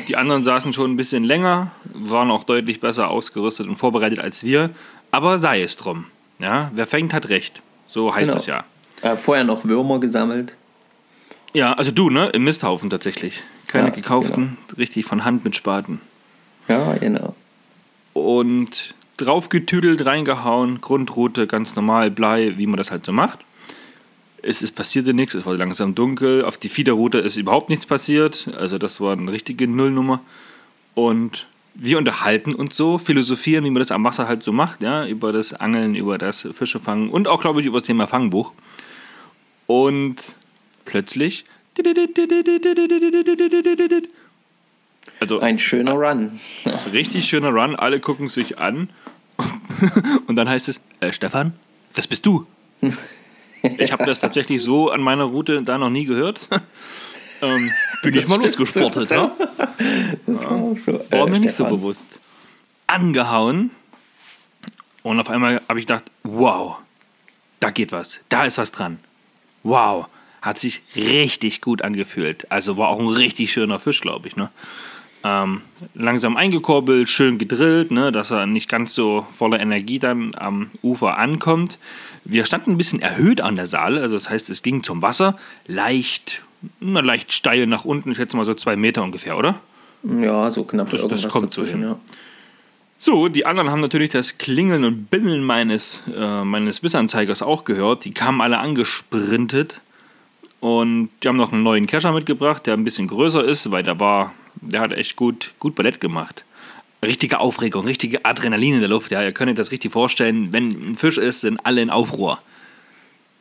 die 0.09 0.17
anderen 0.17 0.45
saßen 0.45 0.73
schon 0.73 0.93
ein 0.93 0.97
bisschen 0.97 1.25
länger, 1.25 1.71
waren 1.85 2.31
auch 2.31 2.45
deutlich 2.45 2.81
besser 2.81 3.11
ausgerüstet 3.11 3.67
und 3.69 3.77
vorbereitet 3.77 4.19
als 4.21 4.43
wir. 4.43 4.71
Aber 5.11 5.39
sei 5.39 5.63
es 5.63 5.77
drum. 5.77 6.07
Ja, 6.39 6.71
wer 6.75 6.87
fängt, 6.87 7.13
hat 7.13 7.29
recht. 7.29 7.61
So 7.87 8.15
heißt 8.15 8.31
Genau. 8.31 8.41
es 8.41 8.47
ja. 8.47 8.65
Äh, 9.03 9.17
vorher 9.17 9.45
noch 9.45 9.65
Würmer 9.65 10.01
gesammelt. 10.01 10.57
Ja, 11.53 11.73
also 11.75 11.91
du, 11.91 12.09
ne? 12.09 12.31
Im 12.31 12.45
Misthaufen 12.45 12.89
tatsächlich. 12.89 13.43
Keine 13.67 13.89
Ja, 13.89 13.95
gekauften, 13.95 14.57
richtig 14.79 15.05
von 15.05 15.25
Hand 15.25 15.45
mit 15.45 15.55
Spaten. 15.57 16.01
Ja, 16.69 16.95
genau. 16.95 17.35
Und 18.15 18.95
draufgetüdelt, 19.25 20.05
reingehauen, 20.05 20.81
Grundroute, 20.81 21.47
ganz 21.47 21.77
normal, 21.77 22.11
Blei, 22.11 22.55
wie 22.57 22.67
man 22.67 22.77
das 22.77 22.91
halt 22.91 23.07
so 23.07 23.13
macht. 23.13 23.41
Es 24.43 24.63
ist 24.63 24.73
passierte 24.73 25.15
nichts, 25.15 25.35
es 25.35 25.47
war 25.47 25.57
langsam 25.57 25.95
dunkel. 25.95 26.45
Auf 26.45 26.59
die 26.59 26.69
Fiederroute 26.69 27.19
ist 27.19 27.37
überhaupt 27.37 27.71
nichts 27.71 27.87
passiert. 27.87 28.49
Also 28.57 28.77
das 28.77 29.01
war 29.01 29.13
eine 29.13 29.31
richtige 29.31 29.69
Nullnummer. 29.69 30.21
Und 30.95 31.47
wir 31.75 31.99
unterhalten 31.99 32.55
uns 32.55 32.77
so, 32.77 32.99
philosophieren, 32.99 33.65
wie 33.65 33.71
man 33.71 33.81
das 33.81 33.93
am 33.93 34.05
Wasser 34.05 34.29
halt 34.29 34.43
so 34.43 34.53
macht, 34.53 34.83
ja, 34.83 35.07
über 35.07 35.33
das 35.33 35.55
Angeln, 35.55 35.95
über 35.95 36.19
das 36.19 36.49
Fischefangen 36.53 37.09
und 37.09 37.29
auch, 37.29 37.41
glaube 37.41 37.61
ich, 37.61 37.67
über 37.67 37.79
das 37.79 37.87
Thema 37.87 38.07
Fangbuch. 38.07 38.53
Und 39.67 40.35
plötzlich. 40.85 41.45
Also 45.21 45.41
Ein 45.41 45.59
schöner 45.59 45.93
Run. 45.93 46.41
richtig 46.93 47.29
schöner 47.29 47.51
Run, 47.51 47.77
alle 47.77 48.01
gucken 48.01 48.29
sich 48.29 48.59
an. 48.59 48.91
Und 50.27 50.37
dann 50.37 50.49
heißt 50.49 50.69
es, 50.69 50.81
äh, 51.01 51.13
Stefan, 51.13 51.55
das 51.95 52.07
bist 52.07 52.25
du. 52.27 52.47
Ich 53.79 53.93
habe 53.93 54.05
das 54.05 54.21
tatsächlich 54.21 54.63
so 54.63 54.91
an 54.91 55.01
meiner 55.01 55.25
Route 55.25 55.63
da 55.63 55.79
noch 55.79 55.91
nie 55.91 56.05
gehört. 56.05 56.47
ähm, 57.43 57.71
bin 58.03 58.15
ich 58.15 58.27
mal 58.29 58.41
losgesportet. 58.41 59.09
so. 59.09 59.15
Ne? 59.15 59.31
Das 60.27 60.45
war 60.45 60.53
auch 60.53 60.77
so. 60.79 60.93
War 61.11 61.27
Äh, 61.27 61.31
mir 61.31 61.41
nicht 61.41 61.51
so 61.51 61.65
Stefan. 61.65 61.71
bewusst. 61.77 62.19
Angehauen. 62.87 63.71
Und 65.03 65.19
auf 65.21 65.29
einmal 65.31 65.61
habe 65.69 65.81
ich 65.81 65.87
gedacht, 65.87 66.05
wow, 66.23 66.77
da 67.61 67.71
geht 67.71 67.93
was. 67.93 68.21
Da 68.29 68.45
ist 68.45 68.59
was 68.59 68.73
dran. 68.73 68.99
Wow. 69.63 70.07
Hat 70.41 70.59
sich 70.59 70.83
richtig 70.97 71.61
gut 71.61 71.83
angefühlt. 71.83 72.51
Also 72.51 72.77
war 72.77 72.89
auch 72.89 72.99
ein 72.99 73.09
richtig 73.09 73.53
schöner 73.53 73.79
Fisch, 73.79 74.01
glaube 74.01 74.27
ich. 74.29 74.35
Ne? 74.37 74.51
Ähm, 75.25 75.63
langsam 75.95 76.37
eingekurbelt, 76.37 77.09
schön 77.09 77.39
gedrillt, 77.39 77.91
ne, 77.93 78.11
dass 78.11 78.31
er 78.33 78.47
nicht 78.47 78.69
ganz 78.69 78.95
so 78.95 79.25
voller 79.37 79.61
Energie 79.61 79.99
dann 80.01 80.33
am 80.37 80.71
Ufer 80.83 81.17
ankommt. 81.19 81.79
Wir 82.25 82.45
standen 82.45 82.73
ein 82.73 82.77
bisschen 82.77 83.01
erhöht 83.01 83.41
an 83.41 83.55
der 83.57 83.67
Saale, 83.69 84.01
also 84.03 84.17
das 84.17 84.29
heißt, 84.29 84.51
es 84.51 84.63
ging 84.63 84.83
zum 84.83 85.01
Wasser 85.01 85.39
leicht, 85.67 86.43
na, 86.81 87.01
leicht 87.01 87.33
steil 87.33 87.67
nach 87.69 87.85
unten, 87.85 88.11
ich 88.11 88.17
schätze 88.17 88.37
mal 88.37 88.45
so 88.45 88.55
zwei 88.55 88.75
Meter 88.77 89.03
ungefähr, 89.05 89.37
oder? 89.39 89.61
Ja, 90.03 90.51
so 90.51 90.65
knapp 90.65 90.91
Das- 90.91 91.07
das 91.07 91.29
kommt 91.29 91.53
so 91.53 91.63
dazwischen, 91.63 91.81
hin. 91.83 91.91
ja. 91.91 91.99
So, 92.99 93.29
die 93.29 93.47
anderen 93.47 93.71
haben 93.71 93.81
natürlich 93.81 94.11
das 94.11 94.39
Klingeln 94.39 94.85
und 94.85 95.11
Bimmeln 95.11 95.43
meines, 95.45 96.03
äh, 96.17 96.45
meines 96.45 96.81
Bissanzeigers 96.81 97.43
auch 97.43 97.65
gehört. 97.65 98.05
Die 98.05 98.13
kamen 98.13 98.41
alle 98.41 98.59
angesprintet 98.59 99.81
und 100.61 101.11
die 101.23 101.29
haben 101.29 101.37
noch 101.37 101.53
einen 101.53 101.65
neuen 101.65 101.87
Kescher 101.87 102.13
mitgebracht, 102.13 102.65
der 102.67 102.75
ein 102.75 102.85
bisschen 102.85 103.09
größer 103.09 103.45
ist, 103.45 103.73
weil 103.73 103.83
der 103.83 103.99
war, 103.99 104.33
der 104.63 104.81
hat 104.81 104.93
echt 104.93 105.17
gut, 105.17 105.53
gut 105.59 105.75
Ballett 105.75 106.01
gemacht. 106.01 106.45
Richtige 107.05 107.41
Aufregung, 107.41 107.85
richtige 107.85 108.25
Adrenalin 108.25 108.75
in 108.75 108.81
der 108.81 108.89
Luft. 108.89 109.11
Ja, 109.11 109.23
ihr 109.23 109.33
könnt 109.33 109.51
euch 109.51 109.57
das 109.57 109.73
richtig 109.73 109.93
vorstellen. 109.93 110.53
Wenn 110.53 110.91
ein 110.91 110.95
Fisch 110.95 111.19
ist, 111.19 111.41
sind 111.41 111.59
alle 111.67 111.83
in 111.83 111.91
Aufruhr. 111.91 112.41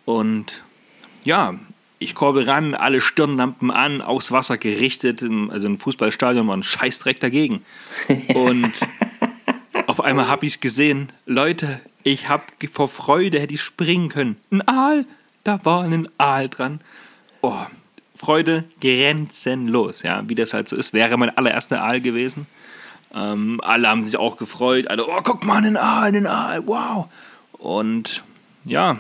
Und 0.06 0.62
ja, 1.24 1.56
ich 2.00 2.16
korbe 2.16 2.48
ran, 2.48 2.74
alle 2.74 3.00
Stirnlampen 3.00 3.70
an, 3.70 4.02
aufs 4.02 4.32
Wasser 4.32 4.58
gerichtet. 4.58 5.24
Also 5.50 5.68
im 5.68 5.80
Fußballstadion 5.80 6.48
war 6.48 6.58
ein 6.58 6.64
Scheißdreck 6.64 7.20
dagegen. 7.20 7.64
Und 8.34 8.74
auf 9.88 10.02
einmal 10.02 10.28
habe 10.28 10.48
ich 10.48 10.56
es 10.56 10.60
gesehen. 10.60 11.12
Leute, 11.28 11.80
ich 12.02 12.30
habe 12.30 12.44
vor 12.72 12.88
Freude 12.88 13.40
hätte 13.40 13.54
ich 13.54 13.62
springen 13.62 14.10
können. 14.10 14.38
Ein 14.50 14.68
Aal, 14.68 15.06
da 15.44 15.64
war 15.64 15.84
ein 15.84 16.10
Aal 16.18 16.50
dran. 16.50 16.82
Oh, 17.42 17.66
Freude 18.22 18.66
grenzenlos, 18.80 20.04
ja, 20.04 20.22
wie 20.28 20.36
das 20.36 20.54
halt 20.54 20.70
so 20.70 20.76
ist. 20.76 20.94
Wäre 20.94 21.18
mein 21.18 21.36
allererster 21.36 21.82
Aal 21.82 22.02
gewesen. 22.02 22.46
Ähm, 23.16 23.60
alle 23.64 23.88
haben 23.90 24.04
sich 24.04 24.16
auch 24.16 24.38
gefreut. 24.38 24.88
Alle, 24.88 25.08
oh, 25.08 25.22
guck 25.24 25.44
mal, 25.44 25.66
ein 25.66 25.76
Aal, 25.76 26.16
ein 26.16 26.28
Aal, 26.28 26.68
wow. 26.68 27.08
Und 27.54 28.24
ja, 28.64 29.00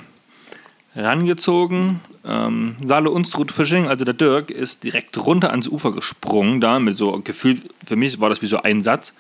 rangezogen. 0.95 2.01
Ähm, 2.25 2.77
Saale 2.81 3.12
Unstrut 3.12 3.51
Fishing, 3.51 3.88
also 3.88 4.05
der 4.05 4.15
Dirk, 4.15 4.49
ist 4.49 4.84
direkt 4.84 5.15
runter 5.23 5.51
ans 5.51 5.67
Ufer 5.67 5.91
gesprungen, 5.91 6.60
da 6.60 6.79
mit 6.79 6.97
so 6.97 7.21
gefühlt, 7.23 7.69
für 7.86 7.95
mich 7.95 8.19
war 8.19 8.29
das 8.29 8.41
wie 8.41 8.47
so 8.47 8.57
ein 8.63 8.81
Satz. 8.81 9.13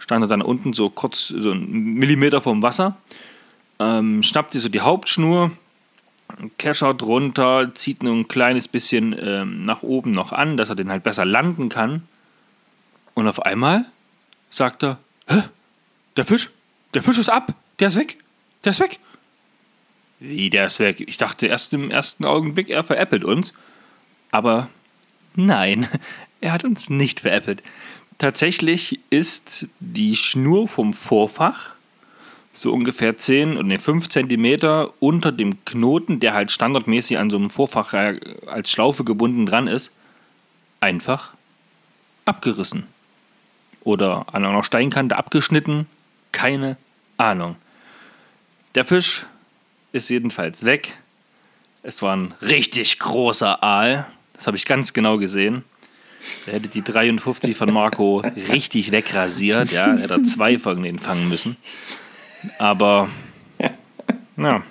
Stand 0.00 0.24
er 0.24 0.28
dann 0.28 0.42
unten 0.42 0.72
so 0.72 0.90
kurz, 0.90 1.28
so 1.28 1.52
einen 1.52 1.94
Millimeter 1.94 2.40
vom 2.40 2.60
Wasser, 2.60 2.96
ähm, 3.78 4.24
schnappt 4.24 4.52
sich 4.52 4.62
so 4.62 4.68
die 4.68 4.80
Hauptschnur, 4.80 5.52
keschert 6.58 7.02
runter, 7.02 7.72
zieht 7.74 8.02
nur 8.02 8.14
ein 8.14 8.28
kleines 8.28 8.68
bisschen 8.68 9.14
ähm, 9.18 9.62
nach 9.62 9.82
oben 9.82 10.10
noch 10.10 10.32
an, 10.32 10.56
dass 10.56 10.68
er 10.68 10.76
den 10.76 10.90
halt 10.90 11.02
besser 11.02 11.24
landen 11.24 11.68
kann. 11.68 12.02
Und 13.14 13.28
auf 13.28 13.42
einmal 13.42 13.84
sagt 14.50 14.82
er: 14.82 14.98
Hä? 15.28 15.42
Der 16.16 16.24
Fisch? 16.24 16.50
Der 16.94 17.02
Fisch 17.02 17.18
ist 17.18 17.28
ab! 17.28 17.54
Der 17.80 17.88
ist 17.88 17.96
weg! 17.96 18.18
Der 18.64 18.70
ist 18.70 18.80
weg! 18.80 18.98
Wie, 20.20 20.48
der 20.48 20.66
ist 20.66 20.78
weg? 20.78 21.00
Ich 21.00 21.18
dachte 21.18 21.46
erst 21.46 21.72
im 21.72 21.90
ersten 21.90 22.24
Augenblick, 22.24 22.70
er 22.70 22.84
veräppelt 22.84 23.24
uns. 23.24 23.52
Aber 24.30 24.68
nein, 25.34 25.88
er 26.40 26.52
hat 26.52 26.64
uns 26.64 26.88
nicht 26.88 27.20
veräppelt. 27.20 27.62
Tatsächlich 28.18 29.00
ist 29.10 29.66
die 29.80 30.16
Schnur 30.16 30.68
vom 30.68 30.94
Vorfach 30.94 31.74
so 32.54 32.72
ungefähr 32.72 33.18
10 33.18 33.56
und 33.56 33.66
nee, 33.66 33.78
5 33.78 34.08
Zentimeter 34.08 34.94
unter 35.00 35.32
dem 35.32 35.64
Knoten, 35.64 36.20
der 36.20 36.34
halt 36.34 36.52
standardmäßig 36.52 37.18
an 37.18 37.28
so 37.28 37.36
einem 37.36 37.50
Vorfach 37.50 37.92
äh, 37.92 38.18
als 38.46 38.70
Schlaufe 38.70 39.04
gebunden 39.04 39.44
dran 39.44 39.66
ist, 39.66 39.90
einfach 40.80 41.34
abgerissen. 42.24 42.86
Oder 43.82 44.26
an 44.32 44.44
einer 44.44 44.62
Steinkante 44.62 45.16
abgeschnitten. 45.16 45.86
Keine 46.32 46.76
Ahnung. 47.18 47.56
Der 48.74 48.84
Fisch 48.84 49.26
ist 49.92 50.08
jedenfalls 50.08 50.64
weg. 50.64 50.96
Es 51.82 52.00
war 52.00 52.16
ein 52.16 52.34
richtig 52.40 52.98
großer 52.98 53.62
Aal. 53.62 54.06
Das 54.32 54.46
habe 54.46 54.56
ich 54.56 54.64
ganz 54.64 54.92
genau 54.92 55.18
gesehen. 55.18 55.64
Er 56.46 56.54
hätte 56.54 56.68
die 56.68 56.82
53 56.82 57.54
von 57.56 57.72
Marco 57.72 58.18
richtig 58.52 58.90
wegrasiert. 58.90 59.70
Ja, 59.70 59.88
er 59.88 59.98
hätte 59.98 60.22
zwei 60.22 60.58
von 60.58 60.82
denen 60.82 60.98
fangen 60.98 61.28
müssen. 61.28 61.56
Aber, 62.58 63.08
ja, 64.36 64.62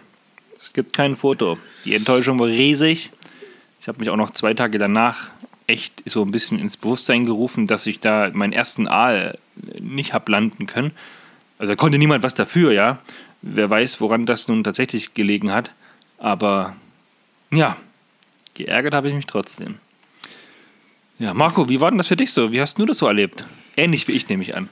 es 0.57 0.73
gibt 0.73 0.93
kein 0.93 1.15
Foto. 1.15 1.57
Die 1.86 1.95
Enttäuschung 1.95 2.39
war 2.39 2.47
riesig. 2.47 3.11
Ich 3.82 3.88
habe 3.88 3.99
mich 3.99 4.09
auch 4.09 4.15
noch 4.15 4.32
zwei 4.32 4.53
Tage 4.53 4.78
danach 4.78 5.30
echt 5.67 6.03
so 6.05 6.21
ein 6.24 6.32
bisschen 6.32 6.59
ins 6.59 6.78
Bewusstsein 6.78 7.26
gerufen, 7.26 7.67
dass 7.67 7.86
ich 7.86 7.99
da 7.99 8.30
meinen 8.34 8.53
ersten 8.53 8.88
Aal 8.88 9.38
nicht 9.80 10.13
habe 10.13 10.32
landen 10.32 10.67
können. 10.67 10.91
Also 11.57 11.74
da 11.74 11.76
konnte 11.76 11.97
niemand 11.97 12.24
was 12.24 12.36
dafür, 12.36 12.71
ja. 12.71 12.99
Wer 13.41 13.69
weiß, 13.69 14.01
woran 14.01 14.26
das 14.26 14.47
nun 14.47 14.63
tatsächlich 14.63 15.13
gelegen 15.13 15.51
hat. 15.51 15.71
Aber 16.17 16.76
ja, 17.51 17.78
geärgert 18.53 18.93
habe 18.93 19.09
ich 19.09 19.15
mich 19.15 19.26
trotzdem. 19.26 19.76
Ja, 21.19 21.34
Marco, 21.34 21.69
wie 21.69 21.80
war 21.80 21.91
denn 21.91 21.97
das 21.97 22.07
für 22.07 22.15
dich 22.15 22.34
so? 22.34 22.51
Wie 22.51 22.61
hast 22.61 22.80
du 22.80 22.86
das 22.86 22.97
so 22.97 23.07
erlebt? 23.07 23.45
Ähnlich 23.76 24.07
wie 24.07 24.13
ich, 24.13 24.28
nehme 24.30 24.43
ich 24.43 24.55
an. 24.55 24.69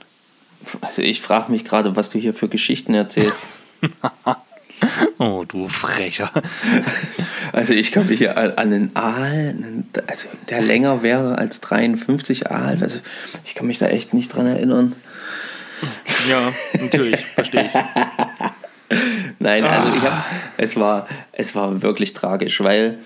Also 0.82 1.02
ich 1.02 1.22
frage 1.22 1.52
mich 1.52 1.66
gerade, 1.66 1.96
was 1.96 2.10
du 2.10 2.20
hier 2.20 2.34
für 2.34 2.50
Geschichten 2.50 2.94
erzählst. 2.94 3.44
Oh, 5.20 5.46
du 5.48 5.68
Frecher. 5.68 6.32
Also 7.54 7.74
ich 7.74 7.92
kann 7.92 8.08
mich 8.08 8.20
hier 8.20 8.38
an, 8.38 8.58
einen 8.58 8.96
Aal, 8.96 9.54
also 10.08 10.30
der 10.50 10.62
länger 10.62 11.04
wäre 11.04 11.38
als 11.38 11.60
53 11.60 12.50
Aal, 12.50 12.78
also 12.82 13.00
ich 13.44 13.56
kann 13.56 13.68
mich 13.68 13.78
da 13.78 13.88
echt 13.88 14.14
nicht 14.14 14.34
dran 14.34 14.48
erinnern. 14.48 14.96
Ja, 16.30 16.54
natürlich, 16.80 17.20
verstehe 17.26 17.66
ich. 17.66 17.72
Nein, 19.40 19.66
also 19.66 19.94
ich 19.96 20.02
habe, 20.02 20.24
es 20.58 20.78
war, 20.78 21.08
es 21.34 21.54
war 21.54 21.82
wirklich 21.82 22.14
tragisch, 22.14 22.62
weil, 22.62 23.00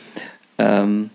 ähm, 0.59 1.09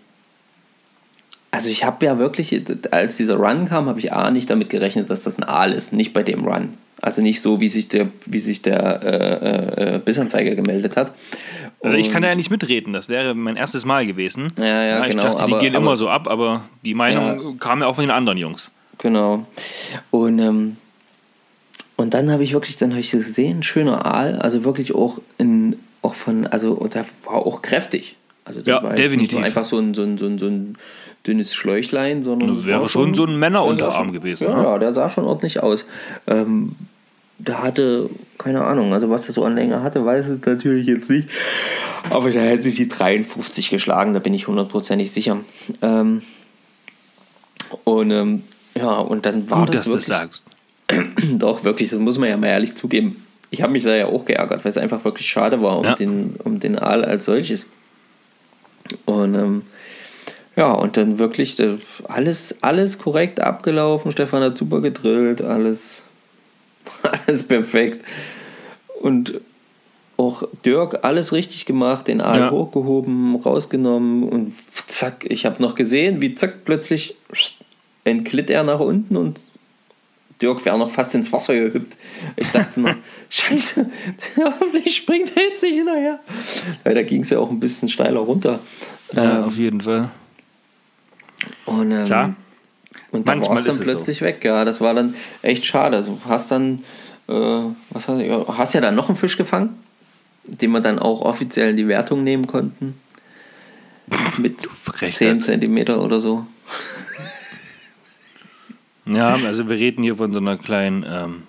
also 1.51 1.69
ich 1.69 1.83
habe 1.83 2.05
ja 2.05 2.17
wirklich, 2.17 2.61
als 2.91 3.17
dieser 3.17 3.35
Run 3.35 3.67
kam, 3.67 3.87
habe 3.87 3.99
ich 3.99 4.13
A 4.13 4.31
nicht 4.31 4.49
damit 4.49 4.69
gerechnet, 4.69 5.09
dass 5.09 5.23
das 5.23 5.37
ein 5.37 5.43
Aal 5.43 5.73
ist, 5.73 5.91
nicht 5.93 6.13
bei 6.13 6.23
dem 6.23 6.45
Run. 6.45 6.69
Also 7.01 7.21
nicht 7.21 7.41
so, 7.41 7.59
wie 7.59 7.67
sich 7.67 7.87
der, 7.87 8.07
wie 8.25 8.39
sich 8.39 8.61
der 8.61 9.01
äh, 9.03 9.95
äh, 9.95 9.99
Bissanzeiger 9.99 10.53
gemeldet 10.55 10.95
hat. 10.97 11.13
Also 11.81 11.97
ich 11.97 12.11
kann 12.11 12.23
Und- 12.23 12.29
ja 12.29 12.35
nicht 12.35 12.51
mitreden, 12.51 12.93
das 12.93 13.09
wäre 13.09 13.33
mein 13.33 13.55
erstes 13.55 13.85
Mal 13.85 14.05
gewesen. 14.05 14.53
Ja, 14.57 14.83
ja, 14.83 15.03
ich 15.05 15.11
genau, 15.11 15.23
dachte, 15.23 15.37
die 15.37 15.41
aber- 15.53 15.59
gehen 15.59 15.75
aber- 15.75 15.83
immer 15.83 15.95
so 15.97 16.09
ab, 16.09 16.27
aber 16.27 16.63
die 16.85 16.93
Meinung 16.93 17.57
kam 17.57 17.81
ja 17.81 17.87
auch 17.87 17.95
von 17.95 18.03
den 18.05 18.11
anderen 18.11 18.37
Jungs. 18.37 18.71
Genau. 18.99 19.47
Und, 20.11 20.37
ähm, 20.37 20.77
und 21.95 22.13
dann 22.13 22.31
habe 22.31 22.43
ich 22.43 22.53
wirklich, 22.53 22.77
dann 22.77 22.91
habe 22.91 22.99
ich 23.01 23.11
das 23.11 23.21
gesehen, 23.25 23.63
schöner 23.63 24.05
Aal, 24.05 24.35
also 24.37 24.63
wirklich 24.63 24.93
auch 24.93 25.19
in, 25.39 25.77
auch 26.03 26.13
von, 26.13 26.45
also 26.47 26.73
und 26.73 26.93
der 26.93 27.05
war 27.25 27.33
auch 27.47 27.61
kräftig. 27.63 28.15
Also 28.45 28.59
das 28.59 28.67
Ja, 28.67 28.83
war 28.83 28.93
definitiv. 28.93 29.39
einfach 29.39 29.65
so 29.65 29.79
ein, 29.79 29.93
so 29.95 30.03
ein, 30.03 30.17
so 30.19 30.25
ein, 30.27 30.37
so 30.37 30.47
ein 30.47 30.77
dünnes 31.27 31.53
Schläuchlein, 31.53 32.23
sondern 32.23 32.55
Das 32.55 32.65
wäre 32.65 32.81
war 32.81 32.89
schon 32.89 33.13
so 33.13 33.25
ein 33.25 33.37
Männerunterarm 33.37 34.07
schon- 34.07 34.13
gewesen, 34.13 34.43
Ja, 34.45 34.55
ne? 34.57 34.63
ja, 34.63 34.77
der 34.79 34.93
sah 34.93 35.09
schon 35.09 35.25
ordentlich 35.25 35.61
aus. 35.61 35.85
Ähm, 36.27 36.75
der 37.37 37.61
hatte, 37.63 38.09
keine 38.37 38.63
Ahnung, 38.63 38.93
also 38.93 39.09
was 39.09 39.23
der 39.23 39.33
so 39.33 39.43
an 39.43 39.55
Länge 39.55 39.81
hatte, 39.83 40.05
weiß 40.05 40.27
ich 40.29 40.45
natürlich 40.45 40.87
jetzt 40.87 41.09
nicht. 41.09 41.27
Aber 42.09 42.29
der 42.31 42.43
hätte 42.43 42.63
sich 42.63 42.75
die 42.75 42.87
53 42.87 43.69
geschlagen, 43.69 44.13
da 44.13 44.19
bin 44.19 44.33
ich 44.33 44.47
hundertprozentig 44.47 45.11
sicher. 45.11 45.37
Ähm, 45.81 46.21
und 47.83 48.11
ähm, 48.11 48.43
ja, 48.75 48.89
und 48.95 49.25
dann 49.25 49.49
war 49.49 49.65
Gut, 49.65 49.69
das 49.75 49.83
dass 49.83 49.83
du 49.85 49.95
das 49.95 50.09
wirklich, 50.09 50.17
sagst. 50.17 50.45
doch, 51.39 51.63
wirklich, 51.63 51.89
das 51.89 51.99
muss 51.99 52.17
man 52.17 52.29
ja 52.29 52.37
mal 52.37 52.47
ehrlich 52.47 52.75
zugeben. 52.75 53.23
Ich 53.49 53.61
habe 53.61 53.71
mich 53.73 53.83
da 53.83 53.95
ja 53.95 54.05
auch 54.07 54.25
geärgert, 54.25 54.63
weil 54.63 54.69
es 54.71 54.77
einfach 54.77 55.03
wirklich 55.03 55.27
schade 55.27 55.61
war 55.61 55.77
um, 55.79 55.85
Ja. 55.85 55.95
den, 55.95 56.35
um 56.43 56.59
den 56.59 56.77
Aal 56.79 57.03
als 57.05 57.25
solches. 57.25 57.65
Und 59.05 59.35
ähm, 59.35 59.61
ja, 60.55 60.71
und 60.71 60.97
dann 60.97 61.17
wirklich 61.19 61.59
äh, 61.59 61.77
alles, 62.05 62.57
alles 62.61 62.97
korrekt 62.99 63.39
abgelaufen. 63.39 64.11
Stefan 64.11 64.43
hat 64.43 64.57
super 64.57 64.81
gedrillt, 64.81 65.41
alles, 65.41 66.03
alles 67.27 67.43
perfekt. 67.43 68.03
Und 69.01 69.39
auch 70.17 70.43
Dirk 70.65 70.99
alles 71.03 71.31
richtig 71.33 71.65
gemacht, 71.65 72.07
den 72.07 72.21
Aal 72.21 72.39
Ja. 72.39 72.51
hochgehoben, 72.51 73.35
rausgenommen 73.37 74.23
und 74.29 74.53
zack, 74.87 75.25
ich 75.27 75.45
habe 75.45 75.61
noch 75.61 75.73
gesehen, 75.73 76.21
wie 76.21 76.35
zack 76.35 76.63
plötzlich 76.63 77.15
entglitt 78.03 78.49
er 78.51 78.63
nach 78.63 78.79
unten 78.79 79.15
und 79.17 79.39
Dirk 80.41 80.63
wäre 80.65 80.77
noch 80.77 80.89
fast 80.91 81.13
ins 81.15 81.31
Wasser 81.31 81.53
gehüpft. 81.53 81.95
Ich 82.35 82.49
dachte 82.49 82.79
nur, 82.81 82.95
scheiße, 83.29 83.87
hoffentlich 84.37 84.95
springt 84.95 85.31
er 85.35 85.43
jetzt 85.43 85.63
nicht 85.63 85.75
hinterher. 85.75 86.19
Weil 86.83 86.95
da 86.95 87.03
ging 87.03 87.21
es 87.21 87.29
ja 87.29 87.39
auch 87.39 87.49
ein 87.49 87.59
bisschen 87.59 87.89
steiler 87.89 88.19
runter. 88.21 88.59
Ja, 89.13 89.39
Ähm, 89.39 89.43
auf 89.45 89.55
jeden 89.55 89.81
Fall. 89.81 90.11
Und, 91.65 91.91
ähm, 91.91 92.05
Klar. 92.05 92.35
und 93.11 93.27
dann 93.27 93.39
Manchmal 93.39 93.57
war 93.57 93.59
es 93.59 93.63
dann 93.65 93.71
es 93.73 93.77
so. 93.77 93.83
plötzlich 93.83 94.21
weg. 94.21 94.43
Ja, 94.43 94.65
das 94.65 94.81
war 94.81 94.93
dann 94.93 95.15
echt 95.41 95.65
schade. 95.65 96.03
Du 96.03 96.19
hast 96.27 96.51
dann, 96.51 96.79
äh, 97.27 97.33
was 97.33 98.07
hast, 98.07 98.19
du- 98.19 98.57
hast 98.57 98.73
ja 98.73 98.81
dann 98.81 98.95
noch 98.95 99.09
einen 99.09 99.15
Fisch 99.17 99.37
gefangen, 99.37 99.69
den 100.43 100.71
wir 100.71 100.81
dann 100.81 100.99
auch 100.99 101.21
offiziell 101.21 101.71
in 101.71 101.77
die 101.77 101.87
Wertung 101.87 102.23
nehmen 102.23 102.47
konnten. 102.47 102.95
Mit 104.37 104.55
Frechheit. 104.83 105.13
10 105.15 105.41
Zentimeter 105.41 106.01
oder 106.03 106.19
so. 106.19 106.45
Ja, 109.05 109.35
also 109.45 109.67
wir 109.69 109.77
reden 109.77 110.03
hier 110.03 110.15
von 110.17 110.31
so 110.31 110.39
einer 110.39 110.57
kleinen, 110.57 111.03
ähm, 111.07 111.43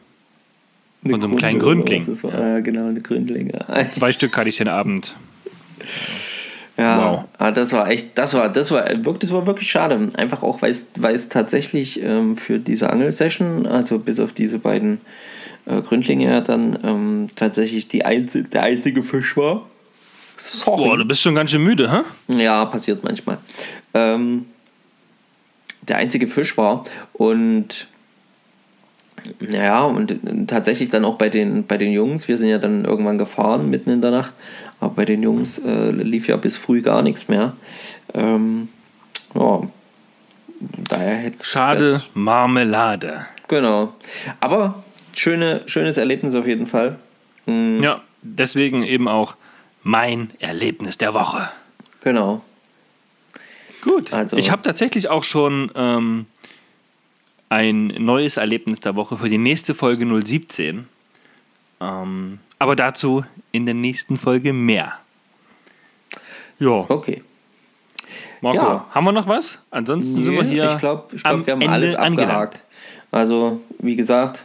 Eine 1.05 1.11
Von 1.15 1.21
so 1.21 1.27
einem 1.27 1.37
kleinen 1.37 1.59
Grunde 1.59 1.83
oder 1.83 1.97
Gründling. 1.97 2.23
war, 2.33 2.41
ja. 2.49 2.61
genau, 2.61 2.87
eine 2.89 3.01
Gründlinge. 3.01 3.67
zwei 3.93 4.13
Stück 4.13 4.37
hatte 4.37 4.49
ich 4.49 4.57
den 4.59 4.69
Abend. 4.69 5.17
Ja, 6.83 7.13
Wow. 7.13 7.25
ah, 7.39 7.51
das 7.53 7.73
war 7.73 7.89
echt, 7.89 8.19
das 8.19 8.35
war, 8.35 8.49
das 8.49 8.71
war 8.73 8.89
wirklich, 8.89 9.19
das 9.21 9.33
war 9.33 9.47
wirklich 9.47 9.71
schade. 9.71 10.09
Einfach 10.17 10.43
auch, 10.43 10.63
weil 10.63 10.73
es, 10.73 10.89
weil 10.99 11.15
es 11.15 11.29
tatsächlich 11.29 12.03
ähm, 12.03 12.35
für 12.35 12.59
diese 12.59 12.91
Angelsession, 12.91 13.67
also 13.67 13.99
bis 14.01 14.19
auf 14.19 14.33
diese 14.33 14.59
beiden 14.59 15.01
äh, 15.67 15.81
Gründlinge, 15.81 16.27
ja 16.27 16.41
dann 16.41 16.77
ähm, 16.83 17.27
tatsächlich 17.37 17.87
die 17.87 18.05
einzi 18.05 18.43
der 18.43 18.65
einzige 18.65 19.03
Fisch 19.05 19.37
war. 19.37 19.63
Sorry. 20.37 20.83
Boah, 20.85 20.97
du 20.97 21.05
bist 21.05 21.23
schon 21.23 21.37
ganz 21.37 21.51
schön 21.53 21.63
müde, 21.63 21.93
hä? 21.93 22.37
Ja, 22.37 22.65
passiert 22.65 23.05
manchmal. 23.05 23.39
Ähm, 23.95 24.47
der 25.83 25.99
einzige 25.99 26.27
Fisch 26.27 26.57
war 26.59 26.85
und 27.13 27.87
ja, 29.53 29.85
und 29.85 30.49
tatsächlich 30.49 30.89
dann 30.91 31.05
auch 31.05 31.17
bei 31.17 31.29
den, 31.29 31.65
bei 31.65 31.77
den 31.77 31.93
Jungs, 31.93 32.27
wir 32.27 32.39
sind 32.39 32.49
ja 32.49 32.59
dann 32.59 32.85
irgendwann 32.85 33.19
gefahren 33.19 33.71
mitten 33.71 33.91
in 33.91 34.01
der 34.01 34.11
Nacht, 34.11 34.35
aber 34.83 34.95
bei 34.95 35.05
den 35.05 35.23
Jungs 35.23 35.59
äh, 35.59 35.91
lief 35.93 36.27
ja 36.29 36.37
bis 36.37 36.57
früh 36.57 36.83
gar 36.83 37.03
nichts 37.03 37.29
mehr. 37.29 37.53
Ähm, 38.15 38.69
ja, 39.35 39.63
daher 40.89 41.17
hätte 41.17 41.45
Schade, 41.47 41.93
das- 41.93 42.11
Marmelade. 42.15 43.27
Genau. 43.49 43.95
Aber 44.41 44.83
schöne, 45.15 45.63
schönes 45.67 45.97
Erlebnis 45.99 46.35
auf 46.35 46.47
jeden 46.47 46.67
Fall. 46.67 46.99
Mhm, 47.47 47.83
Ja, 47.83 48.03
deswegen 48.23 48.83
eben 48.83 49.09
auch 49.09 49.37
mein 49.83 50.31
Erlebnis 50.41 50.99
der 50.99 51.15
Woche. 51.15 51.49
genau. 52.01 52.43
Gut. 53.83 54.13
Also- 54.13 54.37
ich 54.37 54.51
habe 54.51 54.63
tatsächlich 54.63 55.09
auch 55.09 55.25
schon 55.25 55.71
ähm, 55.75 56.27
ein 57.49 57.87
neues 57.99 58.37
Erlebnis 58.37 58.81
der 58.81 58.95
Woche 58.95 59.17
für 59.19 59.29
die 59.29 59.39
nächste 59.39 59.75
Folge 59.75 60.07
017. 60.07 60.87
Ähm, 61.81 62.39
aber 62.63 62.77
dazu 62.77 63.25
in 63.51 63.67
der 63.67 63.75
nächsten 63.75 64.17
Folge 64.17 64.53
mehr. 64.53 64.93
Ja, 66.61 66.85
Okay. 66.89 67.23
Marco, 68.41 68.57
Ja. 68.59 68.87
haben 68.91 69.05
wir 69.05 69.13
noch 69.13 69.27
was? 69.27 69.59
Ansonsten 69.71 70.23
sind 70.23 70.35
wir 70.35 70.45
hier. 70.45 70.67
Ich 70.73 70.79
glaube, 70.79 71.15
ich 71.17 71.23
glaub, 71.23 71.45
wir 71.47 71.53
haben 71.55 71.61
Ende 71.61 71.73
alles 71.73 71.95
angelangt. 71.95 72.31
abgehakt. 72.33 72.63
Also, 73.11 73.61
wie 73.79 73.97
gesagt, 73.97 74.45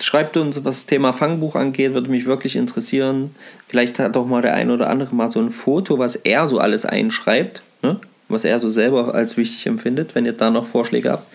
schreibt 0.00 0.36
uns, 0.36 0.56
was 0.64 0.76
das 0.76 0.86
Thema 0.86 1.12
Fangbuch 1.12 1.54
angeht, 1.54 1.94
würde 1.94 2.10
mich 2.10 2.26
wirklich 2.26 2.56
interessieren. 2.56 3.34
Vielleicht 3.68 3.98
hat 3.98 4.16
auch 4.16 4.26
mal 4.26 4.42
der 4.42 4.54
ein 4.54 4.70
oder 4.70 4.88
andere 4.90 5.14
mal 5.14 5.30
so 5.30 5.40
ein 5.40 5.50
Foto, 5.50 5.98
was 5.98 6.16
er 6.16 6.46
so 6.48 6.58
alles 6.58 6.84
einschreibt, 6.86 7.62
ne? 7.82 7.98
Was 8.28 8.44
er 8.44 8.58
so 8.58 8.68
selber 8.68 9.14
als 9.14 9.36
wichtig 9.36 9.66
empfindet, 9.66 10.14
wenn 10.14 10.26
ihr 10.26 10.32
da 10.32 10.50
noch 10.50 10.66
Vorschläge 10.66 11.12
habt. 11.12 11.26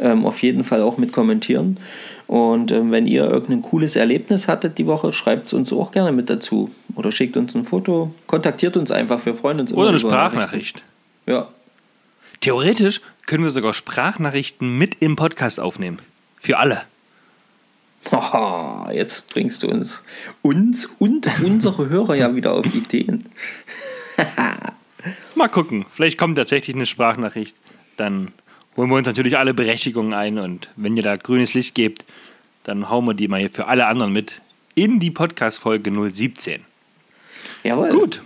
Ähm, 0.00 0.26
auf 0.26 0.42
jeden 0.42 0.64
Fall 0.64 0.82
auch 0.82 0.98
mit 0.98 1.12
kommentieren. 1.12 1.78
Und 2.26 2.72
ähm, 2.72 2.90
wenn 2.90 3.06
ihr 3.06 3.24
irgendein 3.24 3.62
cooles 3.62 3.96
Erlebnis 3.96 4.48
hattet 4.48 4.78
die 4.78 4.86
Woche, 4.86 5.12
schreibt 5.12 5.46
es 5.46 5.52
uns 5.52 5.72
auch 5.72 5.92
gerne 5.92 6.10
mit 6.12 6.30
dazu. 6.30 6.70
Oder 6.96 7.12
schickt 7.12 7.36
uns 7.36 7.54
ein 7.54 7.64
Foto, 7.64 8.12
kontaktiert 8.26 8.76
uns 8.76 8.90
einfach, 8.90 9.24
wir 9.26 9.34
freuen 9.34 9.60
uns 9.60 9.72
Oder 9.72 9.90
eine 9.90 9.98
Sprachnachricht. 9.98 10.82
Ja, 11.26 11.48
Theoretisch 12.44 13.00
können 13.24 13.42
wir 13.42 13.50
sogar 13.50 13.72
Sprachnachrichten 13.72 14.76
mit 14.76 14.96
im 15.00 15.16
Podcast 15.16 15.58
aufnehmen. 15.58 15.98
Für 16.38 16.58
alle. 16.58 16.82
Haha, 18.12 18.92
jetzt 18.92 19.32
bringst 19.32 19.62
du 19.62 19.68
uns, 19.68 20.02
uns 20.42 20.84
und 20.84 21.26
unsere 21.42 21.88
Hörer 21.88 22.16
ja 22.16 22.34
wieder 22.34 22.52
auf 22.52 22.66
Ideen. 22.66 23.30
Mal 25.34 25.48
gucken. 25.48 25.84
Vielleicht 25.90 26.18
kommt 26.18 26.36
tatsächlich 26.36 26.76
eine 26.76 26.86
Sprachnachricht. 26.86 27.54
Dann 27.96 28.30
holen 28.76 28.90
wir 28.90 28.96
uns 28.96 29.06
natürlich 29.06 29.36
alle 29.36 29.54
Berechtigungen 29.54 30.14
ein 30.14 30.38
und 30.38 30.70
wenn 30.76 30.96
ihr 30.96 31.02
da 31.02 31.16
grünes 31.16 31.54
Licht 31.54 31.74
gebt, 31.74 32.04
dann 32.64 32.88
hauen 32.88 33.04
wir 33.06 33.14
die 33.14 33.28
mal 33.28 33.40
hier 33.40 33.50
für 33.50 33.66
alle 33.66 33.86
anderen 33.86 34.12
mit 34.12 34.40
in 34.74 35.00
die 35.00 35.10
Podcast-Folge 35.10 35.92
017. 35.92 36.64
Jawohl. 37.62 37.90
Gut. 37.90 38.22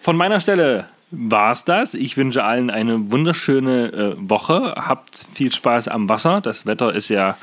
Von 0.00 0.16
meiner 0.16 0.40
Stelle 0.40 0.88
war 1.10 1.52
es 1.52 1.64
das. 1.64 1.94
Ich 1.94 2.16
wünsche 2.16 2.44
allen 2.44 2.70
eine 2.70 3.10
wunderschöne 3.10 3.92
äh, 3.92 4.30
Woche. 4.30 4.74
Habt 4.76 5.26
viel 5.32 5.52
Spaß 5.52 5.88
am 5.88 6.08
Wasser. 6.08 6.40
Das 6.40 6.66
Wetter 6.66 6.94
ist 6.94 7.08
ja 7.08 7.36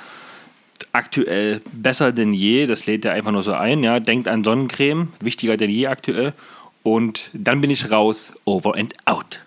aktuell 0.93 1.61
besser 1.71 2.11
denn 2.11 2.33
je. 2.33 2.67
Das 2.67 2.85
lädt 2.85 3.05
ja 3.05 3.11
einfach 3.11 3.31
nur 3.31 3.43
so 3.43 3.53
ein. 3.53 3.83
Ja. 3.83 3.99
Denkt 3.99 4.27
an 4.27 4.43
Sonnencreme. 4.43 5.09
Wichtiger 5.19 5.57
denn 5.57 5.69
je 5.69 5.87
aktuell. 5.87 6.33
Und 6.87 7.31
dann 7.33 7.59
bin 7.59 7.69
ich 7.69 7.91
raus. 7.91 8.31
Over 8.45 8.75
and 8.75 8.93
out. 9.03 9.39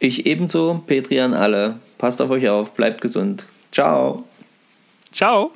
Ich 0.00 0.26
ebenso, 0.26 0.82
Petri 0.84 1.20
an 1.20 1.32
alle. 1.32 1.78
Passt 1.96 2.20
auf 2.20 2.28
euch 2.28 2.48
auf, 2.48 2.74
bleibt 2.74 3.00
gesund. 3.00 3.44
Ciao. 3.70 4.24
Ciao. 5.12 5.52